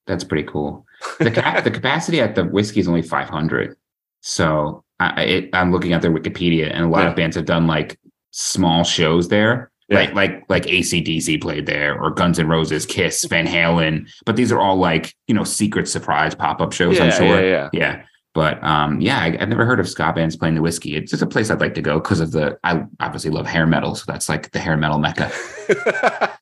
that's 0.09 0.25
pretty 0.25 0.49
cool. 0.49 0.85
The 1.21 1.31
cap, 1.31 1.63
the 1.63 1.71
capacity 1.71 2.21
at 2.21 2.35
the 2.35 2.43
whiskey 2.47 2.81
is 2.81 2.89
only 2.89 3.03
500. 3.03 3.77
So 4.23 4.83
I, 4.99 5.23
it, 5.23 5.51
I'm 5.53 5.73
looking 5.73 5.93
at 5.93 6.01
their 6.03 6.11
Wikipedia, 6.13 6.71
and 6.73 6.85
a 6.85 6.89
lot 6.89 7.03
Yeah. 7.05 7.11
of 7.11 7.17
bands 7.17 7.37
have 7.37 7.45
done 7.45 7.67
like 7.67 7.99
small 8.31 8.83
shows 8.85 9.29
there. 9.29 9.71
Yeah. 9.89 9.99
Like 10.01 10.15
like 10.15 10.45
like 10.49 10.63
ACDC 10.65 11.41
played 11.41 11.67
there, 11.67 12.01
or 12.01 12.11
Guns 12.11 12.39
N' 12.39 12.49
Roses, 12.49 12.87
Kiss, 12.87 13.25
Van 13.31 13.47
Halen. 13.47 14.09
But 14.25 14.37
these 14.37 14.51
are 14.51 14.59
all 14.61 14.77
like 14.77 15.15
you 15.29 15.35
know 15.35 15.45
secret 15.45 15.87
surprise 15.89 16.35
pop 16.35 16.61
up 16.61 16.73
shows. 16.73 16.99
I'm 17.01 17.13
sure. 17.13 17.45
yeah, 17.47 17.69
Yeah. 17.73 18.03
But 18.35 18.63
um, 18.63 19.01
yeah, 19.01 19.19
I, 19.19 19.37
I've 19.41 19.49
never 19.49 19.65
heard 19.65 19.81
of 19.81 19.89
ska 19.89 20.13
bands 20.13 20.37
playing 20.37 20.57
the 20.57 20.61
whiskey. 20.63 20.95
It's 20.97 21.11
just 21.11 21.23
a 21.23 21.27
place 21.27 21.51
I'd 21.51 21.61
like 21.61 21.73
to 21.75 21.81
go 21.83 22.01
because 22.01 22.21
of 22.21 22.33
the. 22.33 22.59
I 22.65 22.85
obviously 23.01 23.31
love 23.31 23.47
hair 23.47 23.67
metal, 23.67 23.95
so 23.95 24.05
that's 24.07 24.29
like 24.29 24.51
the 24.51 24.59
hair 24.59 24.77
metal 24.77 24.99
mecca. 24.99 25.31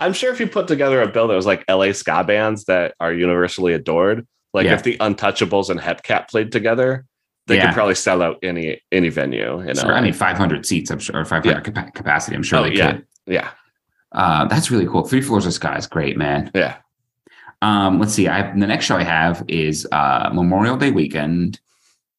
I'm 0.00 0.12
sure 0.12 0.32
if 0.32 0.40
you 0.40 0.46
put 0.46 0.68
together 0.68 1.02
a 1.02 1.08
bill 1.08 1.28
that 1.28 1.34
was 1.34 1.46
like 1.46 1.64
LA 1.68 1.92
ska 1.92 2.24
bands 2.24 2.64
that 2.64 2.94
are 3.00 3.12
universally 3.12 3.74
adored, 3.74 4.26
like 4.54 4.64
Yeah. 4.66 4.74
if 4.74 4.82
the 4.82 4.96
Untouchables 4.98 5.70
and 5.70 5.78
Hepcat 5.80 6.28
played 6.30 6.52
together, 6.52 7.04
they 7.46 7.56
Yeah. 7.56 7.66
could 7.66 7.74
probably 7.74 7.94
sell 7.94 8.22
out 8.22 8.38
any 8.42 8.80
any 8.92 9.08
venue. 9.08 9.60
You 9.60 9.66
know, 9.66 9.72
Sure, 9.74 9.94
I 9.94 10.00
mean, 10.00 10.12
500 10.12 10.66
seats, 10.66 10.90
I'm 10.90 10.98
sure, 10.98 11.20
or 11.20 11.24
500 11.24 11.66
Yeah. 11.76 11.82
capacity. 11.90 12.36
I'm 12.36 12.42
sure 12.42 12.58
Oh, 12.60 12.62
they 12.64 12.72
yeah. 12.74 12.92
could. 12.92 13.06
yeah, 13.26 13.48
Uh, 14.12 14.44
that's 14.46 14.70
really 14.70 14.86
cool. 14.86 15.04
Three 15.04 15.20
Floors 15.20 15.46
of 15.46 15.52
Ska 15.52 15.76
is 15.76 15.86
great, 15.86 16.16
man. 16.16 16.50
yeah. 16.54 16.76
Um, 17.62 17.98
let's 17.98 18.12
see. 18.12 18.28
I 18.28 18.50
the 18.52 18.66
next 18.66 18.84
show 18.84 18.96
I 18.96 19.02
have 19.04 19.42
is 19.48 19.86
uh, 19.90 20.30
Memorial 20.32 20.76
Day 20.76 20.90
weekend, 20.90 21.58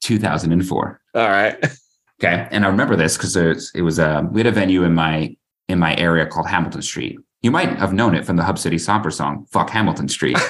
2004. 0.01 0.99
All 1.15 1.29
right. 1.29 1.55
Okay, 2.19 2.47
and 2.49 2.65
I 2.65 2.69
remember 2.69 2.95
this 2.95 3.15
because 3.15 3.35
it 3.75 3.81
was 3.83 3.99
uh, 3.99 4.23
we 4.31 4.39
had 4.39 4.47
a 4.47 4.51
venue 4.51 4.83
in 4.83 4.95
my 4.95 5.35
in 5.69 5.77
my 5.77 5.95
area 5.97 6.25
called 6.25 6.47
Hamilton 6.47 6.81
Street. 6.81 7.19
You 7.43 7.51
might 7.51 7.69
have 7.77 7.93
known 7.93 8.15
it 8.15 8.25
from 8.25 8.37
the 8.37 8.43
Hub 8.43 8.57
City 8.57 8.77
Stomper 8.77 9.13
song 9.13 9.45
"Fuck 9.51 9.69
Hamilton 9.69 10.07
Street." 10.09 10.35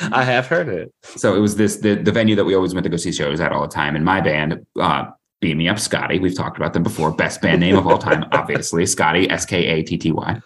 I 0.00 0.24
have 0.24 0.46
heard 0.46 0.68
it. 0.68 0.92
so 1.04 1.34
it 1.34 1.40
was 1.40 1.56
this 1.56 1.76
the, 1.76 1.94
the 1.94 2.12
venue 2.12 2.34
that 2.36 2.44
we 2.44 2.54
always 2.54 2.74
went 2.74 2.84
to 2.84 2.90
go 2.90 2.96
see 2.96 3.12
shows 3.12 3.40
at 3.40 3.52
all 3.52 3.62
the 3.62 3.68
time. 3.68 3.96
And 3.96 4.04
my 4.04 4.20
band, 4.20 4.64
uh, 4.80 5.06
Beam 5.40 5.58
Me 5.58 5.68
Up 5.68 5.76
Skatty, 5.76 6.20
we've 6.20 6.36
talked 6.36 6.56
about 6.56 6.72
them 6.72 6.82
before. 6.82 7.10
Best 7.10 7.42
band 7.42 7.60
name 7.60 7.76
of 7.76 7.86
all 7.86 7.98
time, 7.98 8.24
obviously. 8.32 8.84
Skatty, 8.84 9.30
S 9.30 9.44
K 9.44 9.66
A 9.66 9.82
T 9.82 9.98
T 9.98 10.12
Y, 10.12 10.40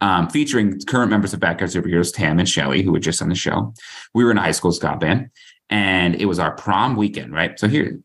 um, 0.00 0.28
featuring 0.28 0.78
current 0.80 1.10
members 1.10 1.32
of 1.32 1.40
Backyard 1.40 1.70
Superheroes, 1.70 2.14
Tam 2.14 2.38
and 2.38 2.48
Shelly, 2.48 2.82
who 2.82 2.92
were 2.92 3.00
just 3.00 3.22
on 3.22 3.28
the 3.28 3.34
show. 3.34 3.72
We 4.14 4.24
were 4.24 4.30
in 4.30 4.38
a 4.38 4.42
high 4.42 4.52
school 4.52 4.72
ska 4.72 4.96
band, 4.96 5.30
and 5.70 6.14
it 6.14 6.26
was 6.26 6.38
our 6.38 6.52
prom 6.52 6.96
weekend, 6.96 7.32
right? 7.32 7.58
So 7.58 7.66
here, 7.66 7.98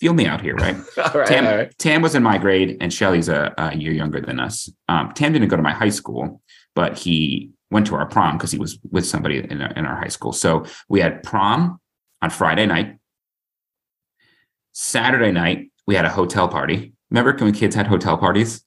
feel 0.00 0.14
me 0.14 0.26
out 0.26 0.40
here, 0.40 0.56
right? 0.56 0.76
Tam, 1.26 1.44
right. 1.44 1.78
Tam 1.78 2.02
was 2.02 2.14
in 2.14 2.22
my 2.22 2.38
grade, 2.38 2.76
and 2.80 2.92
Shelly's 2.92 3.28
a, 3.28 3.54
a 3.56 3.76
year 3.76 3.92
younger 3.92 4.20
than 4.20 4.40
us. 4.40 4.68
Um, 4.88 5.12
Tam 5.14 5.32
didn't 5.32 5.48
go 5.48 5.56
to 5.56 5.62
my 5.62 5.72
high 5.72 5.88
school, 5.90 6.42
but 6.74 6.98
he 6.98 7.52
went 7.70 7.86
to 7.86 7.94
our 7.94 8.06
prom 8.06 8.36
because 8.36 8.50
he 8.52 8.58
was 8.58 8.78
with 8.90 9.06
somebody 9.06 9.38
in 9.38 9.60
our, 9.60 9.70
in 9.72 9.84
our 9.84 9.96
high 9.96 10.08
school. 10.08 10.32
So 10.32 10.64
we 10.88 11.00
had 11.00 11.22
prom 11.22 11.80
on 12.22 12.30
Friday 12.30 12.66
night. 12.66 12.96
Saturday 14.72 15.32
night, 15.32 15.70
we 15.86 15.94
had 15.94 16.04
a 16.04 16.10
hotel 16.10 16.48
party. 16.48 16.92
Remember 17.10 17.34
when 17.44 17.52
kids 17.52 17.74
had 17.74 17.86
hotel 17.86 18.16
parties? 18.16 18.64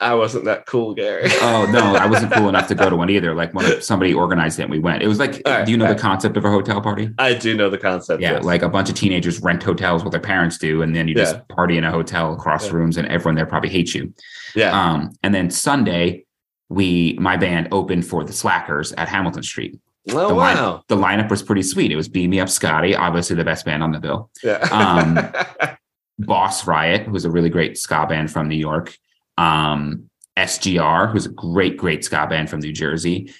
I 0.00 0.14
wasn't 0.14 0.46
that 0.46 0.64
cool, 0.66 0.94
Gary. 0.94 1.28
Oh 1.42 1.66
no, 1.70 1.94
I 1.94 2.06
wasn't 2.06 2.32
cool 2.32 2.48
enough 2.48 2.68
to 2.68 2.74
go 2.74 2.88
to 2.88 2.96
one 2.96 3.10
either. 3.10 3.34
Like 3.34 3.52
when 3.54 3.80
somebody 3.82 4.14
organized 4.14 4.58
it, 4.58 4.62
and 4.64 4.70
we 4.70 4.78
went. 4.78 5.02
It 5.02 5.08
was 5.08 5.18
like, 5.18 5.42
right, 5.46 5.64
do 5.64 5.72
you 5.72 5.78
know 5.78 5.86
all 5.86 5.94
the 5.94 6.00
concept 6.00 6.36
of 6.36 6.44
a 6.44 6.50
hotel 6.50 6.80
party? 6.80 7.10
I 7.18 7.34
do 7.34 7.54
know 7.54 7.68
the 7.68 7.78
concept. 7.78 8.22
Yeah, 8.22 8.32
yes. 8.34 8.44
like 8.44 8.62
a 8.62 8.68
bunch 8.68 8.88
of 8.88 8.94
teenagers 8.94 9.40
rent 9.40 9.62
hotels, 9.62 10.02
what 10.04 10.10
their 10.12 10.20
parents 10.20 10.56
do, 10.58 10.82
and 10.82 10.94
then 10.94 11.08
you 11.08 11.14
just 11.14 11.46
party 11.48 11.76
in 11.76 11.84
a 11.84 11.90
hotel 11.90 12.32
across 12.32 12.66
Yeah. 12.66 12.72
rooms, 12.72 12.96
and 12.96 13.08
everyone 13.08 13.34
there 13.34 13.46
probably 13.46 13.70
hates 13.70 13.94
you. 13.94 14.12
yeah. 14.54 14.70
Um, 14.78 15.10
and 15.22 15.34
then 15.34 15.50
Sunday, 15.50 16.24
we 16.70 17.16
my 17.20 17.36
band 17.36 17.68
opened 17.72 18.06
for 18.06 18.24
the 18.24 18.32
Slackers 18.32 18.92
at 18.92 19.08
Hamilton 19.08 19.42
Street. 19.42 19.78
oh 20.10 20.28
the 20.28 20.34
line- 20.34 20.56
wow. 20.56 20.82
The 20.88 20.96
lineup 20.96 21.28
was 21.28 21.42
pretty 21.42 21.62
sweet. 21.62 21.92
It 21.92 21.96
was 21.96 22.08
Beam 22.08 22.30
Me 22.30 22.40
Up 22.40 22.48
Skatty, 22.48 22.96
obviously 22.98 23.36
the 23.36 23.44
best 23.44 23.66
band 23.66 23.82
on 23.82 23.92
the 23.92 24.00
bill. 24.00 24.30
Yeah. 24.42 24.56
um, 24.72 25.76
Boss 26.18 26.66
Riot, 26.66 27.06
who's 27.06 27.24
a 27.26 27.30
really 27.30 27.50
great 27.50 27.76
ska 27.76 28.06
band 28.06 28.30
from 28.30 28.48
New 28.48 28.56
York. 28.56 28.96
Um, 29.36 30.08
SGR, 30.36 31.10
who's 31.12 31.26
a 31.26 31.30
great, 31.30 31.76
great 31.76 32.04
ska 32.04 32.26
band 32.26 32.48
from 32.48 32.60
New 32.60 32.72
Jersey. 32.72 33.32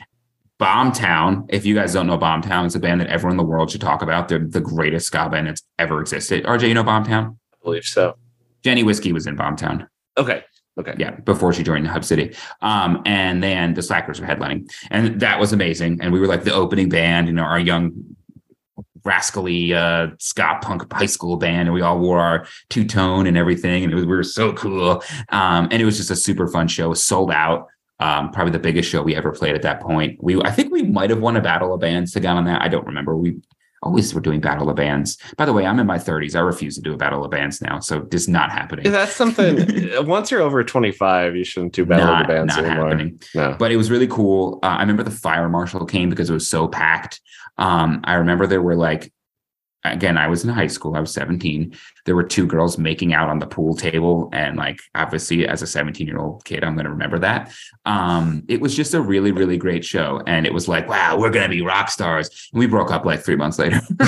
Bombtown, 0.59 1.47
if 1.49 1.65
you 1.65 1.75
guys 1.75 1.95
don't 1.95 2.07
know 2.07 2.19
Bombtown, 2.19 2.67
it's 2.67 2.75
a 2.75 2.81
band 2.81 3.01
that 3.01 3.09
everyone 3.09 3.33
in 3.33 3.37
the 3.39 3.45
world 3.45 3.71
should 3.71 3.81
talk 3.81 4.03
about. 4.03 4.29
They're 4.29 4.39
the 4.47 4.61
greatest 4.61 5.07
ska 5.07 5.29
band 5.31 5.47
that's 5.47 5.63
ever 5.79 6.01
existed. 6.01 6.45
RJ, 6.45 6.69
you 6.69 6.75
know 6.75 6.85
Bombtown? 6.85 7.37
I 7.55 7.57
believe 7.63 7.85
so. 7.85 8.17
Jenny 8.63 8.83
Whiskey 8.83 9.13
was 9.13 9.27
in 9.27 9.37
Bombtown. 9.37 9.87
Okay. 10.19 10.45
Okay. 10.81 10.95
Yeah, 10.99 11.13
before 11.13 11.53
she 11.53 11.63
joined 11.63 11.85
the 11.85 11.91
Hub 11.91 12.05
City. 12.05 12.35
Um, 12.63 13.03
and 13.05 13.43
then 13.43 13.75
the 13.75 13.83
Slackers 13.83 14.21
were 14.21 14.27
headlining. 14.27 14.71
And 14.91 15.21
that 15.21 15.39
was 15.39 15.53
amazing. 15.53 16.01
And 16.01 16.13
we 16.13 16.21
were 16.21 16.27
like 16.27 16.45
the 16.45 16.55
opening 16.55 16.89
band, 16.89 17.27
you 17.27 17.33
know, 17.33 17.43
our 17.43 17.61
young 17.61 17.93
rascally 19.05 19.73
uh 19.73 20.09
ska 20.19 20.59
punk 20.61 20.93
high 20.93 21.07
school 21.07 21.39
band 21.39 21.69
and 21.69 21.73
we 21.73 21.81
all 21.81 21.99
wore 21.99 22.21
our 22.21 22.47
two-tone 22.69 23.27
and 23.27 23.35
everything 23.37 23.83
and 23.83 23.93
it 23.93 23.97
was, 23.97 24.05
we 24.05 24.15
were 24.15 24.23
so 24.23 24.53
cool 24.53 25.03
um 25.31 25.67
and 25.71 25.81
it 25.81 25.87
was 25.87 25.97
just 25.97 26.11
a 26.11 26.17
super 26.17 26.47
fun 26.47 26.69
show 26.69 26.93
sold 26.93 27.31
out 27.31 27.67
um 28.01 28.31
probably 28.31 28.53
the 28.53 28.59
biggest 28.59 28.91
show 28.91 29.03
we 29.03 29.17
ever 29.17 29.33
played 29.33 29.55
at 29.55 29.63
that 29.63 29.81
point 29.81 30.23
we 30.23 30.39
i 30.43 30.51
think 30.51 30.71
we 30.71 30.83
might 30.83 31.09
have 31.09 31.21
won 31.21 31.35
a 31.35 31.41
battle 31.41 31.73
of 31.73 31.81
bands 31.81 32.13
to 32.13 32.21
get 32.21 32.37
on 32.37 32.45
that 32.45 32.61
i 32.61 32.69
don't 32.69 32.87
remember 32.87 33.17
we 33.17 33.37
always 33.83 34.13
were 34.15 34.21
doing 34.21 34.41
battle 34.41 34.69
of 34.69 34.77
bands 34.77 35.17
by 35.37 35.45
the 35.45 35.53
way 35.53 35.65
i'm 35.65 35.79
in 35.79 35.87
my 35.87 35.97
30s 35.99 36.37
i 36.37 36.41
refuse 36.41 36.75
to 36.75 36.83
do 36.83 36.93
a 36.93 36.97
battle 36.97 37.25
of 37.25 37.31
bands 37.31 37.63
now 37.63 37.81
so 37.81 38.07
is 38.13 38.29
not 38.29 38.53
happening 38.53 38.91
that's 38.91 39.15
something. 39.17 39.67
once 40.07 40.31
you're 40.31 40.41
over 40.41 40.63
25, 40.63 41.37
you 41.37 41.45
shouldn't 41.45 41.73
do 41.73 41.85
battle 41.87 42.07
not, 42.07 42.23
of 42.23 42.27
the 42.27 42.33
bands 42.35 42.57
not 42.57 42.65
anymore. 42.65 42.89
happening 42.89 43.21
No. 43.35 43.57
but 43.59 43.73
it 43.73 43.77
was 43.77 43.91
really 43.91 44.07
cool. 44.07 44.59
Uh, 44.63 44.67
I 44.67 44.81
remember 44.81 45.03
the 45.03 45.11
fire 45.11 45.49
marshal 45.49 45.85
came 45.87 46.11
because 46.11 46.31
it 46.31 46.33
was 46.35 46.49
so 46.49 46.69
packed. 46.69 47.21
Um, 47.59 48.01
I 48.05 48.15
remember 48.15 48.47
there 48.47 48.63
were 48.63 48.77
like 48.77 49.13
again, 49.85 50.17
I 50.17 50.27
was 50.29 50.45
in 50.45 50.51
high 50.51 50.67
school. 50.67 50.95
I 50.95 51.01
was 51.01 51.13
17. 51.13 51.75
There 52.05 52.15
were 52.15 52.23
two 52.23 52.47
girls 52.47 52.79
making 52.79 53.15
out 53.15 53.29
on 53.29 53.39
the 53.39 53.47
pool 53.47 53.75
table. 53.75 54.29
And 54.33 54.57
like, 54.57 54.81
obviously, 54.95 55.47
as 55.47 55.63
a 55.63 55.67
17 55.67 56.07
year 56.07 56.19
old 56.19 56.45
kid, 56.45 56.65
I'm 56.65 56.75
going 56.75 56.85
to 56.85 56.91
remember 56.91 57.19
that. 57.21 57.53
Um, 57.87 58.45
it 58.49 58.61
was 58.61 58.77
just 58.77 58.95
a 58.95 59.01
really, 59.01 59.33
really 59.33 59.57
great 59.57 59.85
show. 59.85 60.23
And 60.27 60.47
it 60.47 60.53
was 60.53 60.69
like, 60.69 60.89
wow, 60.89 61.19
we're 61.19 61.31
going 61.31 61.49
to 61.49 61.55
be 61.55 61.63
rock 61.63 61.91
stars. 61.91 62.49
And 62.53 62.61
we 62.61 62.67
broke 62.67 62.91
up 62.91 63.05
like 63.05 63.21
three 63.21 63.37
months 63.37 63.59
later. 63.59 63.81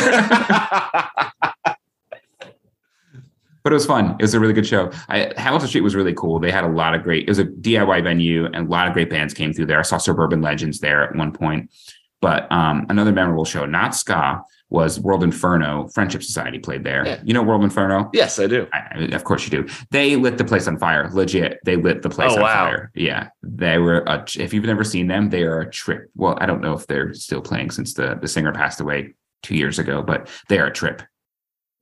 but 3.63 3.73
it 3.73 3.73
was 3.73 3.87
fun. 3.87 4.17
It 4.19 4.23
was 4.23 4.35
a 4.35 4.41
really 4.41 4.55
good 4.55 4.67
show. 4.67 4.91
I, 5.09 5.33
Hamilton 5.37 5.69
Street 5.69 5.83
was 5.83 5.95
really 5.95 6.15
cool. 6.15 6.39
They 6.39 6.51
had 6.51 6.65
a 6.65 6.69
lot 6.69 6.95
of 6.95 7.03
great. 7.03 7.25
It 7.25 7.31
was 7.31 7.39
a 7.39 7.45
DIY 7.45 8.03
venue, 8.03 8.47
and 8.47 8.67
a 8.67 8.71
lot 8.71 8.89
of 8.89 8.93
great 8.93 9.09
bands 9.09 9.33
came 9.33 9.53
through 9.53 9.67
there. 9.67 9.79
I 9.79 9.83
saw 9.83 9.99
Suburban 9.99 10.43
Legends 10.43 10.81
there 10.81 11.03
at 11.03 11.15
one 11.15 11.33
point. 11.33 11.71
But 12.21 12.51
um, 12.53 12.87
another 12.89 13.13
memorable 13.13 13.45
show, 13.45 13.67
not 13.67 13.97
ska, 13.97 14.43
was 14.73 14.99
World 14.99 15.23
Inferno. 15.23 15.87
Friendship 15.89 16.23
Society 16.23 16.59
played 16.59 16.83
there. 16.83 17.07
Yeah. 17.07 17.21
You 17.23 17.35
know 17.35 17.43
World 17.43 17.63
Inferno? 17.63 18.09
yes, 18.15 18.39
I 18.39 18.47
do. 18.47 18.67
I, 18.73 19.09
of 19.13 19.25
course 19.25 19.45
you 19.45 19.51
do. 19.51 19.73
They 19.91 20.17
lit 20.17 20.39
the 20.39 20.45
place 20.45 20.67
on 20.67 20.79
fire. 20.79 21.11
Legit, 21.13 21.61
they 21.65 21.77
lit 21.77 22.01
the 22.03 22.09
place 22.11 22.33
Oh, 22.33 22.37
on 22.37 22.41
wow. 22.41 22.55
fire. 22.65 22.91
Yeah, 22.95 23.29
they 23.43 23.79
were. 23.79 23.99
A, 24.07 24.25
if 24.39 24.55
you've 24.55 24.65
never 24.65 24.83
seen 24.85 25.07
them, 25.09 25.29
they 25.31 25.43
are 25.43 25.61
a 25.61 25.71
trip. 25.71 26.11
Well, 26.17 26.39
I 26.41 26.47
don't 26.47 26.63
know 26.63 26.73
if 26.73 26.87
they're 26.87 27.13
still 27.15 27.43
playing 27.43 27.71
since 27.71 27.95
the 27.95 28.19
the 28.21 28.27
singer 28.29 28.53
passed 28.53 28.81
away 28.81 29.15
two 29.43 29.57
years 29.57 29.79
ago, 29.79 30.03
but 30.03 30.29
they 30.49 30.59
are 30.59 30.67
a 30.69 30.73
trip. 30.73 31.03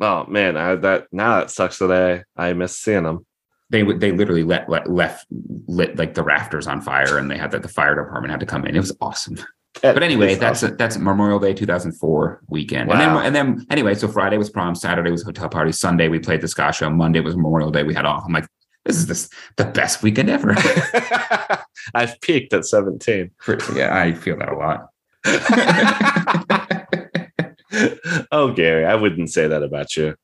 Oh 0.01 0.25
man, 0.27 0.57
I, 0.57 0.75
that 0.77 1.07
now 1.13 1.39
that 1.41 1.51
sucks 1.51 1.79
that 1.79 1.93
I 1.93 2.25
I 2.49 2.53
miss 2.55 2.77
seeing 2.77 3.05
them. 3.05 3.25
They 3.71 3.83
they 3.85 4.11
literally 4.11 4.43
let, 4.43 4.69
let 4.69 4.91
left 4.91 5.27
lit 5.69 5.97
like 5.97 6.15
the 6.15 6.25
rafters 6.25 6.67
on 6.67 6.81
fire, 6.81 7.19
and 7.19 7.31
they 7.31 7.39
had 7.39 7.53
that 7.53 7.63
the 7.63 7.69
fire 7.69 7.95
department 7.95 8.33
had 8.33 8.41
to 8.41 8.47
come 8.47 8.65
in. 8.67 8.75
It 8.75 8.81
was 8.81 8.97
awesome. 9.01 9.37
But 9.83 10.03
anyway, 10.03 10.35
that's 10.35 10.63
that's 10.63 10.99
Memorial 10.99 11.39
Day 11.39 11.55
2004 11.55 12.43
weekend, 12.49 12.89
Wow. 12.89 12.95
and 12.95 13.01
then 13.01 13.27
and 13.27 13.35
then 13.59 13.67
anyway, 13.71 13.95
so 13.95 14.09
Friday 14.09 14.37
was 14.37 14.51
prom, 14.51 14.75
Saturday 14.75 15.11
was 15.11 15.23
hotel 15.23 15.49
party, 15.49 15.73
Sunday 15.73 16.09
we 16.09 16.19
played 16.19 16.41
the 16.41 16.49
ska 16.49 16.73
show, 16.73 16.91
Monday 16.91 17.21
was 17.21 17.37
Memorial 17.37 17.71
Day. 17.71 17.85
We 17.85 17.95
had 17.95 18.05
off. 18.05 18.25
I'm 18.27 18.33
like, 18.33 18.47
this 18.85 18.97
is 18.97 19.07
this 19.07 19.31
the 19.57 19.65
best 19.67 20.03
weekend 20.03 20.29
ever. 20.29 20.55
I've 21.95 22.21
peaked 22.21 22.53
at 22.53 22.67
17. 22.67 23.31
yeah, 23.75 23.97
I 23.97 24.13
feel 24.13 24.37
that 24.39 24.49
a 24.49 24.57
lot. 24.57 24.89
oh, 28.33 28.53
Gary, 28.53 28.85
I 28.85 28.95
wouldn't 28.97 29.31
say 29.31 29.47
that 29.49 29.63
about 29.63 29.97
you. 29.97 30.15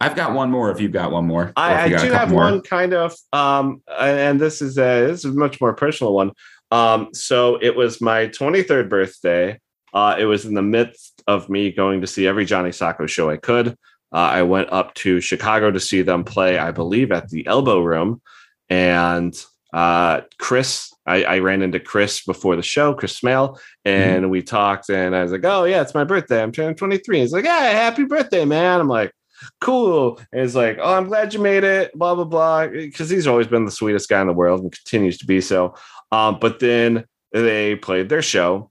I've 0.00 0.16
got 0.16 0.34
one 0.34 0.50
more. 0.50 0.70
If 0.70 0.80
you've 0.80 0.92
got 0.92 1.12
one 1.12 1.26
more, 1.26 1.52
I, 1.56 1.74
I 1.74 1.84
a 1.86 1.98
do 1.98 2.10
have 2.10 2.30
more. 2.30 2.44
one 2.44 2.62
kind 2.62 2.92
of, 2.94 3.14
um, 3.32 3.82
and 3.98 4.40
this 4.40 4.60
is 4.60 4.76
a 4.76 5.06
this 5.06 5.24
is 5.24 5.26
a 5.26 5.32
much 5.38 5.60
more 5.60 5.72
personal 5.74 6.14
one. 6.14 6.32
Um, 6.74 7.14
so 7.14 7.56
it 7.62 7.76
was 7.76 8.00
my 8.00 8.26
23rd 8.26 8.88
birthday. 8.88 9.60
Uh, 9.92 10.16
it 10.18 10.24
was 10.24 10.44
in 10.44 10.54
the 10.54 10.62
midst 10.62 11.22
of 11.28 11.48
me 11.48 11.70
going 11.70 12.00
to 12.00 12.06
see 12.08 12.26
every 12.26 12.44
Johnny 12.44 12.70
Socko 12.70 13.08
show 13.08 13.30
I 13.30 13.36
could. 13.36 13.68
Uh, 14.12 14.16
I 14.16 14.42
went 14.42 14.72
up 14.72 14.92
to 14.94 15.20
Chicago 15.20 15.70
to 15.70 15.78
see 15.78 16.02
them 16.02 16.24
play, 16.24 16.58
I 16.58 16.72
believe, 16.72 17.12
at 17.12 17.28
the 17.28 17.46
Elbow 17.46 17.80
Room, 17.80 18.20
and 18.68 19.32
uh, 19.72 20.22
Chris. 20.38 20.92
I, 21.06 21.22
I 21.22 21.38
ran 21.40 21.62
into 21.62 21.78
Chris 21.78 22.24
before 22.24 22.56
the 22.56 22.62
show, 22.62 22.92
Chris 22.92 23.16
Smale, 23.16 23.60
and 23.84 24.28
we 24.28 24.42
talked. 24.42 24.88
And 24.88 25.14
I 25.14 25.22
was 25.22 25.30
like, 25.30 25.44
"Oh 25.44 25.64
yeah, 25.64 25.80
it's 25.80 25.94
my 25.94 26.04
birthday. 26.04 26.42
I'm 26.42 26.50
turning 26.50 26.74
23." 26.74 27.20
He's 27.20 27.32
like, 27.32 27.44
"Yeah, 27.44 27.70
happy 27.70 28.04
birthday, 28.04 28.44
man." 28.44 28.80
I'm 28.80 28.88
like, 28.88 29.12
cool. 29.60 30.20
And 30.32 30.42
it's 30.42 30.54
like, 30.54 30.78
oh, 30.80 30.94
I'm 30.94 31.06
glad 31.06 31.34
you 31.34 31.40
made 31.40 31.64
it, 31.64 31.96
blah, 31.96 32.14
blah, 32.14 32.24
blah. 32.24 32.66
Because 32.68 33.10
he's 33.10 33.26
always 33.26 33.46
been 33.46 33.64
the 33.64 33.70
sweetest 33.70 34.08
guy 34.08 34.20
in 34.20 34.26
the 34.26 34.32
world 34.32 34.60
and 34.60 34.72
continues 34.72 35.18
to 35.18 35.26
be 35.26 35.40
so. 35.40 35.74
Um, 36.14 36.38
but 36.40 36.60
then 36.60 37.04
they 37.32 37.74
played 37.76 38.08
their 38.08 38.22
show 38.22 38.70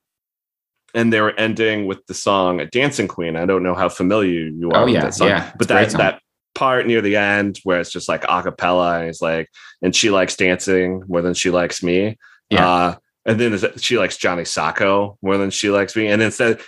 and 0.94 1.12
they 1.12 1.20
were 1.20 1.38
ending 1.38 1.88
with 1.88 2.06
the 2.06 2.14
song 2.14 2.66
Dancing 2.72 3.08
Queen. 3.08 3.36
I 3.36 3.46
don't 3.46 3.64
know 3.64 3.76
how 3.76 3.89
familiar 3.89 4.48
you 4.48 4.72
are 4.72 4.82
Oh, 4.82 4.86
with 4.86 4.94
yeah, 4.94 5.02
that 5.02 5.14
song, 5.14 5.28
yeah. 5.28 5.52
but 5.58 5.68
great 5.68 5.89
that, 5.91 6.22
part 6.56 6.86
near 6.86 7.02
the 7.02 7.16
end 7.16 7.60
where 7.64 7.80
it's 7.80 7.91
just 7.91 8.08
like 8.08 8.24
a 8.24 8.44
cappella 8.44 9.00
and 9.00 9.10
it's 9.10 9.22
like, 9.22 9.50
and 9.82 9.96
she 9.96 10.10
likes 10.12 10.36
dancing 10.36 11.04
more 11.08 11.22
than 11.22 11.34
she 11.34 11.50
likes 11.50 11.82
me. 11.84 12.18
Yeah. 12.50 12.70
Uh, 12.70 12.96
and 13.26 13.39
then 13.39 13.58
she 13.78 13.98
likes 13.98 14.18
Johnny 14.18 14.44
Socko 14.44 15.18
more 15.22 15.38
than 15.38 15.50
she 15.50 15.70
likes 15.70 15.96
me. 15.96 16.08
And 16.08 16.22
instead, 16.22 16.62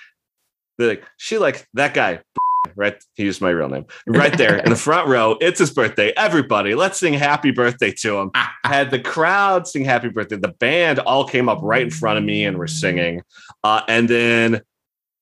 they're 0.78 0.90
like, 0.90 1.04
she 1.18 1.38
likes 1.38 1.66
that 1.76 1.94
guy, 1.94 2.22
right? 2.76 2.96
He 3.16 3.24
used 3.24 3.42
my 3.42 3.50
real 3.50 3.70
name 3.70 3.86
right 4.08 4.36
there 4.38 4.58
in 4.58 4.70
the 4.70 4.76
front 4.88 5.08
row. 5.08 5.38
It's 5.42 5.60
his 5.60 5.72
birthday. 5.72 6.14
Everybody, 6.16 6.76
let's 6.76 7.00
sing 7.00 7.14
happy 7.14 7.52
birthday 7.52 7.92
to 7.92 8.20
him. 8.20 8.32
I 8.34 8.50
had 8.66 8.92
the 8.92 9.00
crowd 9.00 9.68
sing 9.68 9.86
happy 9.86 10.10
birthday. 10.10 10.38
The 10.38 10.50
band 10.50 11.00
all 11.00 11.28
came 11.28 11.50
up 11.50 11.60
right 11.62 11.84
in 11.84 11.92
front 11.92 12.18
of 12.18 12.24
me 12.24 12.46
and 12.46 12.58
were 12.58 12.68
singing. 12.68 13.22
Uh, 13.64 13.82
and 13.88 14.10
then 14.10 14.62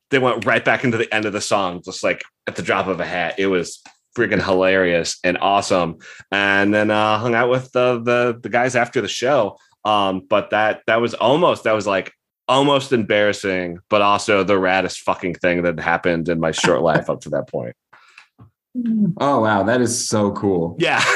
they 0.10 0.20
went 0.20 0.46
right 0.46 0.64
back 0.64 0.84
into 0.84 0.98
the 0.98 1.12
end 1.14 1.26
of 1.26 1.34
the 1.34 1.42
song, 1.42 1.82
just 1.84 2.04
like 2.04 2.24
at 2.48 2.56
the 2.56 2.62
drop 2.62 2.88
of 2.88 3.00
a 3.00 3.06
hat. 3.06 3.36
It 3.38 3.48
was 3.48 3.82
freaking 4.16 4.44
hilarious 4.44 5.18
and 5.24 5.38
awesome. 5.40 5.98
And 6.32 6.74
then 6.74 6.92
uh, 6.92 7.18
hung 7.18 7.36
out 7.36 7.50
with 7.50 7.72
the, 7.72 8.00
the 8.00 8.40
the 8.42 8.50
guys 8.50 8.76
after 8.76 9.02
the 9.02 9.08
show. 9.08 9.58
Um, 9.86 10.22
but 10.30 10.52
that 10.52 10.82
that 10.88 11.02
was 11.02 11.14
almost 11.14 11.64
that 11.64 11.74
was 11.74 11.88
like 11.88 12.14
almost 12.48 12.92
embarrassing, 12.92 13.80
but 13.90 14.02
also 14.02 14.44
the 14.44 14.56
raddest 14.56 15.00
fucking 15.00 15.36
thing 15.36 15.64
that 15.64 15.80
happened 15.80 16.30
in 16.30 16.40
my 16.40 16.52
short 16.52 16.82
life 16.92 17.10
up 17.10 17.22
to 17.22 17.30
that 17.30 17.50
point. 17.50 17.76
Oh 19.18 19.40
wow, 19.42 19.64
that 19.64 19.82
is 19.82 20.08
so 20.08 20.32
cool. 20.32 20.76
Yeah. 20.80 21.04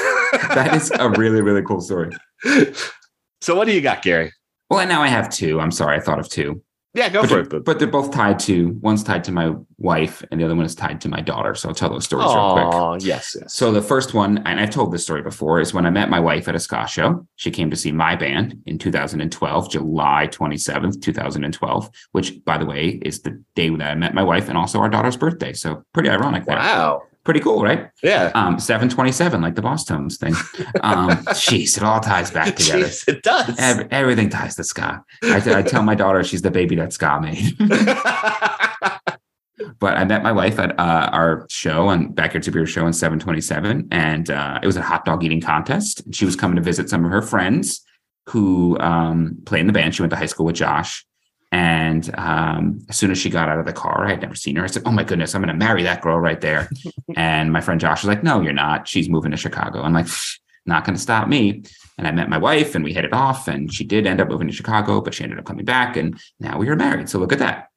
That 0.50 0.76
is 0.76 0.92
a 0.92 1.10
really 1.10 1.42
really 1.42 1.64
cool 1.64 1.80
story. 1.80 2.12
so 3.42 3.56
what 3.56 3.66
do 3.66 3.72
you 3.72 3.80
got, 3.80 4.02
Gary? 4.02 4.34
Well, 4.70 4.82
and 4.82 4.90
now 4.90 5.02
I 5.02 5.08
have 5.08 5.30
two. 5.30 5.60
I'm 5.62 5.72
sorry, 5.72 5.98
I 5.98 6.02
thought 6.02 6.20
of 6.20 6.28
two. 6.28 6.62
Yeah, 6.98 7.10
go 7.10 7.22
but, 7.22 7.30
for 7.30 7.40
it. 7.42 7.50
But, 7.52 7.64
but 7.64 7.78
they're 7.78 7.88
both 7.88 8.12
tied 8.12 8.40
to 8.40 8.70
one's 8.82 9.04
tied 9.04 9.24
to 9.26 9.32
my 9.32 9.54
wife 9.78 10.24
and 10.32 10.42
the 10.42 10.46
other 10.46 10.56
one 10.56 10.66
is 10.66 10.74
tied 10.74 11.00
to 11.02 11.10
my 11.10 11.22
daughter. 11.22 11.54
So 11.54 11.70
I'll 11.70 11.76
tell 11.76 11.92
those 11.92 12.06
stories 12.06 12.26
real 12.26 12.54
quick. 12.54 12.66
oh, 12.72 12.98
yes, 13.00 13.36
yes. 13.40 13.54
So 13.54 13.72
the 13.72 13.84
first 13.84 14.16
one, 14.16 14.40
and 14.40 14.60
I've 14.60 14.72
told 14.72 14.92
this 14.92 15.04
story 15.04 15.22
before, 15.22 15.60
is 15.60 15.76
when 15.76 15.86
I 15.86 15.92
met 15.92 16.10
my 16.10 16.20
wife 16.20 16.48
at 16.48 16.56
a 16.56 16.60
ska 16.60 16.88
show. 16.88 17.28
She 17.36 17.52
came 17.52 17.70
to 17.70 17.76
see 17.76 17.92
my 17.92 18.16
band 18.16 18.64
in 18.66 18.80
2012, 18.80 19.72
July 19.72 20.28
27th, 20.32 21.00
2012, 21.00 21.90
which, 22.14 22.44
by 22.44 22.58
the 22.58 22.66
way, 22.66 23.00
is 23.04 23.22
the 23.22 23.44
day 23.56 23.70
that 23.70 23.92
I 23.92 23.94
met 23.94 24.16
my 24.16 24.24
wife 24.24 24.50
and 24.50 24.58
also 24.58 24.80
our 24.80 24.90
daughter's 24.90 25.18
birthday. 25.18 25.54
So 25.54 25.84
pretty 25.94 26.10
ironic 26.10 26.46
there. 26.46 26.58
wow. 26.58 27.04
Pretty 27.28 27.42
cool, 27.42 27.62
right? 27.62 27.90
Yeah. 28.02 28.32
Um, 28.36 28.58
727, 28.58 29.42
like 29.42 29.56
the 29.56 29.62
Bosstones 29.62 30.16
thing. 30.16 30.34
Um, 30.82 31.10
jeez, 31.36 31.76
it 31.76 31.84
all 31.84 32.00
ties 32.00 32.32
back 32.32 32.56
together. 32.56 32.86
Jeez, 32.86 33.06
it 33.06 33.22
does. 33.22 33.54
Every, 33.60 33.86
everything 33.92 34.30
ties 34.30 34.56
to 34.56 34.64
ska. 34.64 35.04
I, 35.24 35.58
I 35.58 35.62
tell 35.62 35.84
my 35.84 35.94
daughter 35.94 36.24
she's 36.24 36.42
the 36.42 36.52
baby 36.52 36.78
that 36.78 36.94
ska 36.94 37.20
made. 37.20 37.58
but 39.80 39.98
I 39.98 40.06
met 40.06 40.24
my 40.24 40.32
wife 40.32 40.58
at 40.58 40.80
uh, 40.80 41.10
our 41.12 41.46
show 41.50 41.88
on 41.88 42.14
Backyard 42.14 42.46
Superheroes 42.46 42.70
show 42.70 42.88
in 42.88 42.94
727, 42.94 43.90
and 43.92 44.30
uh, 44.30 44.62
it 44.64 44.66
was 44.66 44.78
a 44.78 44.82
hot 44.82 45.04
dog 45.04 45.22
eating 45.22 45.42
contest. 45.42 46.06
And 46.06 46.16
she 46.16 46.24
was 46.24 46.38
coming 46.38 46.56
to 46.56 46.62
visit 46.62 46.90
some 46.90 47.04
of 47.04 47.12
her 47.12 47.22
friends 47.22 47.84
who 48.28 48.80
um, 48.80 49.38
play 49.46 49.60
in 49.60 49.68
the 49.68 49.74
band. 49.74 49.94
She 49.94 50.02
went 50.02 50.12
to 50.12 50.18
high 50.18 50.28
school 50.28 50.46
with 50.46 50.56
Josh. 50.56 51.06
And 51.52 52.14
um, 52.18 52.82
as 52.90 52.98
soon 52.98 53.12
as 53.12 53.18
she 53.18 53.30
got 53.30 53.48
out 53.48 53.60
of 53.60 53.66
the 53.66 53.74
car, 53.74 54.06
I 54.06 54.10
had 54.10 54.22
never 54.22 54.36
seen 54.36 54.58
her. 54.58 54.64
I 54.64 54.68
said, 54.68 54.84
"Oh 54.86 54.92
my 54.92 55.04
goodness, 55.04 55.34
I'm 55.34 55.42
going 55.42 55.54
to 55.54 55.66
marry 55.66 55.84
that 55.84 56.02
girl 56.02 56.20
right 56.20 56.42
there." 56.42 56.70
and 57.16 57.54
my 57.54 57.62
friend 57.62 57.80
Josh 57.80 58.04
was 58.04 58.10
like, 58.10 58.24
"No, 58.24 58.42
you're 58.42 58.54
not. 58.54 58.88
She's 58.88 59.10
moving 59.10 59.32
to 59.32 59.38
Chicago." 59.38 59.82
I'm 59.82 59.94
like, 59.94 60.08
"Not 60.66 60.84
going 60.84 60.96
to 60.96 61.02
stop 61.02 61.28
me." 61.28 61.64
And 61.98 62.08
I 62.08 62.12
met 62.12 62.30
my 62.30 62.38
wife, 62.38 62.76
and 62.76 62.84
we 62.84 62.94
hit 62.94 63.06
it 63.06 63.14
off. 63.14 63.48
And 63.48 63.74
she 63.74 63.84
did 63.84 64.06
end 64.06 64.20
up 64.20 64.28
moving 64.28 64.48
to 64.48 64.54
Chicago, 64.54 65.00
but 65.02 65.14
she 65.14 65.24
ended 65.24 65.40
up 65.40 65.46
coming 65.46 65.66
back, 65.66 65.96
and 65.96 66.20
now 66.40 66.58
we 66.58 66.68
are 66.68 66.76
married. 66.76 67.10
So 67.10 67.18
look 67.18 67.32
at 67.32 67.40
that. 67.40 67.70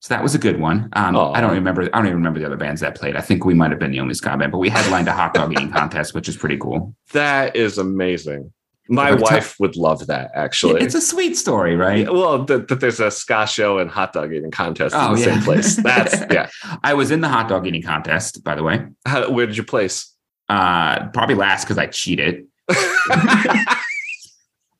So 0.00 0.14
that 0.14 0.22
was 0.22 0.34
a 0.34 0.38
good 0.38 0.58
one. 0.58 0.88
Um, 0.94 1.14
Aw. 1.14 1.32
I 1.32 1.40
don't 1.40 1.52
remember. 1.52 1.82
I 1.82 1.98
don't 1.98 2.06
even 2.06 2.16
remember 2.16 2.38
the 2.38 2.46
other 2.46 2.56
bands 2.56 2.80
that 2.80 2.94
played. 2.94 3.16
I 3.16 3.20
think 3.20 3.44
we 3.44 3.52
might 3.52 3.70
have 3.70 3.80
been 3.80 3.90
the 3.90 4.00
only 4.00 4.14
ska 4.14 4.36
band, 4.36 4.52
but 4.52 4.58
we 4.58 4.70
headlined 4.70 5.08
a 5.08 5.12
hot 5.12 5.34
dog 5.34 5.52
eating 5.52 5.70
contest, 5.72 6.14
which 6.14 6.28
is 6.28 6.36
pretty 6.36 6.56
cool. 6.56 6.94
that 7.12 7.56
is 7.56 7.78
amazing. 7.78 8.52
My 8.90 9.14
wife 9.14 9.54
would 9.60 9.76
love 9.76 10.06
that, 10.08 10.30
actually. 10.34 10.82
It's 10.82 10.94
a 10.94 11.00
sweet 11.00 11.36
story, 11.36 11.76
right? 11.76 12.00
Yeah, 12.00 12.10
well, 12.10 12.44
that 12.44 12.68
that 12.68 12.80
there's 12.80 13.00
a 13.00 13.10
ska 13.10 13.46
show 13.46 13.78
and 13.78 13.88
hot 13.90 14.12
dog 14.12 14.32
eating 14.32 14.50
contest 14.50 14.94
in 14.94 15.00
Oh, 15.00 15.14
the 15.14 15.20
yeah. 15.20 15.26
same 15.34 15.42
place. 15.42 15.76
That's 15.76 16.14
yeah. 16.30 16.50
I 16.82 16.94
was 16.94 17.10
in 17.10 17.20
the 17.20 17.28
hot 17.28 17.48
dog 17.48 17.66
eating 17.66 17.82
contest, 17.82 18.42
by 18.44 18.54
the 18.56 18.62
way. 18.62 18.84
How, 19.06 19.30
where 19.30 19.46
did 19.46 19.56
you 19.56 19.62
place? 19.64 20.12
Uh, 20.48 21.06
probably 21.10 21.36
last 21.36 21.64
because 21.64 21.78
I 21.78 21.86
cheated. 21.86 22.46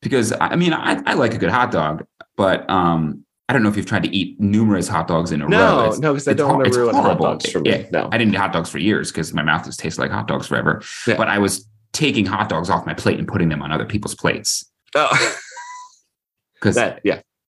Because 0.03 0.33
I 0.41 0.57
mean, 0.57 0.73
I, 0.73 1.03
I 1.05 1.13
like 1.15 1.35
a 1.35 1.39
good 1.39 1.51
hot 1.51 1.71
dog, 1.71 2.07
but 2.35 2.69
um, 2.71 3.23
I 3.49 3.53
don't 3.53 3.63
know 3.63 3.69
if 3.69 3.77
you've 3.77 3.85
tried 3.85 4.03
to 4.05 4.09
eat 4.09 4.41
numerous 4.41 4.89
hot 4.89 5.07
dogs 5.09 5.31
in 5.31 5.43
a 5.43 5.45
row. 5.45 5.51
no, 5.51 5.81
It's- 5.81 5.99
no, 5.99 6.13
because 6.15 6.27
I 6.27 6.33
don't 6.33 6.57
want 6.57 6.73
to 6.73 6.79
ruin 6.79 6.95
hot 6.95 7.19
dogs 7.21 7.51
for 7.51 7.61
me. 7.61 7.71
Yeah. 7.71 7.87
No. 7.93 8.09
I 8.11 8.17
didn't 8.17 8.33
eat 8.33 8.39
hot 8.39 8.53
dogs 8.55 8.71
for 8.71 8.79
years 8.79 9.13
because 9.13 9.35
my 9.35 9.43
mouth 9.43 9.67
just 9.67 9.79
tasted 9.79 10.01
like 10.01 10.11
hot 10.11 10.27
dogs 10.27 10.47
forever. 10.47 10.81
Yeah. 11.07 11.17
But 11.19 11.29
I 11.29 11.39
was 11.39 11.69
taking 11.93 12.27
hot 12.27 12.49
dogs 12.49 12.71
off 12.71 12.87
my 12.87 12.95
plate 12.95 13.19
and 13.19 13.27
putting 13.29 13.49
them 13.49 13.63
on 13.63 13.73
other 13.73 13.85
people's 13.85 14.15
plates. 14.15 14.71
Oh, 14.95 15.11
because 16.55 16.77
that 16.77 17.01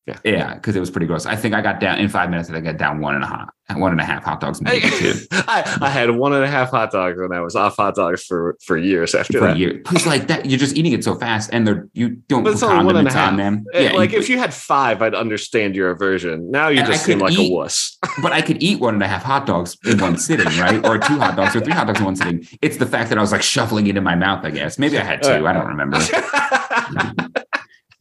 yeah. 0.06 0.18
Yeah, 0.24 0.54
because 0.54 0.74
it 0.74 0.80
was 0.80 0.90
pretty 0.90 1.06
gross. 1.06 1.26
I 1.26 1.36
think 1.36 1.54
I 1.54 1.60
got 1.60 1.78
down 1.80 1.98
in 1.98 2.08
five 2.08 2.28
minutes. 2.28 2.50
I 2.50 2.54
think 2.54 2.66
I 2.66 2.72
got 2.72 2.78
down 2.78 3.00
one 3.00 3.14
and 3.14 3.22
a 3.22 3.26
half, 3.28 3.48
one 3.76 3.92
and 3.92 4.00
a 4.00 4.04
half 4.04 4.24
hot 4.24 4.40
dogs, 4.40 4.60
maybe 4.60 4.80
two. 4.98 5.14
I, 5.30 5.78
I 5.80 5.90
had 5.90 6.10
one 6.10 6.32
and 6.32 6.42
a 6.44 6.48
half 6.48 6.70
hot 6.70 6.90
dogs 6.90 7.18
and 7.20 7.32
I 7.32 7.40
was 7.40 7.54
off 7.54 7.76
hot 7.76 7.94
dogs 7.94 8.24
for 8.24 8.56
for 8.64 8.76
years 8.76 9.14
after 9.14 9.38
for 9.38 9.44
a 9.44 9.48
that. 9.50 9.58
year. 9.58 9.80
It's 9.92 10.04
like 10.04 10.26
that. 10.26 10.46
You're 10.46 10.58
just 10.58 10.76
eating 10.76 10.92
it 10.92 11.04
so 11.04 11.14
fast, 11.14 11.50
and 11.52 11.64
they're 11.66 11.88
you 11.92 12.16
don't 12.28 12.42
But 12.42 12.50
put 12.50 12.54
it's 12.54 12.62
only 12.64 12.84
one 12.84 12.96
and 12.96 13.08
condiments 13.08 13.16
on 13.16 13.36
them. 13.36 13.64
Eh, 13.74 13.84
Yeah, 13.84 13.92
like 13.92 14.10
you- 14.12 14.18
if 14.18 14.28
you 14.28 14.38
had 14.38 14.52
five, 14.52 15.02
I'd 15.02 15.14
understand 15.14 15.76
your 15.76 15.90
aversion. 15.90 16.50
Now 16.50 16.66
you 16.68 16.84
just 16.84 17.04
seem 17.04 17.20
like 17.20 17.32
eat- 17.34 17.50
a 17.52 17.54
wuss. 17.54 17.96
but 18.22 18.32
I 18.32 18.42
could 18.42 18.60
eat 18.62 18.80
one 18.80 18.94
and 18.94 19.02
a 19.04 19.08
half 19.08 19.22
hot 19.22 19.46
dogs 19.46 19.76
in 19.86 19.98
one 20.00 20.18
sitting, 20.18 20.46
right? 20.60 20.84
Or 20.84 20.98
two 20.98 21.18
hot 21.18 21.36
dogs 21.36 21.54
or 21.54 21.60
three 21.60 21.72
hot 21.74 21.86
dogs 21.86 22.00
in 22.00 22.04
one 22.06 22.16
sitting. 22.16 22.44
It's 22.60 22.76
the 22.78 22.86
fact 22.86 23.08
that 23.10 23.18
I 23.18 23.20
was 23.20 23.30
like 23.30 23.42
shuffling 23.42 23.86
it 23.86 23.96
in 23.96 24.02
my 24.02 24.16
mouth. 24.16 24.44
I 24.44 24.50
guess 24.50 24.80
maybe 24.80 24.98
I 24.98 25.04
had 25.04 25.22
two. 25.22 25.46
I 25.46 25.52
don't 25.52 25.68
remember. 25.68 25.98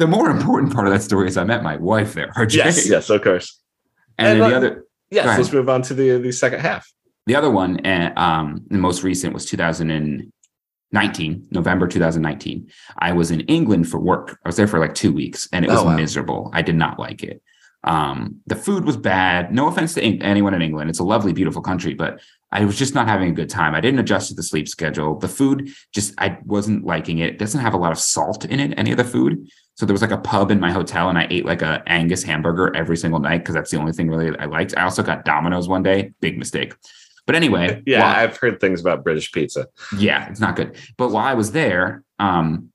The 0.02 0.08
more 0.08 0.32
important 0.32 0.74
part 0.74 0.88
of 0.88 0.94
that 0.94 1.04
story 1.04 1.28
is 1.28 1.38
I 1.38 1.44
met 1.44 1.62
my 1.62 1.76
wife 1.76 2.16
there, 2.16 2.32
RJ. 2.36 2.56
yes, 2.56 2.90
yes, 2.90 3.08
of 3.12 3.22
course. 3.22 3.60
And, 4.18 4.30
And 4.30 4.42
then 4.42 4.50
the 4.50 4.58
other, 4.58 4.86
Yes, 5.12 5.38
let's 5.38 5.54
move 5.54 5.70
on 5.70 5.84
to 5.84 5.94
the 5.94 6.18
the 6.18 6.32
second 6.32 6.62
half. 6.62 6.92
the 7.28 7.36
other 7.36 7.52
one, 7.52 7.86
uh, 7.86 8.12
um, 8.18 8.64
the 8.72 8.80
most 8.80 9.04
recent 9.04 9.32
was 9.36 9.46
2019, 9.46 11.48
November 11.52 11.88
2019. 11.88 12.68
I 12.98 13.14
was 13.14 13.30
in 13.30 13.42
England 13.42 13.90
for 13.90 14.00
work. 14.00 14.40
I 14.44 14.50
was 14.50 14.56
there 14.56 14.66
for 14.68 14.80
like 14.80 14.96
two 14.96 15.14
weeks, 15.14 15.48
and 15.54 15.64
it 15.66 15.70
was 15.70 15.82
Oh, 15.82 15.86
wow. 15.86 15.96
miserable. 15.96 16.50
I 16.52 16.64
did 16.64 16.78
not 16.78 16.98
like 16.98 17.22
it. 17.24 17.44
Um, 17.84 18.38
the 18.48 18.56
food 18.56 18.86
was 18.86 18.98
bad. 18.98 19.54
No 19.54 19.68
offense 19.68 19.94
to 19.96 20.02
anyone 20.02 20.56
in 20.56 20.62
England; 20.64 20.90
it's 20.90 21.00
a 21.06 21.10
lovely, 21.14 21.34
beautiful 21.34 21.62
country, 21.62 21.94
but 21.94 22.20
I 22.52 22.66
was 22.66 22.76
just 22.76 22.96
not 22.96 23.08
having 23.08 23.30
a 23.30 23.34
good 23.40 23.50
time. 23.50 23.76
I 23.76 23.82
didn't 23.82 24.00
adjust 24.00 24.30
to 24.30 24.34
the 24.36 24.44
sleep 24.44 24.68
schedule. 24.68 25.20
The 25.20 25.28
food 25.40 25.70
just 25.94 26.14
I 26.18 26.38
wasn't 26.46 26.86
liking 26.86 27.20
it. 27.20 27.30
It 27.34 27.38
doesn't 27.44 27.62
have 27.62 27.76
a 27.76 27.82
lot 27.86 27.92
of 27.92 28.00
salt 28.00 28.46
in 28.46 28.60
it. 28.60 28.74
Any 28.80 28.92
of 28.92 28.98
the 28.98 29.04
food. 29.16 29.48
So 29.76 29.86
there 29.86 29.94
was 29.94 30.02
like 30.02 30.12
a 30.12 30.18
pub 30.18 30.52
in 30.52 30.60
my 30.60 30.72
hotel, 30.72 31.10
and 31.10 31.18
I 31.18 31.28
ate 31.30 31.46
like 31.46 31.62
a 31.62 31.82
Angus 31.88 32.24
hamburger 32.24 32.76
every 32.76 32.98
single 32.98 33.20
night 33.20 33.40
because 33.40 33.56
that's 33.56 33.72
the 33.72 33.78
only 33.78 33.94
thing 33.94 34.10
really 34.10 34.38
I 34.38 34.46
liked. 34.46 34.76
I 34.78 34.84
also 34.84 35.02
got 35.02 35.26
Domino's 35.26 35.68
one 35.68 35.82
day. 35.84 36.14
Big 36.20 36.38
mistake. 36.38 36.76
But 37.26 37.36
anyway, 37.36 37.82
Yeah, 37.88 38.02
while- 38.02 38.16
I've 38.16 38.38
heard 38.38 38.60
things 38.60 38.82
about 38.82 39.04
British 39.04 39.32
pizza. 39.32 39.68
yeah, 39.98 40.30
it's 40.30 40.40
not 40.40 40.56
good. 40.56 40.76
But 40.98 41.10
while 41.12 41.26
I 41.26 41.34
was 41.34 41.52
there, 41.54 42.04
um, 42.20 42.70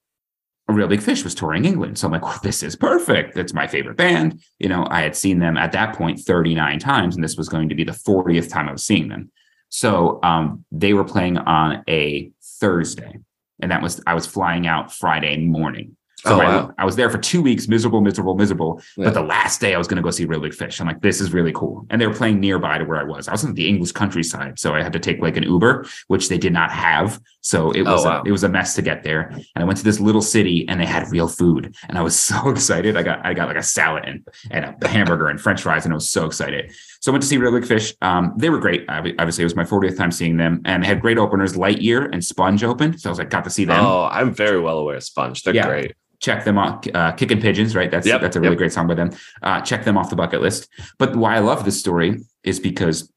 a 0.68 0.72
real 0.72 0.88
big 0.88 1.01
fish 1.03 1.22
was 1.22 1.34
touring 1.34 1.64
England. 1.64 1.97
So 1.99 2.09
I'm 2.09 2.12
like, 2.12 2.22
well, 2.22 2.40
this 2.42 2.62
is 2.64 2.74
perfect. 2.74 3.36
It's 3.36 3.55
my 3.55 3.68
favorite 3.68 3.97
band. 3.97 4.40
You 4.59 4.68
know, 4.68 4.84
I 4.90 5.03
had 5.03 5.14
seen 5.14 5.38
them 5.38 5.57
at 5.57 5.70
that 5.72 5.94
point 5.94 6.18
39 6.18 6.78
times, 6.80 7.14
and 7.14 7.22
this 7.22 7.36
was 7.36 7.49
going 7.49 7.68
to 7.68 7.74
be 7.76 7.84
the 7.84 7.92
40th 7.92 8.49
time 8.51 8.68
I 8.68 8.72
was 8.72 8.82
seeing 8.84 9.09
them. 9.09 9.30
So 9.68 10.18
um, 10.24 10.64
they 10.72 10.92
were 10.92 11.05
playing 11.05 11.38
on 11.38 11.84
a 11.88 12.32
Thursday, 12.42 13.18
and 13.61 13.70
that 13.70 13.82
was 13.82 14.01
I 14.07 14.14
was 14.14 14.26
flying 14.26 14.66
out 14.66 14.92
Friday 14.92 15.36
morning. 15.38 15.95
So 16.27 16.37
Oh, 16.37 16.41
I. 16.41 16.83
I 16.83 16.85
was 16.85 16.97
there 16.97 17.09
for 17.11 17.18
two 17.18 17.41
weeks, 17.41 17.68
miserable, 17.68 18.01
miserable, 18.01 18.35
miserable. 18.35 18.83
Yeah. 18.97 19.07
But 19.07 19.14
the 19.14 19.22
last 19.22 19.61
day 19.61 19.74
I 19.74 19.79
was 19.79 19.87
going 19.87 19.97
to 19.97 20.03
go 20.03 20.11
see 20.11 20.24
Real 20.24 20.41
Big 20.41 20.55
Fish. 20.55 20.81
I'm 20.81 20.87
like, 20.87 21.01
this 21.01 21.20
is 21.20 21.33
really 21.33 21.53
cool. 21.53 21.87
And 21.91 22.01
they 22.01 22.07
were 22.07 22.14
playing 22.14 22.41
nearby 22.41 22.79
to 22.79 22.85
where 22.85 23.01
I 23.01 23.05
was. 23.05 23.29
I 23.29 23.33
was 23.33 23.45
in 23.45 23.55
the 23.55 23.68
English 23.68 23.93
countryside, 23.93 24.59
so 24.59 24.74
I 24.74 24.83
had 24.83 24.93
to 24.93 24.99
take 24.99 25.20
like 25.20 25.37
an 25.37 25.45
Uber, 25.45 25.87
which 26.09 26.29
they 26.29 26.39
did 26.39 26.53
not 26.53 26.70
have. 26.70 27.20
So 27.47 27.70
it 27.70 27.82
Oh, 27.86 27.92
was 27.92 28.05
wow. 28.05 28.22
a, 28.22 28.28
it 28.28 28.32
was 28.32 28.42
a 28.42 28.49
mess 28.49 28.74
to 28.74 28.82
get 28.82 29.05
there. 29.05 29.28
And 29.28 29.44
I 29.55 29.64
went 29.64 29.78
to 29.78 29.84
this 29.84 30.01
little 30.01 30.20
city, 30.20 30.66
and 30.68 30.80
they 30.80 30.84
had 30.86 31.09
real 31.12 31.28
food, 31.28 31.76
and 31.88 31.97
I 31.97 32.03
was 32.03 32.18
so 32.30 32.49
excited. 32.51 32.97
I 32.97 33.05
got 33.05 33.24
I 33.24 33.34
got 33.34 33.47
like 33.47 33.57
a 33.57 33.62
salad 33.62 34.03
and 34.05 34.26
and 34.51 34.74
a 34.82 34.88
hamburger 34.88 35.28
and 35.28 35.40
French 35.40 35.62
fries, 35.62 35.84
and 35.84 35.92
I 35.94 35.97
was 35.97 36.11
so 36.11 36.26
excited. 36.26 36.72
So 37.01 37.11
I 37.11 37.12
went 37.12 37.22
to 37.22 37.28
see 37.28 37.36
Real 37.36 37.53
Big 37.53 37.64
Fish. 37.64 37.94
Um, 38.03 38.32
they 38.36 38.51
were 38.51 38.59
great. 38.59 38.84
Obviously, 38.88 39.42
it 39.42 39.44
was 39.44 39.55
my 39.55 39.62
40th 39.62 39.97
time 39.97 40.11
seeing 40.11 40.36
them, 40.38 40.61
and 40.64 40.82
they 40.82 40.88
had 40.88 41.01
great 41.01 41.18
openers. 41.18 41.55
Lightyear 41.55 42.09
and 42.12 42.24
Sponge 42.24 42.64
opened, 42.64 43.01
so 43.01 43.09
I 43.09 43.12
was 43.12 43.18
like, 43.20 43.30
got 43.30 43.44
to 43.44 43.51
see 43.51 43.64
them 43.64 43.84
Oh, 43.84 44.09
I'm 44.11 44.34
very 44.34 44.61
well 44.61 44.78
aware 44.78 44.97
of 44.97 45.05
Sponge. 45.05 45.42
They're 45.44 45.55
Yeah. 45.55 45.66
great. 45.68 45.94
check 46.18 46.44
them 46.44 46.57
off. 46.59 46.82
Uh, 46.94 47.12
Kicking 47.12 47.40
Pigeons, 47.40 47.76
right? 47.76 47.90
That's 47.90 48.07
Yep, 48.07 48.22
that's 48.22 48.36
a 48.36 48.40
really 48.40 48.53
yep. 48.55 48.59
great 48.59 48.72
song 48.72 48.86
by 48.88 48.94
them. 48.94 49.11
Uh, 49.42 49.61
check 49.61 49.84
them 49.84 49.97
off 49.99 50.09
the 50.11 50.16
bucket 50.16 50.40
list. 50.40 50.66
But 50.99 51.14
why 51.14 51.36
I 51.36 51.40
love 51.40 51.64
this 51.66 51.78
story 51.78 52.20
is 52.42 52.59
because 52.59 53.12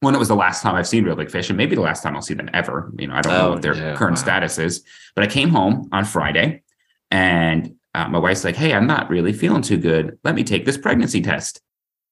one, 0.00 0.14
it 0.14 0.18
was 0.18 0.28
the 0.28 0.34
last 0.36 0.62
time 0.62 0.74
I've 0.74 0.88
seen 0.88 1.04
Real 1.04 1.14
Big 1.16 1.30
Fish, 1.30 1.48
and 1.50 1.56
maybe 1.56 1.74
the 1.76 1.82
last 1.82 2.02
time 2.02 2.16
I'll 2.16 2.22
see 2.22 2.34
them 2.34 2.48
ever. 2.54 2.90
You 2.98 3.06
know, 3.06 3.14
I 3.14 3.20
don't 3.20 3.32
know 3.32 3.46
Oh, 3.48 3.50
what 3.52 3.62
their 3.62 3.74
yeah, 3.76 3.94
current 3.94 4.16
wow. 4.16 4.22
status 4.22 4.58
is. 4.58 4.82
But 5.14 5.24
I 5.24 5.26
came 5.26 5.50
home 5.50 5.88
on 5.92 6.04
Friday, 6.04 6.62
and 7.10 7.74
uh, 7.94 8.08
my 8.08 8.18
wife's 8.18 8.44
like, 8.44 8.56
"Hey, 8.56 8.72
I'm 8.72 8.86
not 8.86 9.10
really 9.10 9.32
feeling 9.32 9.62
too 9.62 9.76
good. 9.76 10.18
Let 10.24 10.34
me 10.34 10.42
take 10.42 10.64
this 10.64 10.78
pregnancy 10.78 11.20
test." 11.20 11.60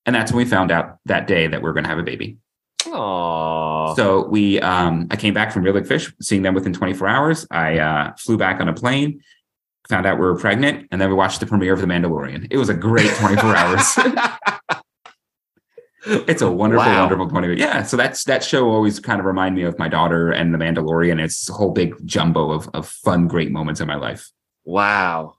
And 0.07 0.15
that's 0.15 0.33
when 0.33 0.39
we 0.39 0.45
found 0.51 0.71
out 0.71 0.99
that 1.07 1.27
day 1.27 1.47
that 1.49 1.63
we 1.63 1.69
are 1.69 1.73
going 1.73 1.85
to 1.85 1.91
have 1.91 1.99
a 1.99 2.03
baby. 2.03 2.39
Oh, 2.87 3.95
So 3.97 4.27
we, 4.27 4.59
um, 4.61 5.07
I 5.11 5.17
came 5.17 5.35
back 5.35 5.53
from 5.53 5.63
Real 5.63 5.75
Big 5.75 5.87
Fish, 5.87 6.11
seeing 6.23 6.43
them 6.43 6.55
within 6.55 6.73
24 6.73 7.09
hours. 7.09 7.47
I 7.51 7.79
uh, 7.79 8.13
flew 8.19 8.39
back 8.39 8.61
on 8.61 8.69
a 8.69 8.73
plane, 8.73 9.21
found 9.89 10.07
out 10.07 10.19
we 10.19 10.25
were 10.25 10.37
pregnant, 10.39 10.89
and 10.91 11.01
then 11.01 11.09
we 11.11 11.15
watched 11.15 11.41
the 11.41 11.47
premiere 11.47 11.75
of 11.75 11.81
The 11.81 11.87
Mandalorian. 11.87 12.47
It 12.51 12.57
was 12.57 12.69
a 12.71 12.75
great 12.75 13.11
24 13.17 13.57
hours. 13.57 13.99
It's 16.29 16.43
a 16.43 16.51
wonderful, 16.51 16.87
Wow. 16.87 17.01
wonderful 17.03 17.29
24. 17.29 17.55
Yeah. 17.57 17.83
So 17.83 17.97
that's 17.97 18.25
that 18.25 18.43
show 18.43 18.71
always 18.71 18.99
kind 19.01 19.21
of 19.21 19.27
remind 19.27 19.55
me 19.55 19.63
of 19.63 19.79
my 19.79 19.89
daughter 19.89 20.31
and 20.31 20.55
The 20.55 20.59
Mandalorian. 20.59 21.21
It's 21.23 21.49
a 21.49 21.53
whole 21.53 21.73
big 21.73 21.95
jumbo 22.07 22.51
of, 22.51 22.69
of 22.75 22.89
fun, 22.89 23.29
great 23.29 23.51
moments 23.53 23.81
in 23.81 23.87
my 23.89 23.97
life. 23.97 24.31
Wow. 24.65 25.37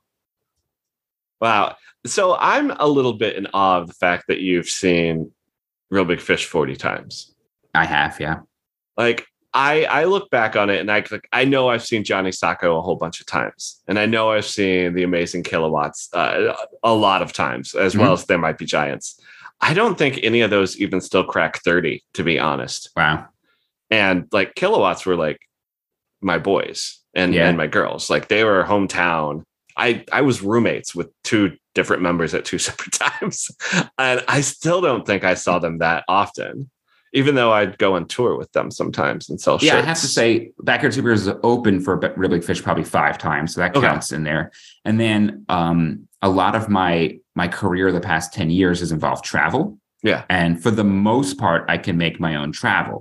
Wow. 1.40 1.76
So 2.06 2.36
I'm 2.38 2.70
a 2.78 2.86
little 2.88 3.14
bit 3.14 3.36
in 3.36 3.46
awe 3.52 3.78
of 3.78 3.88
the 3.88 3.94
fact 3.94 4.24
that 4.28 4.40
you've 4.40 4.68
seen 4.68 5.32
Real 5.90 6.04
Big 6.04 6.20
Fish 6.20 6.46
40 6.46 6.76
times. 6.76 7.34
I 7.74 7.84
have, 7.84 8.20
yeah. 8.20 8.40
Like 8.96 9.26
I 9.52 9.84
I 9.84 10.04
look 10.04 10.30
back 10.30 10.54
on 10.56 10.70
it 10.70 10.80
and 10.80 10.90
I 10.90 11.04
like 11.10 11.28
I 11.32 11.44
know 11.44 11.68
I've 11.68 11.84
seen 11.84 12.04
Johnny 12.04 12.30
Socko 12.30 12.78
a 12.78 12.82
whole 12.82 12.96
bunch 12.96 13.20
of 13.20 13.26
times. 13.26 13.80
And 13.88 13.98
I 13.98 14.06
know 14.06 14.30
I've 14.30 14.44
seen 14.44 14.94
the 14.94 15.02
amazing 15.02 15.42
kilowatts 15.42 16.08
uh, 16.12 16.54
a 16.82 16.94
lot 16.94 17.22
of 17.22 17.32
times, 17.32 17.74
as 17.74 17.96
well 17.96 18.12
as 18.12 18.24
They 18.26 18.36
Might 18.36 18.58
Be 18.58 18.66
Giants. 18.66 19.20
I 19.60 19.74
don't 19.74 19.98
think 19.98 20.20
any 20.22 20.40
of 20.40 20.50
those 20.50 20.78
even 20.80 21.00
still 21.00 21.24
crack 21.24 21.58
30, 21.62 22.02
to 22.14 22.22
be 22.24 22.38
honest. 22.38 22.90
Wow. 22.96 23.26
and 23.90 24.26
like 24.32 24.54
kilowatts 24.54 25.04
were 25.06 25.16
like 25.16 25.38
my 26.22 26.38
boys 26.38 26.98
and 27.14 27.34
Yeah. 27.34 27.48
and 27.48 27.56
my 27.56 27.66
girls 27.66 28.08
like 28.10 28.28
they 28.28 28.44
were 28.44 28.62
hometown 28.64 29.42
i 29.76 30.04
i 30.12 30.20
was 30.20 30.42
roommates 30.42 30.94
with 30.94 31.08
two 31.24 31.56
different 31.74 32.02
members 32.02 32.34
at 32.34 32.44
two 32.44 32.58
separate 32.68 32.92
times 32.92 33.50
and 33.98 34.22
i 34.28 34.40
still 34.42 34.80
don't 34.80 35.06
think 35.06 35.24
i 35.24 35.34
saw 35.34 35.58
them 35.58 35.78
that 35.78 36.04
often 36.08 36.70
even 37.12 37.34
though 37.34 37.52
i'd 37.52 37.78
go 37.78 37.94
on 37.96 38.06
tour 38.06 38.36
with 38.36 38.52
them 38.52 38.70
sometimes 38.70 39.28
and 39.30 39.40
sell 39.40 39.58
shit. 39.58 39.68
Yeah, 39.72 39.78
I 39.78 39.82
have 39.82 39.98
to 40.00 40.06
say, 40.06 40.52
Backyard 40.62 40.92
Superheroes 40.92 41.26
is 41.26 41.30
open 41.42 41.80
for 41.80 41.96
Real 42.16 42.30
Big 42.30 42.44
Fish 42.44 42.62
probably 42.62 42.84
five 42.84 43.18
times, 43.18 43.52
so 43.54 43.60
that 43.60 43.74
Okay. 43.76 43.84
counts 43.88 44.12
in 44.12 44.22
there. 44.22 44.52
And 44.84 45.00
then 45.00 45.44
um, 45.48 46.06
a 46.22 46.28
lot 46.28 46.54
of 46.54 46.68
my 46.68 47.18
my 47.42 47.48
career 47.60 47.86
the 47.90 48.08
past 48.12 48.26
ten 48.38 48.48
years 48.50 48.80
has 48.80 48.92
involved 48.92 49.24
travel, 49.24 49.62
yeah 50.10 50.22
and 50.28 50.62
for 50.62 50.72
the 50.80 50.88
most 51.10 51.32
part, 51.44 51.60
I 51.74 51.76
can 51.86 51.96
make 52.04 52.16
my 52.26 52.32
own 52.40 52.50
travel. 52.52 52.98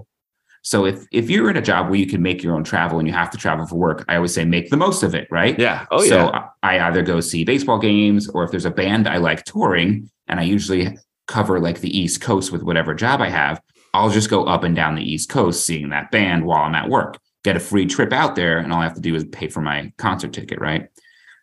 So 0.61 0.85
if 0.91 0.97
if 1.11 1.29
you're 1.29 1.49
in 1.49 1.57
a 1.57 1.67
job 1.71 1.81
where 1.87 1.99
you 2.03 2.09
can 2.13 2.21
make 2.21 2.43
your 2.43 2.53
own 2.57 2.63
travel 2.63 2.99
and 2.99 3.07
you 3.07 3.13
have 3.13 3.31
to 3.31 3.37
travel 3.37 3.65
for 3.65 3.77
work, 3.87 3.99
I 4.09 4.15
always 4.17 4.33
say 4.33 4.45
make 4.45 4.69
the 4.69 4.77
most 4.85 5.03
of 5.07 5.11
it, 5.19 5.27
right? 5.39 5.55
yeah 5.67 5.85
oh 5.95 6.03
so 6.11 6.17
yeah 6.17 6.47
I 6.69 6.77
I 6.77 6.87
either 6.87 7.03
go 7.11 7.17
see 7.21 7.43
baseball 7.43 7.79
games 7.79 8.23
or 8.33 8.43
if 8.43 8.51
there's 8.51 8.69
a 8.73 8.77
band 8.81 9.03
I 9.15 9.17
like 9.29 9.41
touring 9.43 9.89
and 10.27 10.39
I 10.39 10.43
usually 10.43 10.83
cover 11.27 11.55
like 11.67 11.79
the 11.81 11.93
East 12.01 12.17
Coast 12.27 12.51
with 12.51 12.63
whatever 12.63 12.93
job 13.05 13.17
I 13.27 13.29
have, 13.29 13.55
I'll 13.93 14.13
just 14.19 14.29
go 14.35 14.41
up 14.53 14.63
and 14.63 14.75
down 14.75 14.95
the 14.95 15.09
East 15.13 15.27
Coast 15.37 15.65
seeing 15.67 15.89
that 15.89 16.11
band 16.11 16.39
while 16.47 16.63
I'm 16.65 16.75
at 16.75 16.89
work. 16.97 17.11
Get 17.43 17.55
a 17.55 17.65
free 17.69 17.85
trip 17.85 18.11
out 18.21 18.35
there 18.35 18.57
and 18.61 18.69
all 18.71 18.81
I 18.81 18.87
have 18.89 18.99
to 18.99 19.07
do 19.09 19.15
is 19.15 19.23
pay 19.39 19.47
for 19.47 19.61
my 19.61 19.77
concert 19.97 20.33
ticket, 20.33 20.59
right? 20.59 20.83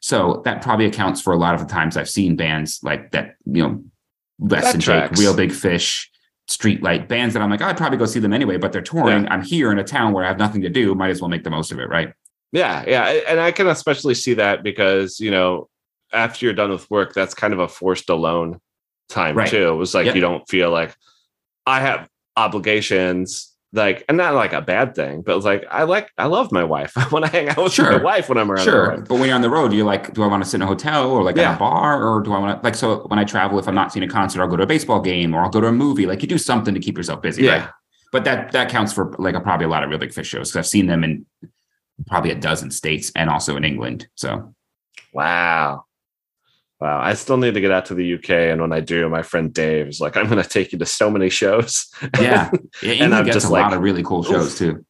So 0.07 0.40
that 0.44 0.62
probably 0.62 0.86
accounts 0.86 1.20
for 1.20 1.32
a 1.32 1.36
lot 1.36 1.54
of 1.57 1.61
the 1.61 1.66
times 1.66 1.96
I've 1.96 2.09
seen 2.09 2.36
bands 2.36 2.78
like 2.84 3.11
that, 3.11 3.34
you 3.44 3.61
know, 3.61 3.82
Less 4.38 4.62
That 4.62 4.72
Than 4.74 4.80
Jake. 4.80 5.11
Real 5.18 5.34
Big 5.34 5.50
Fish, 5.50 6.09
Streetlight 6.48 7.09
bands 7.09 7.34
that 7.34 7.42
I'm 7.42 7.50
like, 7.50 7.61
"Oh, 7.61 7.64
I'd 7.64 7.76
probably 7.76 7.98
go 7.98 8.07
see 8.07 8.20
them 8.20 8.32
anyway, 8.32 8.57
but 8.57 8.70
they're 8.70 8.82
touring. 8.82 9.26
I'm 9.26 9.42
here 9.42 9.72
in 9.72 9.80
a 9.80 9.82
town 9.84 10.12
where 10.12 10.24
I 10.24 10.28
have 10.28 10.38
nothing 10.38 10.62
to 10.62 10.68
do. 10.68 10.94
Might 10.94 11.11
as 11.11 11.20
well 11.20 11.28
make 11.28 11.42
the 11.42 11.50
most 11.50 11.72
of 11.72 11.80
it, 11.80 11.88
right? 11.88 12.12
Yeah, 12.52 12.84
yeah, 12.86 13.02
and 13.26 13.40
I 13.40 13.50
can 13.50 13.66
especially 13.66 14.14
see 14.14 14.34
that 14.34 14.62
because 14.62 15.18
you 15.18 15.32
know 15.32 15.68
after 16.12 16.46
you're 16.46 16.54
done 16.54 16.70
with 16.70 16.88
work, 16.88 17.12
that's 17.12 17.34
kind 17.34 17.52
of 17.52 17.59
a 17.59 17.66
forced 17.66 18.09
alone 18.09 18.61
time 19.09 19.36
Right. 19.36 19.48
too. 19.48 19.70
It 19.70 19.74
was 19.74 19.92
like 19.92 20.07
Yep. 20.07 20.14
you 20.14 20.20
don't 20.20 20.48
feel 20.48 20.70
like 20.70 20.94
I 21.66 21.80
have 21.80 22.09
obligations, 22.36 23.55
like, 23.73 24.05
and 24.09 24.17
not 24.17 24.35
like 24.35 24.53
a 24.53 24.62
bad 24.62 24.95
thing, 24.95 25.23
but 25.23 25.43
like 25.45 25.64
I 25.71 25.83
like 25.83 26.11
I 26.17 26.27
love 26.27 26.53
my 26.53 26.64
wife. 26.64 26.93
I 26.97 27.07
want 27.09 27.25
to 27.27 27.31
hang 27.31 27.49
out 27.49 27.57
with 27.59 27.73
Sure. 27.73 27.91
my 27.93 28.03
wife 28.03 28.29
when 28.29 28.39
I'm 28.39 28.51
around. 28.51 28.64
Sure, 28.64 28.97
but 29.09 29.14
when 29.17 29.27
you're 29.27 29.35
on 29.35 29.43
the 29.43 29.51
road, 29.51 29.73
you're 29.73 29.85
like, 29.85 30.14
do 30.14 30.23
I 30.23 30.27
want 30.27 30.43
to 30.45 30.49
sit 30.49 30.59
in 30.59 30.62
a 30.62 30.67
hotel 30.67 31.11
or 31.11 31.23
like 31.23 31.37
Yeah. 31.37 31.51
at 31.53 31.57
a 31.57 31.59
bar, 31.59 32.03
or 32.07 32.21
do 32.23 32.33
I 32.33 32.39
want 32.39 32.61
to 32.61 32.64
like? 32.64 32.75
So 32.75 33.07
when 33.09 33.19
I 33.19 33.25
travel, 33.25 33.59
if 33.59 33.67
I'm 33.69 33.75
not 33.75 33.93
seeing 33.93 34.05
a 34.05 34.09
concert, 34.09 34.41
I'll 34.41 34.49
go 34.49 34.57
to 34.57 34.62
a 34.62 34.67
baseball 34.67 35.01
game 35.01 35.35
or 35.35 35.43
I'll 35.43 35.51
go 35.51 35.61
to 35.61 35.67
a 35.67 35.73
movie. 35.73 36.07
Like 36.07 36.23
you 36.23 36.29
do 36.29 36.39
something 36.39 36.75
to 36.75 36.81
keep 36.81 36.97
yourself 36.97 37.21
busy, 37.23 37.43
Yeah. 37.45 37.59
right? 37.59 37.69
But 38.12 38.25
that 38.25 38.53
that 38.53 38.69
counts 38.71 38.93
for 38.93 39.14
like 39.19 39.35
a, 39.35 39.41
probably 39.41 39.67
a 39.67 39.69
lot 39.69 39.83
of 39.83 39.91
real 39.91 39.99
big 39.99 40.12
fish 40.12 40.29
shows 40.29 40.49
because 40.51 40.57
I've 40.59 40.67
seen 40.67 40.87
them 40.87 41.03
in 41.05 41.27
probably 42.07 42.31
a 42.31 42.35
dozen 42.37 42.71
states 42.71 43.11
and 43.17 43.29
also 43.29 43.57
in 43.57 43.64
England. 43.64 44.07
So 44.14 44.55
Wow. 45.12 45.86
Wow. 46.81 47.01
I 47.01 47.14
still 47.14 47.39
need 47.39 47.55
to 47.55 47.61
get 47.61 47.70
out 47.70 47.87
to 47.87 47.95
the 47.95 48.14
UK. 48.14 48.31
And 48.31 48.61
when 48.61 48.72
I 48.72 48.81
do, 48.81 49.09
my 49.09 49.22
friend 49.22 49.53
Dave 49.53 49.89
is 49.89 50.01
like, 50.01 50.16
I'm 50.16 50.29
going 50.29 50.43
to 50.43 50.49
take 50.49 50.72
you 50.72 50.79
to 50.79 50.87
so 50.87 51.11
many 51.11 51.31
shows. 51.31 51.87
yeah, 52.20 52.51
yeah 52.83 52.93
And 53.05 53.14
I'm 53.14 53.24
gets 53.24 53.37
just 53.37 53.47
a 53.47 53.53
like, 53.53 53.62
lot 53.62 53.72
of 53.72 53.81
really 53.81 54.03
cool 54.03 54.22
shows 54.22 54.59
too. 54.59 54.85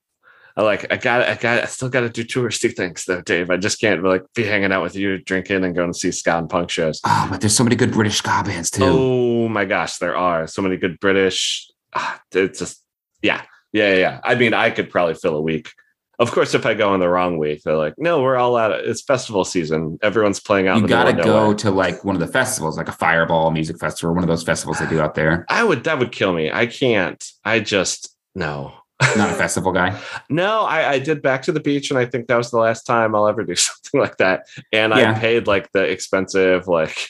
I 0.59 0.63
like 0.63 0.91
I 0.91 0.97
got 0.97 1.21
I 1.29 1.35
got 1.35 1.63
I 1.63 1.67
still 1.67 1.91
got 1.91 2.01
to 2.01 2.09
do 2.09 2.25
touristy 2.25 2.75
things 2.75 3.05
though, 3.05 3.21
Dave. 3.21 3.51
I 3.51 3.59
just 3.59 3.79
can't 3.79 4.03
like 4.03 4.23
be 4.35 4.43
hanging 4.45 4.73
out 4.73 4.83
with 4.83 4.97
you, 4.97 5.19
drinking, 5.19 5.65
and 5.65 5.75
going 5.77 5.93
to 5.93 5.99
see 5.99 6.11
ska 6.11 6.39
and 6.39 6.49
punk 6.49 6.71
shows. 6.71 6.99
Oh, 7.05 7.29
but 7.31 7.43
there's 7.43 7.55
so 7.55 7.63
many 7.63 7.77
good 7.77 7.93
British 7.93 8.17
ska 8.17 8.43
bands 8.43 8.71
too. 8.71 8.83
Oh 8.85 9.49
my 9.49 9.67
gosh, 9.67 9.99
there 9.99 10.17
are 10.17 10.47
so 10.47 10.63
many 10.63 10.79
good 10.79 10.99
British. 10.99 11.71
ah, 11.95 12.23
It's 12.33 12.61
just 12.61 12.83
yeah, 13.21 13.43
yeah, 13.73 13.91
yeah, 13.93 13.97
yeah. 13.99 14.21
I 14.25 14.35
mean, 14.35 14.55
I 14.55 14.71
could 14.71 14.89
probably 14.89 15.15
fill 15.15 15.37
a 15.37 15.43
week. 15.43 15.73
Of 16.19 16.31
course, 16.33 16.55
if 16.55 16.65
I 16.65 16.73
go 16.75 16.95
in 16.95 17.01
the 17.01 17.09
wrong 17.09 17.37
week, 17.37 17.63
they're 17.63 17.77
like, 17.77 17.95
"No, 17.99 18.23
we're 18.23 18.37
all 18.37 18.57
out. 18.57 18.73
Of, 18.73 18.87
it's 18.87 19.03
festival 19.03 19.45
season. 19.45 19.99
Everyone's 20.03 20.41
playing 20.41 20.67
out." 20.67 20.81
you 20.81 20.89
got 20.89 21.05
to 21.05 21.13
go 21.13 21.25
nowhere." 21.25 21.55
to 21.57 21.71
like 21.71 22.05
one 22.05 22.17
of 22.17 22.21
the 22.21 22.27
festivals, 22.27 22.79
like 22.79 22.89
a 22.89 22.93
Fireball 22.93 23.51
Music 23.51 23.79
Festival, 23.79 24.11
or 24.11 24.15
one 24.15 24.25
of 24.25 24.29
those 24.29 24.43
festivals 24.43 24.79
they 24.79 24.89
do 24.89 25.01
out 25.01 25.15
there. 25.15 25.45
I 25.51 25.63
would. 25.63 25.85
That 25.85 25.99
would 25.99 26.13
kill 26.13 26.33
me. 26.33 26.51
I 26.51 26.67
can't. 26.67 27.23
I 27.45 27.61
just 27.61 28.17
no. 28.35 28.73
Not 29.15 29.31
a 29.31 29.35
festival 29.45 29.73
guy. 29.73 30.01
No, 30.31 30.61
I, 30.63 30.93
I 30.93 30.99
did 31.01 31.21
back 31.21 31.43
to 31.43 31.53
the 31.53 31.61
beach, 31.61 31.91
and 31.91 31.99
I 31.99 32.07
think 32.07 32.29
that 32.29 32.37
was 32.37 32.51
the 32.51 32.59
last 32.59 32.85
time 32.85 33.15
I'll 33.15 33.29
ever 33.29 33.45
do 33.45 33.55
something 33.57 34.01
like 34.01 34.17
that. 34.17 34.47
And 34.73 34.95
Yeah. 34.95 35.11
I 35.13 35.19
paid 35.19 35.47
like 35.47 35.71
the 35.73 35.83
expensive 35.83 36.67
like 36.67 37.09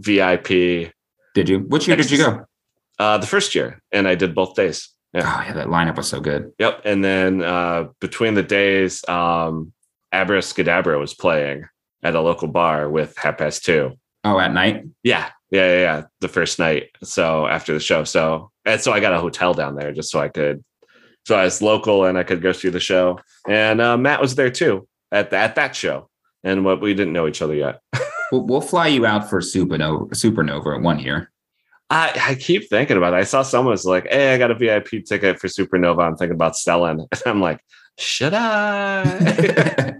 VIP 0.00 0.92
Did 1.34 1.48
you? 1.48 1.60
Which 1.60 1.86
year 1.86 1.96
did 1.96 2.10
you 2.10 2.18
go? 2.18 2.46
uh, 2.98 3.18
the 3.18 3.26
first 3.26 3.54
year, 3.54 3.80
and 3.92 4.08
I 4.08 4.14
did 4.16 4.34
both 4.34 4.54
days. 4.56 4.88
Yeah. 5.12 5.22
Oh 5.24 5.42
yeah, 5.42 5.52
that 5.54 5.66
lineup 5.66 5.96
was 5.96 6.08
so 6.08 6.20
good. 6.20 6.52
Yep. 6.58 6.82
And 6.84 7.04
then 7.04 7.42
uh, 7.42 7.88
between 8.00 8.34
the 8.34 8.42
days, 8.42 9.06
um, 9.08 9.72
Abracadabra 10.12 10.98
was 10.98 11.14
playing 11.14 11.64
at 12.02 12.14
a 12.14 12.20
local 12.20 12.48
bar 12.48 12.88
with 12.88 13.16
half 13.16 13.38
past 13.38 13.64
two. 13.64 13.98
Oh, 14.24 14.38
at 14.38 14.52
night. 14.52 14.84
Yeah, 15.02 15.30
yeah, 15.50 15.66
yeah, 15.66 15.80
yeah. 15.80 16.02
The 16.20 16.28
first 16.28 16.58
night. 16.58 16.90
So 17.02 17.46
after 17.46 17.72
the 17.72 17.80
show, 17.80 18.04
so 18.04 18.50
and 18.64 18.80
so 18.80 18.92
I 18.92 19.00
got 19.00 19.12
a 19.12 19.20
hotel 19.20 19.54
down 19.54 19.74
there 19.74 19.92
just 19.92 20.10
so 20.10 20.20
I 20.20 20.28
could. 20.28 20.64
So 21.26 21.36
I 21.36 21.44
was 21.44 21.60
local 21.60 22.04
and 22.04 22.16
I 22.16 22.22
could 22.22 22.42
go 22.42 22.52
see 22.52 22.68
the 22.68 22.80
show. 22.80 23.18
And 23.48 23.80
uh, 23.80 23.96
Matt 23.96 24.20
was 24.20 24.34
there 24.34 24.50
too 24.50 24.86
at 25.10 25.32
at 25.32 25.56
that 25.56 25.74
show. 25.74 26.08
And 26.44 26.64
what 26.64 26.80
we 26.80 26.94
didn't 26.94 27.12
know 27.12 27.26
each 27.26 27.42
other 27.42 27.54
yet. 27.54 27.80
We'll, 28.32 28.46
we'll 28.46 28.60
fly 28.60 28.86
you 28.86 29.06
out 29.06 29.28
for 29.28 29.40
Supernova, 29.40 30.10
Supernova 30.10 30.80
one 30.80 31.00
year. 31.00 31.32
I, 31.90 32.12
I 32.28 32.34
keep 32.36 32.68
thinking 32.70 32.96
about 32.96 33.14
it. 33.14 33.16
I 33.16 33.24
saw 33.24 33.42
someone 33.42 33.72
was 33.72 33.84
like, 33.84 34.06
"Hey, 34.08 34.32
I 34.32 34.38
got 34.38 34.52
a 34.52 34.54
VIP 34.54 35.04
ticket 35.04 35.40
for 35.40 35.48
Supernova. 35.48 36.02
I'm 36.02 36.16
thinking 36.16 36.36
about 36.36 36.56
selling." 36.56 37.00
And 37.12 37.22
I'm 37.26 37.40
like, 37.40 37.60
"Should 37.98 38.32
I?" 38.32 39.04
Do 39.12 39.94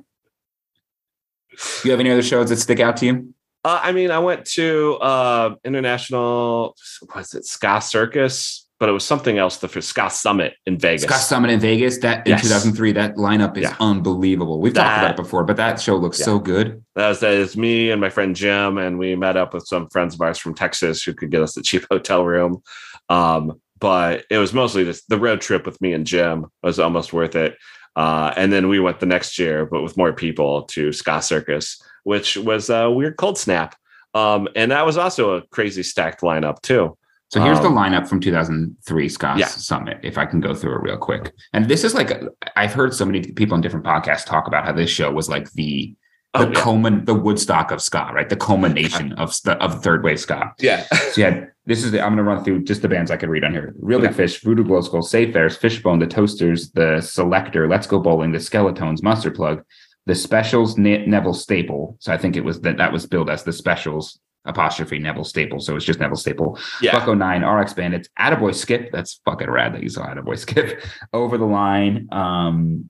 you 1.84 1.90
have 1.90 2.00
any 2.00 2.10
other 2.10 2.22
shows 2.22 2.48
that 2.50 2.56
stick 2.56 2.80
out 2.80 2.96
to 2.98 3.06
you? 3.06 3.34
Uh, 3.64 3.80
I 3.82 3.92
mean, 3.92 4.10
I 4.10 4.20
went 4.20 4.46
to 4.52 4.94
uh, 5.02 5.54
international, 5.64 6.76
was 7.14 7.34
it 7.34 7.44
Ska 7.44 7.80
Circus? 7.82 8.66
But 8.80 8.88
it 8.88 8.92
was 8.92 9.04
something 9.04 9.36
else. 9.36 9.58
The 9.58 9.68
for 9.68 9.82
Ska 9.82 10.08
Summit 10.08 10.54
in 10.64 10.78
Vegas. 10.78 11.02
Ska 11.02 11.14
Summit 11.16 11.50
in 11.50 11.60
Vegas. 11.60 11.98
That 11.98 12.26
in 12.26 12.30
Yes. 12.32 12.42
2003, 12.42 12.92
that 12.92 13.16
lineup 13.16 13.56
is 13.58 13.64
Yeah. 13.64 13.76
unbelievable. 13.78 14.58
We've 14.58 14.72
talked 14.72 14.98
about 14.98 15.10
it 15.10 15.16
before, 15.16 15.44
but 15.44 15.56
that 15.58 15.78
show 15.78 15.96
looks 15.96 16.18
Yeah. 16.18 16.24
so 16.24 16.38
good. 16.38 16.82
That 16.96 17.08
was, 17.10 17.20
that 17.20 17.34
is 17.34 17.58
me 17.58 17.90
and 17.90 18.00
my 18.00 18.08
friend 18.08 18.34
Jim, 18.34 18.78
and 18.78 18.98
we 18.98 19.14
met 19.16 19.36
up 19.36 19.52
with 19.52 19.66
some 19.66 19.88
friends 19.90 20.14
of 20.14 20.22
ours 20.22 20.38
from 20.38 20.54
Texas 20.54 21.02
who 21.04 21.12
could 21.12 21.30
get 21.30 21.42
us 21.42 21.56
a 21.58 21.62
cheap 21.62 21.84
hotel 21.90 22.24
room. 22.24 22.62
Um, 23.10 23.60
but 23.78 24.24
it 24.30 24.38
was 24.38 24.54
mostly 24.54 24.84
just 24.84 25.08
the 25.10 25.18
road 25.18 25.42
trip 25.42 25.66
with 25.66 25.78
me 25.82 25.92
and 25.92 26.06
Jim 26.06 26.46
was 26.62 26.78
almost 26.78 27.12
worth 27.12 27.36
it. 27.36 27.56
Uh, 27.96 28.32
and 28.36 28.50
then 28.50 28.68
we 28.68 28.80
went 28.80 28.98
the 29.00 29.06
next 29.06 29.38
year, 29.38 29.66
but 29.66 29.82
with 29.82 29.96
more 29.98 30.12
people 30.14 30.62
to 30.62 30.90
Ska 30.92 31.20
Circus, 31.20 31.82
which 32.04 32.36
was 32.38 32.70
a 32.70 32.90
weird 32.90 33.16
cold 33.18 33.36
snap. 33.36 33.74
Um, 34.14 34.48
and 34.56 34.70
that 34.70 34.86
was 34.86 34.96
also 34.96 35.36
a 35.36 35.42
crazy 35.48 35.82
stacked 35.82 36.22
lineup 36.22 36.62
too. 36.62 36.96
So 37.30 37.40
here's 37.40 37.60
the 37.60 37.68
Um, 37.68 37.76
lineup 37.76 38.08
from 38.08 38.18
2003 38.20 39.08
ska's 39.08 39.38
Yeah. 39.38 39.46
Summit, 39.46 39.98
if 40.02 40.18
I 40.18 40.26
can 40.26 40.40
go 40.40 40.52
through 40.54 40.74
it 40.76 40.82
real 40.82 40.96
quick. 40.96 41.32
And 41.52 41.66
this 41.68 41.84
is 41.84 41.94
like, 41.94 42.12
I've 42.56 42.72
heard 42.72 42.92
so 42.92 43.04
many 43.04 43.20
people 43.22 43.54
in 43.54 43.60
different 43.60 43.86
podcasts 43.86 44.26
talk 44.26 44.48
about 44.48 44.64
how 44.66 44.72
this 44.72 44.90
show 44.90 45.10
was 45.12 45.28
like 45.28 45.50
the 45.52 45.94
the 46.34 46.46
Oh, 46.64 46.76
yeah. 46.88 47.00
the 47.04 47.14
Woodstock 47.14 47.72
of 47.72 47.82
ska, 47.82 48.10
right? 48.14 48.28
The 48.28 48.36
culmination 48.36 49.12
of 49.18 49.34
of 49.46 49.82
third 49.82 50.04
wave 50.04 50.20
Scott. 50.20 50.52
yeah. 50.60 50.84
So 51.12 51.20
yeah, 51.20 51.44
this 51.66 51.84
is 51.84 51.90
the, 51.92 52.00
I'm 52.00 52.14
going 52.14 52.18
to 52.18 52.22
run 52.24 52.44
through 52.44 52.62
just 52.64 52.82
the 52.82 52.88
bands 52.88 53.10
I 53.10 53.16
could 53.16 53.28
read 53.28 53.42
on 53.44 53.52
here. 53.52 53.74
Real 53.80 53.98
Big 54.00 54.14
Fish, 54.14 54.40
Voodoo 54.42 54.62
Glow 54.64 54.80
Skull, 54.80 55.02
Save 55.02 55.32
Ferris, 55.32 55.56
Fishbone, 55.56 55.98
The 55.98 56.06
Toasters, 56.06 56.70
The 56.72 56.98
Selecter, 57.00 57.68
Let's 57.68 57.86
Go 57.88 57.98
Bowling, 58.00 58.30
The 58.32 58.38
Skeletones, 58.38 59.02
Mustard 59.02 59.34
Plug, 59.34 59.62
The 60.06 60.14
Specials, 60.14 60.78
ne- 60.78 61.04
Neville 61.06 61.34
Staple. 61.34 61.96
So 62.00 62.12
I 62.12 62.16
think 62.16 62.36
it 62.36 62.44
was 62.44 62.60
that 62.62 62.76
that 62.78 62.92
was 62.92 63.06
billed 63.06 63.28
as 63.30 63.42
The 63.44 63.52
Specials 63.52 64.18
apostrophe 64.44 64.98
Neville 64.98 65.24
Staple. 65.24 65.60
So 65.60 65.76
it's 65.76 65.84
just 65.84 66.00
Neville 66.00 66.16
Staple. 66.16 66.58
Yeah. 66.80 66.98
Buck-O-Nine, 66.98 67.44
RX 67.44 67.74
Bandits, 67.74 68.08
Attaboy 68.18 68.54
Skip. 68.54 68.90
That's 68.92 69.20
fucking 69.24 69.50
rad 69.50 69.74
that 69.74 69.82
you 69.82 69.88
saw 69.88 70.06
Attaboy 70.06 70.38
Skip. 70.38 70.82
Over 71.12 71.36
the 71.38 71.44
Line, 71.44 72.08
um, 72.12 72.88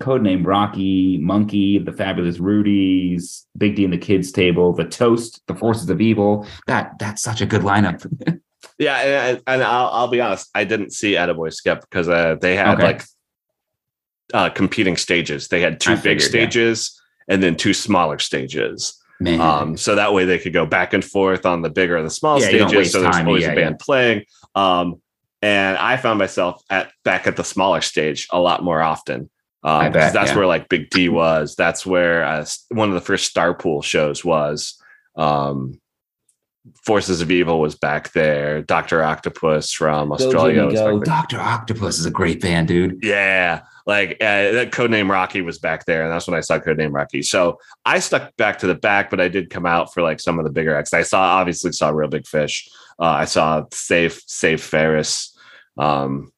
Codename 0.00 0.44
Rocky, 0.46 1.18
Monkey, 1.18 1.78
The 1.78 1.92
Fabulous 1.92 2.38
Rudies, 2.38 3.46
Big 3.56 3.76
D 3.76 3.84
and 3.84 3.92
the 3.92 3.98
Kids 3.98 4.32
Table, 4.32 4.72
The 4.72 4.84
Toast, 4.84 5.40
The 5.46 5.54
Forces 5.54 5.88
of 5.90 6.00
Evil. 6.00 6.46
That 6.66 6.98
that's 6.98 7.22
such 7.22 7.40
a 7.40 7.46
good 7.46 7.62
lineup. 7.62 8.04
Yeah, 8.78 8.96
and, 8.96 9.42
and 9.46 9.62
I'll, 9.62 9.88
I'll 9.88 10.08
be 10.08 10.20
honest, 10.20 10.48
I 10.54 10.64
didn't 10.64 10.92
see 10.92 11.12
Attaboy 11.12 11.52
Skip 11.52 11.82
because 11.82 12.08
uh, 12.08 12.36
they 12.40 12.56
had 12.56 12.74
Okay. 12.74 12.82
like 12.82 13.02
uh, 14.34 14.50
competing 14.50 14.96
stages. 14.96 15.48
They 15.48 15.60
had 15.60 15.78
two 15.80 15.92
I 15.92 15.94
big 15.96 16.02
figured, 16.20 16.22
yeah. 16.22 16.28
stages 16.28 17.00
and 17.28 17.42
then 17.42 17.54
two 17.56 17.74
smaller 17.74 18.18
stages. 18.18 18.98
Man, 19.20 19.40
Um, 19.40 19.76
so 19.76 19.94
that 19.94 20.12
way 20.12 20.24
they 20.24 20.38
could 20.38 20.52
go 20.52 20.66
back 20.66 20.94
and 20.94 21.04
forth 21.04 21.46
on 21.46 21.62
the 21.62 21.70
bigger 21.70 21.96
and 21.96 22.06
the 22.06 22.10
small 22.10 22.40
Yeah, 22.40 22.48
stages. 22.48 22.92
So 22.92 23.00
there's 23.00 23.14
time. 23.14 23.26
always 23.26 23.44
Yeah, 23.44 23.52
a 23.52 23.56
band 23.56 23.78
playing. 23.78 24.24
Um, 24.54 25.00
and 25.42 25.76
I 25.76 25.96
found 25.96 26.18
myself 26.18 26.62
at 26.70 26.92
back 27.04 27.26
at 27.26 27.36
the 27.36 27.44
smaller 27.44 27.80
stage 27.80 28.28
a 28.30 28.40
lot 28.40 28.62
more 28.62 28.80
often. 28.80 29.30
Um, 29.64 29.92
bet, 29.92 30.12
that's 30.12 30.30
yeah. 30.30 30.36
where 30.36 30.46
like 30.46 30.68
Big 30.68 30.90
D 30.90 31.08
was. 31.08 31.54
That's 31.56 31.86
where 31.86 32.24
uh, 32.24 32.44
one 32.70 32.88
of 32.88 32.94
the 32.94 33.00
first 33.00 33.32
Starpool 33.34 33.84
shows 33.84 34.24
was. 34.24 34.80
Um, 35.16 35.80
Forces 36.84 37.20
of 37.20 37.30
Evil 37.30 37.60
was 37.60 37.74
back 37.74 38.12
there. 38.12 38.62
Doctor 38.62 39.02
Octopus 39.02 39.72
from 39.72 40.12
Australia 40.12 40.70
go. 40.70 41.00
Doctor 41.00 41.40
Octopus 41.40 41.98
is 41.98 42.06
a 42.06 42.10
great 42.10 42.40
band, 42.40 42.68
dude. 42.68 43.00
Yeah, 43.02 43.62
like 43.84 44.12
uh, 44.20 44.52
that 44.52 44.70
codename 44.70 45.10
Rocky 45.10 45.40
was 45.40 45.58
back 45.58 45.86
there, 45.86 46.04
and 46.04 46.12
that's 46.12 46.28
when 46.28 46.36
I 46.36 46.40
saw 46.40 46.58
codename 46.58 46.92
Rocky. 46.92 47.22
So 47.22 47.58
I 47.84 47.98
stuck 47.98 48.36
back 48.36 48.60
to 48.60 48.68
the 48.68 48.76
back, 48.76 49.10
but 49.10 49.20
I 49.20 49.28
did 49.28 49.50
come 49.50 49.66
out 49.66 49.92
for 49.92 50.02
like 50.02 50.20
some 50.20 50.38
of 50.38 50.44
the 50.44 50.52
bigger 50.52 50.76
acts. 50.76 50.94
I 50.94 51.02
saw 51.02 51.20
obviously 51.20 51.72
saw 51.72 51.88
Real 51.90 52.08
Big 52.08 52.26
Fish. 52.26 52.68
Uh, 52.98 53.06
I 53.06 53.24
saw 53.24 53.64
Safe 53.72 54.22
Save 54.26 54.62
Ferris. 54.62 55.36
Um, 55.76 56.32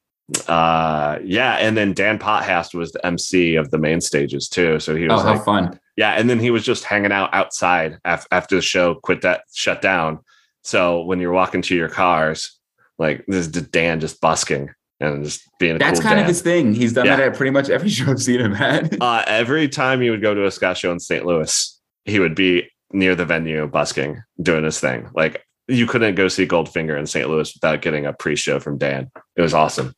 uh, 0.47 1.19
yeah, 1.23 1.53
and 1.57 1.77
then 1.77 1.93
Dan 1.93 2.17
Potthast 2.17 2.73
was 2.73 2.91
the 2.91 3.05
MC 3.05 3.55
of 3.55 3.69
the 3.69 3.77
main 3.77 4.01
stages 4.01 4.49
too. 4.49 4.79
So 4.79 4.95
he 4.95 5.07
Oh, 5.07 5.13
was 5.13 5.21
how 5.21 5.33
like, 5.33 5.45
fun! 5.45 5.79
Yeah, 5.97 6.11
and 6.11 6.29
then 6.29 6.39
he 6.39 6.51
was 6.51 6.63
just 6.65 6.83
hanging 6.83 7.11
out 7.11 7.33
outside 7.33 7.99
af- 8.03 8.27
after 8.31 8.55
the 8.57 8.61
show 8.61 8.95
quit 8.95 9.21
that 9.21 9.43
shut 9.53 9.81
down. 9.81 10.19
So 10.63 11.03
when 11.03 11.19
you're 11.19 11.31
walking 11.31 11.61
to 11.63 11.75
your 11.75 11.89
cars, 11.89 12.59
like 12.97 13.23
this 13.27 13.45
is 13.47 13.51
Dan 13.51 13.99
just 13.99 14.19
busking 14.19 14.69
and 14.99 15.23
just 15.23 15.41
being 15.59 15.75
a 15.75 15.79
That's 15.79 15.99
cool 15.99 16.03
kind 16.09 16.15
Dan. 16.17 16.23
of 16.25 16.27
his 16.29 16.41
thing. 16.41 16.73
He's 16.73 16.93
done 16.93 17.05
Yeah. 17.05 17.17
that 17.17 17.27
at 17.29 17.35
pretty 17.35 17.51
much 17.51 17.69
every 17.69 17.89
show 17.95 18.11
I've 18.11 18.21
seen 18.21 18.41
him 18.41 18.53
at. 18.55 19.01
uh, 19.01 19.23
every 19.27 19.67
time 19.69 20.01
he 20.01 20.09
would 20.09 20.21
go 20.21 20.33
to 20.33 20.45
a 20.45 20.51
ska 20.51 20.75
show 20.75 20.91
in 20.91 20.99
St. 20.99 21.25
Louis, 21.25 21.81
he 22.05 22.19
would 22.19 22.35
be 22.35 22.69
near 22.91 23.15
the 23.15 23.25
venue 23.25 23.67
busking, 23.67 24.21
doing 24.41 24.63
his 24.63 24.79
thing. 24.79 25.09
Like 25.15 25.43
you 25.67 25.87
couldn't 25.87 26.15
go 26.15 26.27
see 26.27 26.45
Goldfinger 26.47 26.97
in 26.97 27.05
St. 27.07 27.29
Louis 27.29 27.53
without 27.53 27.81
getting 27.81 28.05
a 28.05 28.13
pre-show 28.13 28.59
from 28.59 28.77
Dan. 28.77 29.09
It 29.35 29.41
was 29.41 29.53
awesome. 29.53 29.93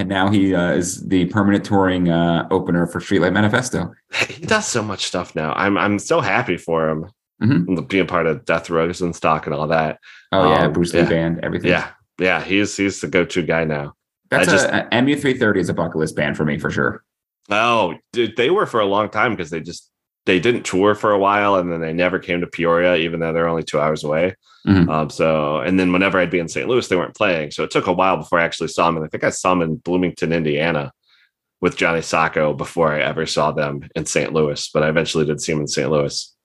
And 0.00 0.08
now 0.08 0.30
he 0.30 0.54
uh, 0.54 0.70
is 0.72 1.06
the 1.06 1.26
permanent 1.26 1.64
touring 1.64 2.08
uh, 2.08 2.48
opener 2.50 2.86
for 2.86 3.00
Streetlight 3.00 3.32
Manifesto. 3.32 3.92
He 4.28 4.44
does 4.46 4.66
so 4.66 4.82
much 4.82 5.04
stuff 5.04 5.34
now. 5.36 5.52
I'm 5.52 5.76
I'm 5.78 5.98
so 5.98 6.20
happy 6.20 6.56
for 6.56 6.88
him 6.88 7.06
Mhm. 7.42 7.88
being 7.88 8.06
part 8.06 8.26
of 8.26 8.44
Death 8.44 8.68
Rows 8.68 9.00
and 9.00 9.14
Stock 9.16 9.46
and 9.46 9.54
all 9.54 9.66
that. 9.68 9.98
Oh 10.32 10.50
yeah, 10.50 10.64
Um, 10.66 10.72
Bruce 10.72 10.92
Lee 10.92 11.00
yeah. 11.00 11.08
band, 11.08 11.40
everything. 11.42 11.70
Yeah, 11.70 11.90
yeah, 12.18 12.42
he's 12.42 12.76
he's 12.76 13.00
the 13.00 13.08
go-to 13.08 13.42
guy 13.42 13.64
now. 13.64 13.94
that's 14.30 14.48
I 14.48 14.52
just- 14.52 14.66
a, 14.68 14.86
a 14.86 15.02
MU330 15.02 15.56
is 15.58 15.68
a 15.68 15.74
bucket 15.74 15.96
list 15.96 16.16
band 16.16 16.36
for 16.36 16.44
me 16.44 16.58
for 16.58 16.70
sure. 16.70 17.02
Oh, 17.50 17.94
dude, 18.12 18.36
they 18.36 18.50
were 18.50 18.66
for 18.66 18.80
a 18.80 18.86
long 18.86 19.08
time 19.10 19.32
because 19.34 19.50
they 19.50 19.60
just 19.60 19.89
they 20.26 20.38
didn't 20.38 20.64
tour 20.64 20.94
for 20.94 21.12
a 21.12 21.18
while, 21.18 21.56
and 21.56 21.72
then 21.72 21.80
they 21.80 21.92
never 21.92 22.18
came 22.18 22.40
to 22.40 22.46
Peoria, 22.46 22.96
even 22.96 23.20
though 23.20 23.32
they're 23.32 23.48
only 23.48 23.62
two 23.62 23.80
hours 23.80 24.04
away. 24.04 24.34
Mhm. 24.66 24.88
Um, 24.90 25.10
so, 25.10 25.60
and 25.60 25.80
then 25.80 25.92
whenever 25.92 26.18
I'd 26.18 26.30
be 26.30 26.38
in 26.38 26.48
St. 26.48 26.68
Louis, 26.68 26.86
they 26.86 26.96
weren't 26.96 27.16
playing. 27.16 27.50
So 27.50 27.64
it 27.64 27.70
took 27.70 27.86
a 27.86 27.92
while 27.92 28.18
before 28.18 28.38
I 28.38 28.44
actually 28.44 28.68
saw 28.68 28.86
them. 28.86 28.96
And 28.98 29.06
I 29.06 29.08
think 29.08 29.24
I 29.24 29.30
saw 29.30 29.50
them 29.50 29.62
in 29.62 29.76
Bloomington, 29.76 30.32
Indiana, 30.34 30.92
with 31.62 31.76
Johnny 31.78 32.00
Socko 32.00 32.54
before 32.56 32.92
I 32.92 33.00
ever 33.00 33.24
saw 33.24 33.52
them 33.52 33.88
in 33.94 34.04
St. 34.04 34.32
Louis. 34.34 34.68
But 34.72 34.82
I 34.82 34.88
eventually 34.90 35.24
did 35.24 35.40
see 35.40 35.52
them 35.52 35.62
in 35.62 35.68
St. 35.68 35.90
Louis. 35.90 36.36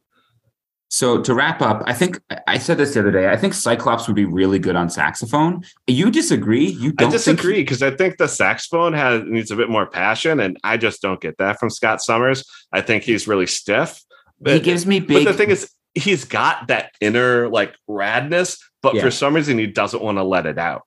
So 0.95 1.19
to 1.23 1.33
wrap 1.33 1.61
up, 1.61 1.83
I 1.87 1.91
think 1.93 2.21
I 2.47 2.57
said 2.57 2.77
this 2.77 2.93
the 2.93 3.01
other 3.01 3.11
day. 3.11 3.27
I 3.29 3.35
think 3.35 3.53
Cyclops 3.53 4.07
would 4.07 4.15
be 4.15 4.23
really 4.23 4.59
good 4.59 4.77
on 4.77 4.89
saxophone. 4.89 5.61
You 5.87 6.09
disagree? 6.09 6.67
You 6.69 6.91
I 6.97 7.03
don't 7.03 7.11
think- 7.11 7.11
disagree 7.11 7.61
because 7.63 7.83
I 7.83 7.91
think 7.91 8.15
the 8.15 8.29
saxophone 8.29 8.93
has 8.93 9.21
needs 9.25 9.51
a 9.51 9.57
bit 9.57 9.69
more 9.69 9.87
passion, 9.87 10.39
and 10.39 10.57
I 10.63 10.77
just 10.77 11.01
don't 11.01 11.19
get 11.19 11.37
that 11.39 11.59
from 11.59 11.69
Scott 11.69 12.01
Summers. 12.01 12.45
I 12.71 12.79
think 12.79 13.03
he's 13.03 13.27
really 13.27 13.45
stiff. 13.45 13.99
he 14.37 14.43
But- 14.53 14.63
gives 14.63 14.85
me 14.85 15.01
big. 15.01 15.25
But 15.25 15.31
the 15.33 15.37
thing 15.37 15.49
is, 15.49 15.69
he's 15.95 16.23
got 16.23 16.69
that 16.69 16.91
inner 17.01 17.49
like 17.49 17.73
radness, 17.89 18.57
but 18.81 18.95
Yeah. 18.95 19.01
for 19.01 19.11
some 19.11 19.33
reason 19.35 19.57
he 19.57 19.67
doesn't 19.67 20.01
want 20.01 20.17
to 20.17 20.23
let 20.23 20.45
it 20.45 20.57
out. 20.57 20.83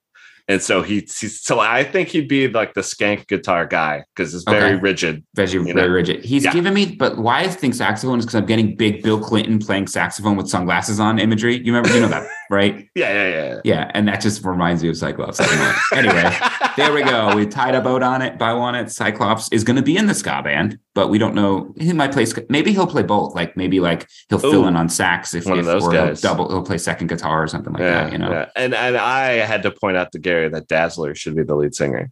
And 0.49 0.63
so 0.63 0.83
he 0.83 1.01
he's, 1.01 1.41
so 1.41 1.61
I 1.61 1.85
think 1.85 2.09
he'd 2.09 2.29
be 2.29 2.49
like 2.49 2.75
the 2.75 2.81
skank 2.81 3.27
guitar 3.29 3.67
guy 3.67 4.05
because 4.15 4.35
it's 4.35 4.45
very 4.45 4.73
Okay. 4.73 4.81
rigid. 4.81 5.23
Very, 5.35 5.51
You 5.53 5.65
very 5.73 5.89
rigid. 5.91 6.25
He's 6.25 6.45
Yeah. 6.45 6.53
giving 6.53 6.75
me, 6.75 6.97
but 6.99 7.19
why 7.19 7.41
I 7.41 7.49
think 7.49 7.75
saxophone 7.75 8.19
is 8.19 8.25
because 8.25 8.37
I'm 8.37 8.47
getting 8.47 8.77
big 8.77 9.03
Bill 9.03 9.21
Clinton 9.21 9.59
playing 9.59 9.87
saxophone 9.89 10.37
with 10.37 10.49
sunglasses 10.49 10.99
on 11.01 11.19
imagery. 11.19 11.57
You 11.57 11.73
remember, 11.75 11.95
you 11.95 12.01
know 12.01 12.09
that, 12.09 12.27
right? 12.51 12.89
Yeah, 12.95 13.13
yeah, 13.13 13.29
yeah. 13.29 13.61
Yeah, 13.65 13.91
and 13.95 14.09
that 14.09 14.21
just 14.21 14.45
reminds 14.45 14.83
me 14.83 14.89
of 14.89 14.97
Cyclops. 14.97 15.39
anyway, 15.93 16.37
there 16.77 16.93
we 16.93 17.05
go. 17.05 17.37
We 17.37 17.47
tied 17.47 17.77
a 17.77 17.81
boat 17.81 18.03
on 18.03 18.23
it, 18.23 18.39
bow 18.39 18.59
on 18.59 18.75
it. 18.75 18.91
Cyclops 18.91 19.49
is 19.53 19.63
going 19.63 19.77
to 19.77 19.83
be 19.83 19.97
in 19.97 20.07
the 20.07 20.15
ska 20.15 20.43
band, 20.43 20.79
but 20.95 21.09
we 21.09 21.19
don't 21.19 21.35
know. 21.35 21.73
He 21.79 21.93
might 21.93 22.11
play. 22.11 22.27
Maybe 22.49 22.73
he'll 22.73 22.89
play 22.89 23.05
both. 23.05 23.35
Like 23.37 23.57
maybe 23.57 23.79
like 23.79 24.09
he'll 24.31 24.41
fill 24.41 24.67
in 24.67 24.75
on 24.75 24.89
sax 24.89 25.33
if, 25.35 25.47
One 25.47 25.61
of 25.61 25.65
those 25.65 25.85
or 25.85 25.93
guys. 25.93 26.21
he'll 26.21 26.31
double. 26.31 26.49
He'll 26.49 26.65
play 26.65 26.79
second 26.79 27.07
guitar 27.07 27.43
or 27.43 27.47
something 27.47 27.73
like 27.73 27.83
yeah, 27.83 28.05
that. 28.05 28.13
You 28.13 28.19
know. 28.19 28.31
yeah. 28.31 28.49
And 28.57 28.75
and 28.75 28.97
I 28.97 29.35
had 29.35 29.63
to 29.63 29.71
point 29.71 29.97
out 29.97 30.11
to 30.13 30.19
Gary 30.19 30.49
that 30.49 30.67
Dazzler 30.67 31.15
should 31.15 31.37
be 31.37 31.45
the 31.45 31.55
lead 31.55 31.75
singer. 31.75 32.11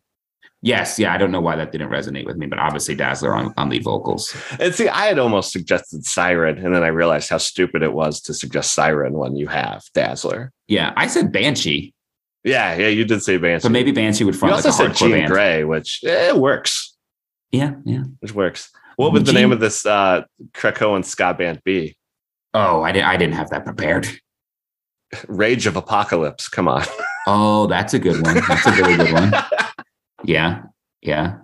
Yes. 0.67 0.99
Yeah. 0.99 1.15
I 1.15 1.17
don't 1.17 1.31
know 1.31 1.41
why 1.41 1.55
that 1.55 1.71
didn't 1.71 1.91
resonate 1.91 2.27
with 2.27 2.37
me, 2.37 2.47
but 2.47 2.59
obviously 2.59 2.97
Dazzler 2.97 3.33
on 3.37 3.55
on 3.57 3.69
lead 3.69 3.85
vocals. 3.85 4.35
And 4.59 4.75
see, 4.75 4.89
I 4.89 5.07
had 5.07 5.17
almost 5.17 5.53
suggested 5.53 6.05
Siren, 6.05 6.59
and 6.59 6.75
then 6.75 6.83
I 6.83 6.89
realized 6.89 7.31
how 7.31 7.39
stupid 7.39 7.83
it 7.83 7.93
was 7.93 8.21
to 8.23 8.35
suggest 8.35 8.75
Siren 8.75 9.13
when 9.13 9.37
you 9.37 9.47
have 9.47 9.85
Dazzler. 9.95 10.53
Yeah, 10.67 10.93
I 10.97 11.07
said 11.07 11.31
Banshee, 11.31 11.95
Yeah, 12.43 12.75
yeah, 12.75 12.89
you 12.89 13.05
did 13.05 13.23
say 13.23 13.37
Banshee. 13.37 13.63
so 13.63 13.69
maybe 13.69 13.93
Banshee 13.93 14.25
would 14.25 14.35
you 14.35 14.41
front 14.41 14.55
also 14.55 14.71
like 14.71 14.77
said 14.77 14.97
Jean 14.97 15.13
band. 15.13 15.31
Grey, 15.31 15.63
which 15.63 16.01
eh, 16.05 16.31
it 16.31 16.37
works. 16.37 16.97
Yeah. 17.53 17.75
Yeah. 17.85 18.03
Which 18.19 18.33
works. 18.33 18.69
What 18.97 19.13
would 19.13 19.25
the 19.25 19.33
name 19.33 19.53
of 19.53 19.61
this 19.61 19.87
uh 19.87 20.25
Krakoan 20.53 21.05
ska 21.05 21.33
band 21.35 21.61
be? 21.65 21.97
Oh, 22.55 22.83
I 22.83 22.91
didn't. 22.91 23.07
I 23.07 23.17
didn't 23.17 23.35
have 23.35 23.51
that 23.51 23.65
prepared. 23.65 24.09
Rage 25.29 25.69
of 25.69 25.77
Apocalypse. 25.77 26.49
Come 26.49 26.67
on. 26.67 26.85
Oh, 27.29 27.67
that's 27.67 27.95
a 27.95 27.99
good 27.99 28.21
one. 28.25 28.41
That's 28.49 28.67
a 28.67 28.73
really 28.73 28.97
good 28.97 29.13
one. 29.13 29.33
Yeah. 30.27 30.63
Yeah. 31.03 31.39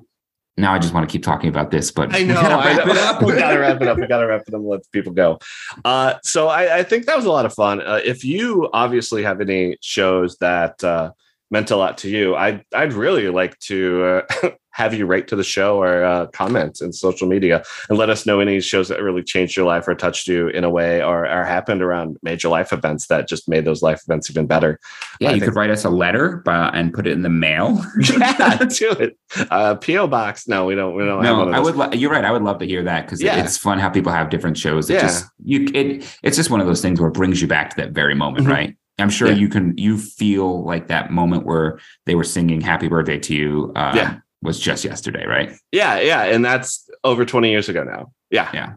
Now 0.59 0.75
I 0.75 0.79
just 0.79 0.93
want 0.93 1.09
to 1.09 1.13
keep 1.13 1.23
talking 1.23 1.49
about 1.49 1.71
this, 1.71 1.91
but 1.91 2.15
I 2.15 2.19
we 2.19 2.25
know. 2.25 2.35
gotta 2.35 2.55
I 2.69 2.77
wrap 2.77 2.87
know. 2.87 2.93
it 2.93 2.99
up. 2.99 3.23
we 3.23 3.33
gotta 3.35 3.59
wrap 3.59 3.81
it 3.83 3.89
up. 3.89 3.97
We 3.99 4.07
gotta 4.07 4.27
wrap 4.27 4.43
it 4.47 4.49
up. 4.49 4.61
and 4.61 4.69
Let 4.69 4.81
people 4.93 5.13
go. 5.13 5.39
Uh, 5.85 6.15
so 6.23 6.49
I, 6.49 6.79
I 6.79 6.83
think 6.83 7.07
that 7.07 7.17
was 7.17 7.25
a 7.25 7.31
lot 7.31 7.47
of 7.47 7.55
fun. 7.55 7.81
Uh, 7.81 8.01
if 8.05 8.25
you 8.25 8.69
obviously 8.73 9.23
have 9.23 9.41
any 9.41 9.79
shows 9.81 10.37
that 10.39 10.83
uh, 10.85 11.13
meant 11.53 11.71
a 11.71 11.77
lot 11.77 11.99
to 11.99 12.09
you, 12.09 12.35
I'd 12.35 12.65
I'd 12.75 12.95
really 12.95 13.29
like 13.29 13.57
to 13.61 14.23
uh, 14.43 14.51
have 14.75 14.95
you 14.95 15.05
write 15.05 15.29
to 15.29 15.37
the 15.37 15.45
show 15.45 15.77
or 15.83 16.03
uh, 16.03 16.27
comment 16.29 16.81
in 16.81 16.95
social 16.95 17.29
media 17.29 17.63
and 17.91 17.99
let 17.99 18.09
us 18.09 18.25
know 18.25 18.41
any 18.41 18.59
shows 18.59 18.89
that 18.89 19.03
really 19.03 19.23
changed 19.23 19.55
your 19.55 19.67
life 19.67 19.87
or 19.87 19.95
touched 19.95 20.27
you 20.27 20.49
in 20.49 20.65
a 20.65 20.71
way 20.71 21.03
or, 21.03 21.29
or 21.31 21.45
happened 21.45 21.83
around 21.83 22.17
major 22.23 22.49
life 22.49 22.73
events 22.73 23.07
that 23.09 23.29
just 23.29 23.51
made 23.51 23.67
those 23.67 23.83
life 23.83 24.01
events 24.09 24.31
even 24.31 24.47
better. 24.47 24.81
Yeah, 25.21 25.29
I 25.29 25.35
you 25.35 25.43
could 25.43 25.55
write 25.55 25.69
us 25.69 25.85
a 25.85 25.91
letter 25.91 26.43
uh, 26.47 26.71
and 26.73 26.91
put 26.91 27.07
it 27.07 27.13
in 27.13 27.21
the 27.21 27.29
mail. 27.29 27.85
yeah, 28.19 28.57
do 28.65 28.91
it. 28.93 29.19
Uh, 29.51 29.75
PO 29.75 30.07
box. 30.07 30.49
No, 30.49 30.65
we 30.65 30.75
don't. 30.75 30.97
We 30.97 31.05
don't 31.05 31.23
no, 31.23 31.51
I 31.51 31.61
would. 31.61 31.77
Lo- 31.77 31.91
you're 31.93 32.11
right. 32.11 32.25
I 32.25 32.31
would 32.33 32.43
love 32.43 32.59
to 32.61 32.67
hear 32.67 32.83
that 32.85 33.05
because 33.05 33.23
Yeah. 33.23 33.45
it's 33.45 33.59
fun 33.59 33.79
how 33.79 33.91
people 33.91 34.11
have 34.11 34.31
different 34.31 34.57
shows. 34.57 34.89
It 34.89 34.95
Yeah. 34.95 35.01
just 35.03 35.27
you. 35.45 35.69
It 35.75 36.19
it's 36.23 36.37
just 36.39 36.49
one 36.49 36.61
of 36.61 36.67
those 36.67 36.81
things 36.81 36.99
where 36.99 37.09
it 37.11 37.15
brings 37.15 37.43
you 37.43 37.47
back 37.47 37.71
to 37.71 37.77
that 37.77 37.91
very 37.93 38.15
moment, 38.15 38.47
Mhm. 38.47 38.51
right? 38.51 38.77
I'm 39.03 39.11
sure 39.11 39.29
Yeah. 39.29 39.35
you 39.35 39.49
can. 39.49 39.75
You 39.77 39.99
feel 39.99 40.65
like 40.65 40.87
that 40.89 41.11
moment 41.11 41.45
where 41.45 41.79
they 42.07 42.15
were 42.15 42.25
singing 42.25 42.61
"Happy 42.61 42.89
Birthday" 42.89 43.19
to 43.19 43.35
you. 43.35 43.73
Uh, 43.77 43.93
Yeah. 43.95 44.15
was 44.43 44.59
just 44.59 44.85
yesterday, 44.85 45.25
right? 45.27 45.53
Yeah, 45.73 46.01
yeah, 46.01 46.23
and 46.25 46.45
that's 46.45 46.89
over 47.05 47.25
20 47.25 47.51
years 47.51 47.69
ago 47.69 47.85
now. 47.85 48.13
Yeah. 48.31 48.49
Yeah. 48.55 48.73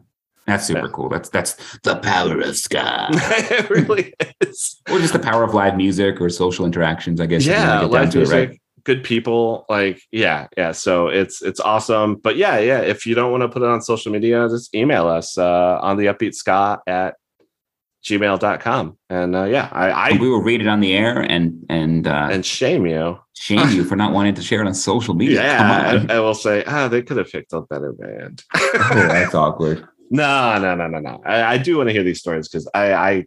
That's 0.48 0.66
super 0.68 0.82
Yeah. 0.86 0.92
cool. 0.94 1.10
That's 1.10 1.30
that's 1.30 1.56
the 1.84 1.96
power 1.96 2.40
of 2.42 2.56
ska, 2.56 3.08
it 3.12 3.68
really 3.70 4.14
is. 4.42 4.80
or 4.92 5.00
just 5.00 5.14
the 5.14 5.20
power 5.20 5.44
of 5.44 5.54
live 5.56 5.76
music 5.76 6.22
or 6.22 6.30
social 6.30 6.66
interactions. 6.66 7.20
I 7.20 7.26
guess. 7.26 7.46
Yeah, 7.46 7.60
wanna 7.60 7.72
get 7.74 7.82
down 7.82 7.92
live 7.92 8.10
to 8.12 8.18
it, 8.18 8.22
music, 8.22 8.50
right? 8.50 8.62
good 8.84 9.04
people, 9.04 9.66
like 9.70 10.00
yeah, 10.12 10.46
yeah. 10.56 10.72
So 10.72 11.08
it's 11.08 11.42
it's 11.42 11.60
awesome. 11.60 12.18
But 12.18 12.36
yeah, 12.38 12.60
yeah. 12.60 12.82
If 12.82 13.08
you 13.08 13.16
don't 13.16 13.32
want 13.32 13.42
to 13.42 13.50
put 13.50 13.64
it 13.64 13.68
on 13.70 13.82
social 13.82 14.12
media, 14.12 14.48
just 14.48 14.76
email 14.76 15.08
us 15.08 15.36
uh, 15.36 15.80
on 15.82 15.98
the 15.98 16.06
upbeat 16.06 16.36
ska 16.36 16.80
at 16.86 17.16
gmail.com. 18.06 18.98
And 19.10 19.36
uh, 19.36 19.44
yeah, 19.46 19.70
I, 19.72 19.90
I 19.90 20.12
we 20.18 20.30
will 20.30 20.42
read 20.42 20.62
it 20.62 20.68
on 20.68 20.80
the 20.80 20.94
air 20.94 21.20
and 21.20 21.66
and 21.70 22.08
uh, 22.08 22.30
and 22.32 22.46
shame 22.46 22.86
you. 22.86 23.20
shame 23.34 23.68
you 23.70 23.84
for 23.90 23.96
not 23.96 24.14
wanting 24.14 24.36
to 24.36 24.42
share 24.42 24.62
it 24.62 24.68
on 24.68 24.76
social 24.76 25.16
media. 25.16 25.44
Yeah. 25.44 26.06
I, 26.10 26.16
I 26.16 26.20
will 26.20 26.36
say, 26.36 26.64
ah, 26.68 26.88
they 26.88 27.02
could 27.02 27.18
have 27.18 27.32
picked 27.32 27.52
a 27.54 27.62
better 27.62 27.94
band. 27.94 28.44
oh, 28.54 28.90
that's 28.94 29.36
awkward. 29.36 29.88
No, 30.12 30.60
no, 30.60 30.76
no, 30.76 30.86
no, 30.88 31.00
no. 31.00 31.20
I, 31.26 31.44
I 31.54 31.58
do 31.58 31.78
want 31.78 31.90
to 31.90 31.94
hear 31.94 32.04
these 32.04 32.20
stories 32.20 32.48
because 32.48 32.70
I, 32.76 32.94
I, 32.94 33.26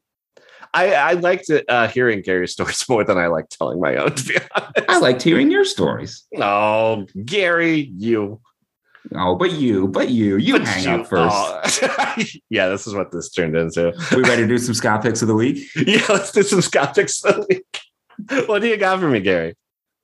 I, 0.72 0.94
I 0.94 1.12
liked 1.14 1.50
it, 1.50 1.64
uh, 1.68 1.88
hearing 1.88 2.22
Gary's 2.22 2.52
stories 2.58 2.88
more 2.88 3.02
than 3.02 3.18
I 3.18 3.26
like 3.26 3.48
telling 3.48 3.80
my 3.80 3.96
own. 3.96 4.14
To 4.14 4.24
be 4.24 4.38
honest. 4.54 4.88
I 4.88 4.98
liked 5.00 5.22
hearing 5.22 5.50
your 5.50 5.64
stories. 5.64 6.24
No, 6.32 7.04
Gary, 7.24 7.92
you. 7.96 8.40
Oh, 9.14 9.34
but 9.36 9.52
you, 9.52 9.88
but 9.88 10.10
you, 10.10 10.36
you 10.36 10.58
But 10.58 10.66
hang 10.68 10.84
you- 10.84 10.90
up 11.02 11.06
first. 11.06 11.80
oh. 11.82 12.24
yeah, 12.50 12.68
this 12.68 12.86
is 12.86 12.94
what 12.94 13.10
this 13.10 13.30
turned 13.30 13.56
into. 13.56 13.92
we 14.14 14.22
ready 14.22 14.42
to 14.42 14.48
do 14.48 14.58
some 14.58 14.74
ska 14.74 15.00
picks 15.02 15.22
of 15.22 15.28
the 15.28 15.34
week? 15.34 15.66
Yeah, 15.86 16.04
let's 16.08 16.32
do 16.32 16.42
some 16.42 16.60
ska 16.60 16.92
picks 16.94 17.24
of 17.24 17.36
the 17.36 17.46
week. 17.48 18.46
What 18.48 18.60
do 18.62 18.68
you 18.68 18.76
got 18.76 18.98
for 19.00 19.08
me, 19.08 19.20
Gary? 19.20 19.54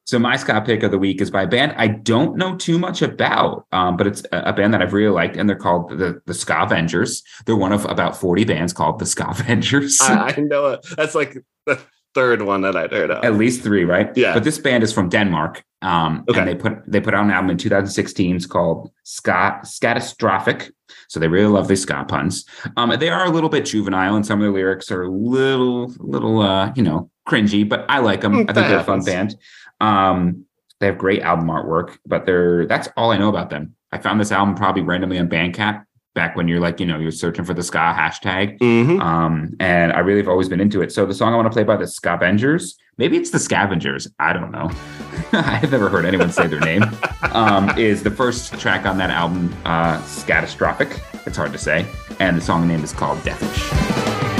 So 0.07 0.19
my 0.19 0.37
ska 0.37 0.61
pick 0.61 0.83
of 0.83 0.91
the 0.91 0.99
week 0.99 1.21
is 1.23 1.31
by 1.31 1.43
a 1.43 1.47
band 1.47 1.75
I 1.79 1.89
don't 1.89 2.37
know 2.37 2.57
too 2.57 2.79
much 2.79 3.01
about, 3.03 3.67
um, 3.73 3.97
but 3.97 4.07
it's 4.07 4.23
a, 4.33 4.53
band 4.53 4.75
that 4.75 4.83
I've 4.83 4.93
really 4.93 5.11
liked, 5.11 5.37
and 5.37 5.49
they're 5.49 5.57
called 5.57 5.99
the 5.99 6.21
the 6.27 6.35
Ska 6.35 6.63
Avengers. 6.63 7.23
They're 7.47 7.57
one 7.57 7.73
of 7.73 7.87
about 7.87 8.15
forty 8.17 8.45
bands 8.45 8.73
called 8.75 8.99
the 8.99 9.07
Ska 9.07 9.29
Avengers. 9.31 9.99
I, 10.03 10.35
I 10.37 10.41
know 10.41 10.67
it. 10.69 10.87
That's 10.97 11.15
like 11.15 11.39
the 11.65 11.81
third 12.15 12.43
one 12.43 12.63
that 12.63 12.77
I'd 12.77 12.93
heard 12.93 13.11
of. 13.11 13.25
At 13.25 13.35
least 13.35 13.63
three, 13.63 13.85
right? 13.85 14.11
Yeah. 14.17 14.35
But 14.35 14.45
this 14.45 14.59
band 14.59 14.83
is 14.83 14.93
from 14.93 15.09
Denmark, 15.09 15.63
um, 15.83 16.25
Okay. 16.29 16.39
and 16.39 16.49
they 16.49 16.55
put 16.55 16.79
they 16.87 17.01
put 17.01 17.15
out 17.15 17.25
an 17.25 17.31
album 17.31 17.51
in 17.51 17.59
2016. 17.59 18.37
It's 18.37 18.47
called 18.47 18.91
Scott 19.03 19.65
Scatastrophic. 19.65 20.71
So 21.09 21.21
they 21.21 21.29
really 21.29 21.49
love 21.49 21.69
these 21.69 21.83
ska 21.83 22.05
puns. 22.09 22.45
Um, 22.77 22.93
they 22.99 23.09
are 23.11 23.25
a 23.27 23.31
little 23.31 23.49
bit 23.51 23.67
juvenile, 23.67 24.17
and 24.17 24.25
some 24.25 24.41
of 24.41 24.47
the 24.47 24.53
lyrics 24.53 24.91
are 24.91 25.03
a 25.03 25.09
little, 25.11 25.93
little, 25.99 26.41
uh, 26.41 26.73
you 26.75 26.83
know, 26.83 27.11
cringy. 27.29 27.69
But 27.69 27.85
I 27.89 27.99
like 27.99 28.21
them. 28.23 28.33
Mm, 28.33 28.51
I 28.51 28.53
think 28.53 28.69
they're 28.69 28.79
a 28.79 28.85
fun 28.85 29.05
band. 29.05 29.37
Um, 29.81 30.45
they 30.81 30.87
have 30.87 30.99
great 30.99 31.23
album 31.23 31.47
artwork, 31.49 31.99
but 32.07 32.27
they're 32.27 32.67
that's 32.67 32.89
all 32.97 33.11
I 33.13 33.19
know 33.19 33.29
about 33.29 33.51
them. 33.51 33.75
I 33.93 33.99
found 33.99 34.21
this 34.21 34.33
album 34.33 34.55
probably 34.55 34.83
randomly 34.83 35.19
on 35.19 35.29
Bandcamp 35.29 35.85
back 36.15 36.37
when 36.37 36.49
you're 36.49 36.61
like, 36.61 36.81
you 36.81 36.87
know, 36.87 36.99
you're 36.99 37.11
searching 37.11 37.45
for 37.45 37.55
the 37.55 37.63
ska 37.63 37.79
hashtag. 37.79 38.59
Mhm. 38.59 39.01
Um, 39.01 39.55
and 39.61 39.93
I 39.93 39.99
really 39.99 40.21
have 40.21 40.29
always 40.29 40.49
been 40.49 40.61
into 40.61 40.81
it. 40.81 40.93
So 40.93 41.05
the 41.07 41.15
song 41.15 41.33
I 41.33 41.37
want 41.37 41.47
to 41.47 41.51
play 41.53 41.65
by 41.65 41.77
the 41.77 41.87
Scavengers, 41.87 42.77
maybe 42.99 43.17
it's 43.17 43.31
the 43.31 43.39
Scavengers. 43.39 44.09
I 44.21 44.33
don't 44.33 44.51
know. 44.53 44.71
I 45.33 45.57
have 45.57 45.73
never 45.73 45.89
heard 45.89 46.05
anyone 46.05 46.31
say 46.31 46.47
their 46.47 46.61
name. 46.61 46.85
Um, 47.35 47.77
is 47.77 48.05
the 48.05 48.13
first 48.13 48.61
track 48.61 48.87
on 48.87 48.97
that 48.99 49.11
album, 49.11 49.53
uh, 49.65 49.97
Scatastrophic. 50.03 51.01
It's 51.27 51.37
hard 51.37 51.51
to 51.51 51.59
say. 51.59 51.85
And 52.21 52.37
the 52.37 52.41
song 52.41 52.69
name 52.69 52.85
is 52.85 52.93
called 52.93 53.19
Deathish. 53.21 54.34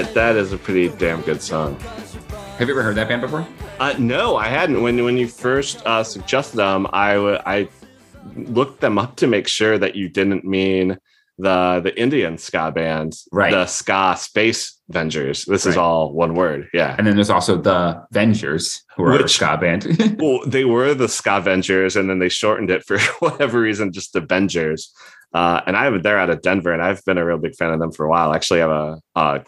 Wish 0.00 0.06
I 0.06 0.10
was 0.10 0.14
dead. 0.14 0.14
All 0.14 0.14
right, 0.14 0.14
that 0.14 0.36
is 0.36 0.52
a 0.52 0.58
pretty 0.58 0.88
damn 0.96 1.20
good 1.22 1.42
song. 1.42 1.78
Have 2.58 2.68
you 2.68 2.74
ever 2.74 2.82
heard 2.82 2.96
that 2.96 3.08
band 3.08 3.22
before? 3.22 3.46
Uh, 3.78 3.94
no, 3.98 4.36
I 4.36 4.48
hadn't. 4.48 4.82
When 4.82 5.02
when 5.04 5.16
you 5.16 5.28
first 5.28 5.84
uh, 5.86 6.02
suggested 6.02 6.56
them, 6.56 6.86
I 6.92 7.14
w- 7.14 7.38
I 7.46 7.68
looked 8.36 8.80
them 8.80 8.98
up 8.98 9.16
to 9.16 9.26
make 9.26 9.46
sure 9.48 9.78
that 9.78 9.94
you 9.94 10.08
didn't 10.08 10.44
mean 10.44 10.98
the 11.38 11.80
the 11.84 11.96
Indian 12.00 12.36
ska 12.36 12.72
band, 12.72 13.14
Right. 13.30 13.52
The 13.52 13.66
ska 13.66 14.16
Space 14.18 14.76
Vengers. 14.92 15.46
This 15.46 15.66
is 15.66 15.76
all 15.76 16.12
one 16.12 16.34
word. 16.34 16.68
Yeah. 16.74 16.96
And 16.98 17.06
then 17.06 17.14
there's 17.14 17.30
also 17.30 17.56
the 17.60 18.02
Vengers, 18.12 18.80
who 18.96 19.04
are 19.04 19.12
a 19.14 19.18
Which- 19.22 19.34
ska 19.36 19.56
band. 19.56 19.84
Well, 20.18 20.40
they 20.46 20.64
were 20.64 20.94
the 20.94 21.08
Ska 21.08 21.40
Vengers, 21.42 21.94
and 21.94 22.10
then 22.10 22.18
they 22.18 22.28
shortened 22.28 22.70
it 22.70 22.84
for 22.84 22.98
whatever 23.20 23.60
reason, 23.60 23.92
just 23.92 24.12
the 24.14 24.20
Vengers. 24.20 24.88
Uh, 25.32 25.60
and 25.66 25.76
I 25.76 25.84
have 25.84 26.02
they're 26.02 26.18
out 26.18 26.30
of 26.30 26.42
Denver, 26.42 26.72
and 26.72 26.82
I've 26.82 27.04
been 27.04 27.18
a 27.18 27.24
real 27.24 27.38
big 27.38 27.54
fan 27.54 27.72
of 27.72 27.78
them 27.78 27.92
for 27.92 28.04
a 28.06 28.08
while. 28.08 28.32
Actually, 28.34 28.62
I 28.62 28.66
have 28.68 28.70
a, 28.70 29.00
a 29.14 29.44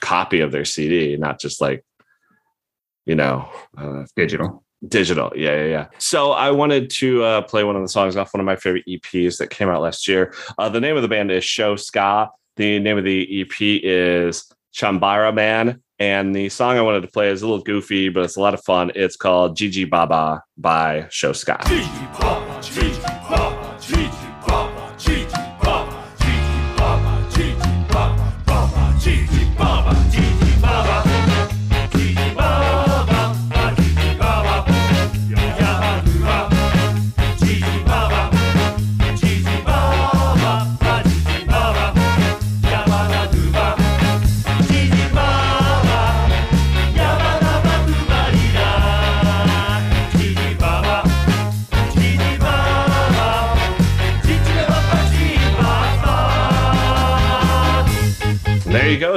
copy 0.00 0.40
of 0.40 0.52
their 0.52 0.64
CD, 0.64 1.16
not 1.16 1.40
just 1.40 1.60
like, 1.60 1.84
you 3.06 3.14
know, 3.14 3.48
uh, 3.76 4.04
Digital. 4.16 4.64
Digital, 4.86 5.30
yeah, 5.36 5.56
yeah, 5.56 5.64
yeah. 5.64 5.86
So 5.98 6.32
I 6.32 6.50
wanted 6.50 6.88
to 6.90 7.22
uh, 7.22 7.42
play 7.42 7.64
one 7.64 7.76
of 7.76 7.82
the 7.82 7.88
songs 7.88 8.16
off 8.16 8.32
one 8.32 8.40
of 8.40 8.46
my 8.46 8.56
favorite 8.56 8.86
EPs 8.88 9.36
that 9.38 9.50
came 9.50 9.68
out 9.68 9.82
last 9.82 10.08
year. 10.08 10.34
Uh, 10.56 10.70
the 10.70 10.80
name 10.80 10.96
of 10.96 11.02
the 11.02 11.08
band 11.08 11.30
is 11.30 11.44
Show 11.44 11.76
Ska. 11.76 12.30
The 12.56 12.78
name 12.78 12.96
of 12.96 13.04
the 13.04 13.42
EP 13.42 13.60
is 13.60 14.50
Chambara 14.74 15.34
Man, 15.34 15.82
and 15.98 16.34
the 16.34 16.48
song 16.48 16.78
I 16.78 16.82
wanted 16.82 17.02
to 17.02 17.08
play 17.08 17.28
is 17.28 17.42
a 17.42 17.46
little 17.46 17.62
goofy, 17.62 18.08
but 18.08 18.24
it's 18.24 18.36
a 18.36 18.40
lot 18.40 18.54
of 18.54 18.64
fun. 18.64 18.90
It's 18.94 19.16
called 19.16 19.54
Gigi 19.54 19.84
Baba 19.84 20.42
by 20.56 21.06
Show 21.10 21.34
Ska. 21.34 21.58
There 21.66 21.78
you 21.78 22.08
go. 22.18 23.19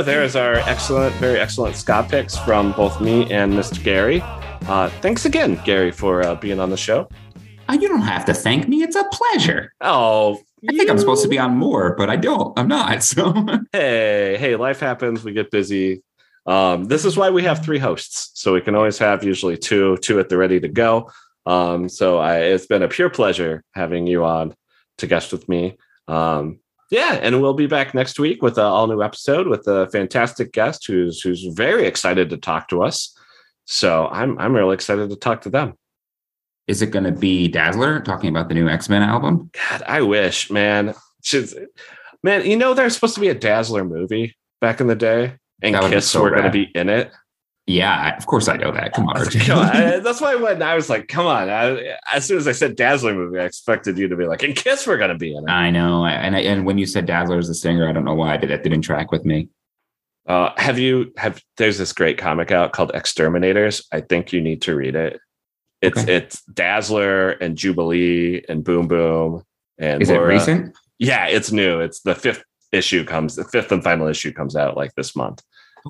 There 0.04 0.22
is 0.22 0.36
our 0.36 0.56
excellent, 0.56 1.16
very 1.16 1.40
excellent 1.40 1.78
ska 1.78 2.06
picks 2.10 2.38
from 2.38 2.74
both 2.74 3.00
me 3.00 3.32
and 3.32 3.54
Mr. 3.54 3.82
Gary. 3.82 4.22
Uh, 4.68 4.90
thanks 5.02 5.24
again, 5.24 5.62
Gary, 5.64 5.92
for 5.92 6.22
uh, 6.22 6.36
being 6.36 6.60
on 6.60 6.70
the 6.70 6.76
show. 6.76 7.08
Uh, 7.70 7.78
you 7.80 7.88
don't 7.88 8.02
have 8.02 8.26
to 8.26 8.34
thank 8.34 8.68
me. 8.68 8.84
It's 8.84 8.98
a 8.98 9.06
pleasure. 9.06 9.74
Oh, 9.80 10.42
I 10.70 10.76
think 10.76 10.90
I'm 10.90 11.00
supposed 11.00 11.24
to 11.24 11.30
be 11.30 11.40
on 11.40 11.56
more, 11.56 11.96
but 11.96 12.10
I 12.10 12.18
don't. 12.18 12.58
I'm 12.60 12.68
not. 12.68 13.02
So 13.04 13.34
Hey, 13.72 14.36
hey, 14.38 14.58
life 14.58 14.82
happens. 14.82 15.24
We 15.24 15.32
get 15.32 15.52
busy. 15.52 16.04
Um, 16.46 16.84
this 16.86 17.06
is 17.06 17.16
why 17.16 17.30
we 17.30 17.44
have 17.44 17.64
three 17.64 17.80
hosts, 17.80 18.32
so 18.34 18.54
we 18.54 18.60
can 18.60 18.76
always 18.76 18.98
have 18.98 19.24
usually 19.24 19.58
two, 19.58 19.96
two 19.98 20.20
at 20.20 20.28
the 20.28 20.38
ready 20.38 20.60
to 20.60 20.68
go. 20.68 21.12
Um, 21.46 21.88
so 21.88 22.18
I, 22.18 22.40
it's 22.40 22.66
been 22.66 22.84
a 22.84 22.90
pure 22.90 23.10
pleasure 23.10 23.64
having 23.74 24.06
you 24.06 24.26
on 24.26 24.54
to 24.98 25.08
guest 25.08 25.32
with 25.32 25.48
me. 25.48 25.78
Um, 26.10 26.60
yeah, 26.94 27.14
and 27.24 27.42
we'll 27.42 27.56
be 27.56 27.66
back 27.66 27.96
next 27.96 28.20
week 28.20 28.44
with 28.44 28.60
an 28.60 28.66
all 28.66 28.86
new 28.86 29.02
episode 29.02 29.48
with 29.48 29.68
a 29.68 29.90
fantastic 29.90 30.52
guest 30.54 30.86
who's 30.86 31.22
who's 31.22 31.44
very 31.46 31.88
excited 31.88 32.30
to 32.30 32.38
talk 32.38 32.68
to 32.70 32.84
us. 32.84 33.18
So 33.66 34.08
I'm 34.12 34.38
I'm 34.38 34.54
really 34.54 34.76
excited 34.76 35.10
to 35.10 35.16
talk 35.16 35.42
to 35.42 35.50
them. 35.50 35.74
is 36.68 36.84
it 36.84 36.92
going 36.92 37.06
to 37.06 37.12
be 37.12 37.48
Dazzler 37.48 38.00
talking 38.00 38.30
about 38.30 38.48
the 38.48 38.54
new 38.54 38.70
X 38.70 38.90
Men 38.90 39.02
album? 39.02 39.50
God, 39.70 39.82
I 39.88 40.04
wish, 40.04 40.52
man. 40.52 40.94
Should- 41.24 41.68
man, 42.22 42.46
you 42.46 42.56
know 42.56 42.76
there's 42.76 42.94
supposed 42.94 43.16
to 43.16 43.22
be 43.22 43.30
a 43.30 43.34
Dazzler 43.34 43.84
movie 43.84 44.36
back 44.62 44.80
in 44.80 44.86
the 44.86 44.96
day, 44.96 45.36
and 45.64 45.74
That 45.74 45.82
would 45.82 45.90
be 45.90 45.96
Kiss 45.96 46.10
so 46.10 46.22
were 46.22 46.30
going 46.30 46.44
to 46.44 46.52
be 46.52 46.70
in 46.76 46.90
it. 46.90 47.12
Yeah, 47.66 48.18
of 48.18 48.26
course 48.26 48.50
I 48.50 48.58
know 48.58 48.72
that. 48.74 48.92
Come 48.94 49.08
on. 49.08 49.26
Come 49.26 49.60
on, 49.60 49.66
I- 49.68 50.00
that's 50.04 50.20
why 50.20 50.36
when 50.36 50.62
I 50.62 50.76
was 50.76 50.90
like, 50.90 51.08
"Come 51.08 51.26
on!" 51.28 51.50
I, 51.50 51.96
as 52.14 52.26
soon 52.26 52.38
as 52.38 52.46
I 52.48 52.52
said 52.52 52.76
Dazzler 52.76 53.14
movie, 53.14 53.40
I 53.40 53.46
expected 53.46 53.98
you 53.98 54.10
to 54.10 54.18
be 54.18 54.26
like, 54.26 54.44
"And 54.44 54.54
Kiss, 54.56 54.86
we're 54.86 54.98
going 54.98 55.12
to 55.12 55.18
be 55.18 55.34
in 55.34 55.44
it." 55.48 55.50
I 55.52 55.72
know, 55.72 56.06
and 56.06 56.36
I, 56.36 56.40
and 56.42 56.66
when 56.66 56.78
you 56.78 56.86
said 56.86 57.06
Dazzler 57.06 57.40
is 57.40 57.48
the 57.48 57.54
singer, 57.56 57.88
I 57.88 57.94
don't 57.94 58.04
know 58.04 58.16
why, 58.16 58.36
but 58.38 58.50
that 58.50 58.64
didn't 58.64 58.82
track 58.82 59.12
with 59.14 59.24
me. 59.24 59.48
Uh, 60.28 60.50
have 60.58 60.78
you 60.78 61.14
have? 61.18 61.42
There's 61.56 61.78
this 61.78 61.94
great 61.94 62.18
comic 62.18 62.52
out 62.52 62.74
called 62.74 62.92
Exterminators. 62.94 63.86
I 63.94 64.02
think 64.02 64.34
you 64.34 64.42
need 64.42 64.62
to 64.64 64.76
read 64.76 64.96
it. 64.96 65.20
It's 65.82 66.00
Okay. 66.00 66.16
it's 66.18 66.42
Dazzler 66.44 67.32
and 67.32 67.58
Jubilee 67.58 68.44
and 68.50 68.64
Boom 68.64 68.88
Boom 68.90 69.44
and 69.78 70.02
Is 70.02 70.10
Laura. 70.10 70.32
it 70.32 70.34
recent? 70.34 70.76
Yeah, 71.00 71.28
it's 71.28 71.52
new. 71.52 71.80
It's 71.80 72.02
the 72.02 72.16
fifth 72.16 72.44
issue 72.74 73.06
comes. 73.06 73.36
The 73.38 73.44
fifth 73.46 73.72
and 73.72 73.84
final 73.84 74.08
issue 74.08 74.34
comes 74.34 74.56
out 74.58 74.76
like 74.76 74.94
this 74.96 75.16
month. 75.16 75.42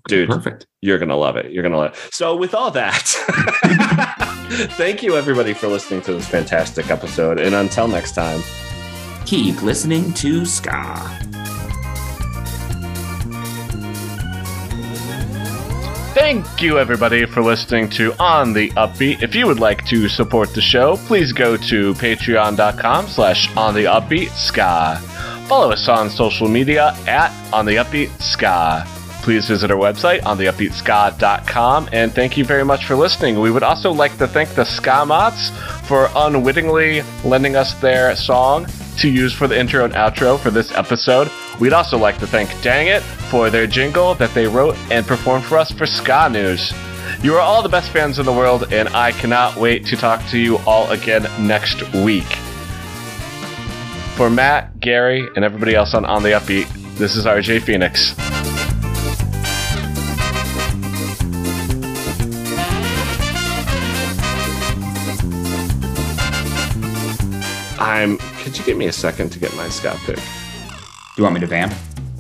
Dude. 0.08 0.30
perfect. 0.30 0.68
You're 0.82 1.00
gonna 1.00 1.18
love 1.18 1.36
it. 1.36 1.52
You're 1.52 1.64
gonna 1.64 1.78
love 1.78 1.94
it. 1.94 2.14
So 2.14 2.36
with 2.36 2.54
all 2.54 2.72
that, 2.72 3.04
thank 4.78 5.04
you 5.04 5.16
everybody 5.18 5.54
for 5.54 5.68
listening 5.68 6.02
to 6.04 6.14
this 6.14 6.28
fantastic 6.28 6.90
episode. 6.90 7.40
And 7.40 7.56
until 7.56 7.88
next 7.88 8.14
time, 8.14 8.42
Keep 9.26 9.62
listening 9.62 10.14
to 10.16 10.46
Ska. 10.46 11.20
Thank 16.14 16.62
you, 16.62 16.78
everybody, 16.78 17.26
for 17.26 17.42
listening 17.42 17.90
to 17.92 18.14
On 18.20 18.54
the 18.54 18.70
Upbeat. 18.72 19.24
If 19.24 19.34
you 19.34 19.48
would 19.48 19.60
like 19.60 19.86
to 19.86 20.10
support 20.10 20.54
the 20.54 20.62
show, 20.62 20.98
please 21.08 21.32
go 21.32 21.58
to 21.58 21.94
patreon.com 21.96 23.08
slash 23.08 23.56
On 23.56 23.74
the 23.74 23.86
Upbeat 23.86 24.30
Ska. 24.32 24.98
Follow 25.48 25.72
us 25.72 25.88
on 25.88 26.10
social 26.10 26.48
media 26.48 26.94
at 27.08 27.32
On 27.54 27.66
the 27.66 27.78
Upbeat 27.78 28.10
Ska. 28.22 28.86
Please 29.24 29.48
visit 29.48 29.72
our 29.72 29.78
website, 29.78 30.20
ontheupbeatska.com, 30.24 31.90
and 31.94 32.12
thank 32.12 32.36
you 32.36 32.44
very 32.44 32.66
much 32.66 32.86
for 32.86 32.96
listening. 32.96 33.40
We 33.40 33.52
would 33.52 33.64
also 33.64 33.90
like 33.90 34.18
to 34.18 34.28
thank 34.28 34.50
the 34.50 34.66
Ska 34.66 35.06
Mots 35.06 35.50
for 35.88 36.10
unwittingly 36.14 37.04
lending 37.24 37.56
us 37.56 37.74
their 37.76 38.14
song 38.18 38.68
to 38.98 39.08
use 39.08 39.34
for 39.34 39.48
the 39.48 39.58
intro 39.58 39.86
and 39.86 39.94
outro 39.94 40.38
for 40.38 40.52
this 40.52 40.74
episode. 40.74 41.32
We'd 41.58 41.72
also 41.72 41.98
like 41.98 42.18
to 42.18 42.28
thank 42.28 42.50
Dang 42.62 42.88
It 42.88 43.02
for 43.32 43.50
their 43.50 43.66
jingle 43.66 44.14
that 44.16 44.34
they 44.34 44.46
wrote 44.46 44.76
and 44.92 45.08
performed 45.08 45.46
for 45.46 45.58
us 45.58 45.72
for 45.72 45.86
Ska 45.86 46.28
News. 46.30 46.74
You 47.24 47.34
are 47.36 47.42
all 47.42 47.64
the 47.64 47.70
best 47.70 47.94
fans 47.94 48.20
in 48.20 48.26
the 48.26 48.34
world, 48.34 48.74
and 48.74 48.90
I 48.90 49.14
cannot 49.14 49.56
wait 49.56 49.86
to 49.86 49.96
talk 49.96 50.22
to 50.32 50.38
you 50.38 50.58
all 50.68 50.92
again 50.92 51.24
next 51.40 51.82
week. 51.94 52.28
For 54.18 54.30
Matt, 54.30 54.82
Gary, 54.82 55.30
and 55.38 55.46
everybody 55.46 55.76
else 55.76 55.94
on 55.94 56.04
On 56.04 56.22
the 56.22 56.32
Upbeat, 56.32 56.68
this 56.98 57.16
is 57.16 57.26
RJ 57.26 57.62
Phoenix. 57.62 58.14
I'm. 67.94 68.18
Could 68.44 68.58
you 68.58 68.64
give 68.66 68.78
me 68.78 68.88
a 68.88 68.92
second 68.92 69.30
to 69.34 69.40
get 69.40 69.56
my 69.56 69.70
ska 69.70 69.98
pick? 70.06 70.16
Do 70.18 70.22
you 71.18 71.24
want 71.24 71.36
me 71.36 71.42
to 71.42 71.48
vamp? 71.48 71.74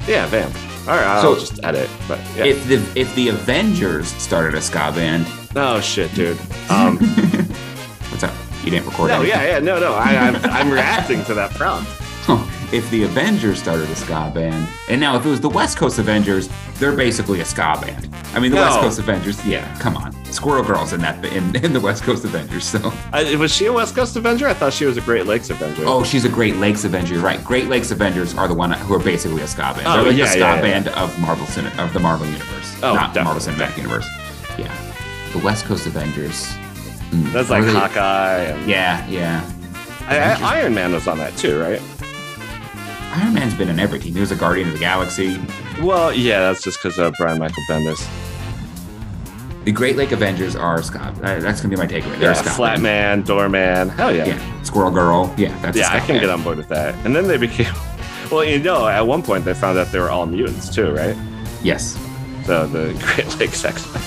Yeah, 0.08 0.28
vamp. 0.28 0.54
All 0.88 0.96
right, 0.96 1.06
I'll 1.06 1.22
So- 1.22 1.40
just 1.40 1.64
edit. 1.64 1.90
But 2.08 2.20
yeah. 2.36 2.46
If 2.46 2.68
the 2.68 3.00
if 3.00 3.14
the 3.16 3.30
Avengers 3.30 4.08
started 4.08 4.54
a 4.56 4.62
ska 4.62 4.92
band, 4.94 5.26
oh 5.56 5.80
shit, 5.82 6.14
dude. 6.14 6.38
Um, 6.70 6.98
what's 8.10 8.24
up? 8.24 8.34
You 8.64 8.72
didn't 8.72 8.86
record 8.88 9.10
no, 9.10 9.16
anything. 9.22 9.30
yeah, 9.40 9.48
yeah, 9.54 9.60
no, 9.60 9.80
no. 9.80 9.94
I, 9.94 10.16
I'm, 10.16 10.36
I'm 10.46 10.72
reacting 10.72 11.24
to 11.26 11.34
that 11.34 11.52
prompt. 11.52 11.90
if 12.74 12.90
the 12.90 13.04
Avengers 13.04 13.60
started 13.62 13.90
a 13.90 13.96
ska 13.96 14.32
band, 14.34 14.68
and 14.90 15.00
now 15.00 15.16
if 15.16 15.26
it 15.26 15.30
was 15.30 15.40
the 15.40 15.50
West 15.50 15.78
Coast 15.78 16.00
Avengers, 16.00 16.50
they're 16.80 16.96
basically 16.96 17.40
a 17.42 17.46
ska 17.46 17.78
band. 17.82 18.10
I 18.34 18.40
mean, 18.40 18.52
the 18.52 18.58
West 18.58 18.80
Coast 18.80 18.98
Avengers, 19.00 19.46
yeah, 19.46 19.74
come 19.80 19.96
on, 19.96 20.12
Squirrel 20.26 20.64
Girls 20.64 20.92
in 20.92 21.00
that 21.02 21.24
in, 21.26 21.56
in 21.64 21.72
the 21.74 21.80
West 21.80 22.04
Coast 22.04 22.26
Avengers. 22.26 22.66
So, 22.66 22.92
I, 23.12 23.36
was 23.36 23.54
she 23.54 23.68
a 23.68 23.74
West 23.74 23.96
Coast 23.96 24.16
Avenger? 24.16 24.48
I 24.48 24.54
thought 24.56 24.74
she 24.74 24.86
was 24.86 24.98
a 24.98 25.02
Great 25.02 25.28
Lakes 25.28 25.52
Avenger. 25.52 25.84
oh, 25.86 26.04
she's 26.04 26.26
a 26.26 26.30
Great 26.30 26.56
Lakes 26.56 26.84
Avenger, 26.84 27.14
you're 27.14 27.24
right? 27.24 27.44
Great 27.44 27.68
Lakes 27.68 27.92
Avengers 27.92 28.34
are 28.36 28.48
the 28.48 28.56
one 28.56 28.72
who 28.72 28.96
are 28.96 29.04
basically 29.04 29.44
a 29.44 29.48
ska 29.48 29.62
band. 29.76 29.86
Oh, 29.86 29.98
they're 29.98 30.06
like 30.08 30.18
yeah, 30.18 30.26
the 30.26 30.30
ska 30.32 30.40
yeah, 30.40 30.56
yeah. 30.56 30.62
band 30.62 30.88
of 30.90 31.20
Marvel 31.20 31.46
of 31.46 31.94
the 31.94 32.00
Marvel 32.00 32.26
universe, 32.26 32.76
Oh, 32.82 32.96
not 32.96 33.14
the 33.14 33.24
Marvel. 33.24 33.40
Cinematic 33.42 33.78
Universe. 33.78 34.08
Yeah, 34.58 34.76
the 35.32 35.40
West 35.40 35.66
Coast 35.66 35.86
Avengers. 35.86 36.52
hmm, 37.12 37.32
That's 37.32 37.50
like 37.52 37.64
they- 37.66 37.72
Hawkeye. 37.74 38.40
And, 38.40 38.68
Yeah, 38.70 39.06
yeah. 39.08 39.50
I, 40.08 40.18
I, 40.18 40.58
Iron 40.58 40.74
Man 40.74 40.92
was 40.92 41.08
on 41.08 41.18
that 41.20 41.38
too, 41.38 41.60
right? 41.62 41.82
Iron 43.14 43.34
Man's 43.34 43.54
been 43.54 43.70
in 43.70 43.80
everything. 43.80 44.14
He 44.14 44.20
was 44.20 44.32
a 44.32 44.36
Guardian 44.36 44.68
of 44.70 44.74
the 44.74 44.80
Galaxy. 44.80 45.40
Well, 45.82 46.14
yeah, 46.14 46.40
that's 46.40 46.64
just 46.64 46.82
because 46.82 46.98
of 47.00 47.14
Brian 47.18 47.40
Michael 47.40 47.64
Bendis. 47.70 48.06
The 49.66 49.72
Great 49.72 49.96
Lake 49.96 50.12
Avengers 50.12 50.56
are 50.56 50.82
ska. 50.82 51.00
uh, 51.00 51.40
That's 51.40 51.62
gonna 51.62 51.70
be 51.70 51.78
my 51.78 51.88
takeaway. 51.88 52.12
They're 52.20 52.32
Yeah, 52.32 52.32
a 52.32 52.36
ska 52.36 52.50
Flat. 52.50 52.82
Man, 52.82 53.22
Doorman. 53.22 53.90
Hell 53.90 54.14
yeah. 54.14 54.26
Yeah, 54.26 54.64
Squirrel 54.64 54.92
Girl. 54.92 55.34
Yeah, 55.38 55.58
that's 55.62 55.78
a 55.78 55.80
Yeah, 55.80 55.90
I 55.94 56.00
can 56.02 56.20
get 56.20 56.30
on 56.30 56.44
board 56.44 56.58
with 56.58 56.68
that. 56.70 56.96
And 57.06 57.16
then 57.16 57.28
they 57.28 57.38
became, 57.38 57.74
well, 58.32 58.44
you 58.44 58.60
know, 58.60 58.88
at 58.88 59.02
one 59.08 59.22
point 59.24 59.46
they 59.46 59.54
found 59.54 59.78
out 59.78 59.88
they 59.92 60.00
were 60.00 60.10
all 60.10 60.26
mutants 60.26 60.68
too, 60.74 60.92
right? 60.92 61.16
Yes, 61.62 61.98
So 62.46 62.68
the 62.68 62.94
Great 63.16 63.40
Lakes 63.40 63.64
X 63.64 63.86
Men. 63.94 64.04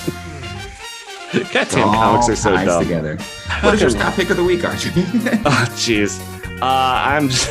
Goddamn 1.53 1.87
All 1.89 1.93
comics 1.93 2.29
are 2.29 2.35
so 2.35 2.65
dumb. 2.65 2.83
together. 2.83 3.17
What 3.61 3.73
is 3.73 3.81
your 3.81 3.89
ska 3.89 4.11
pick 4.15 4.29
of 4.29 4.37
the 4.37 4.43
week, 4.43 4.63
Archie? 4.63 4.91
Oh, 4.95 5.67
jeez. 5.75 6.19
Uh, 6.61 6.65
I'm 6.65 7.29
just. 7.29 7.49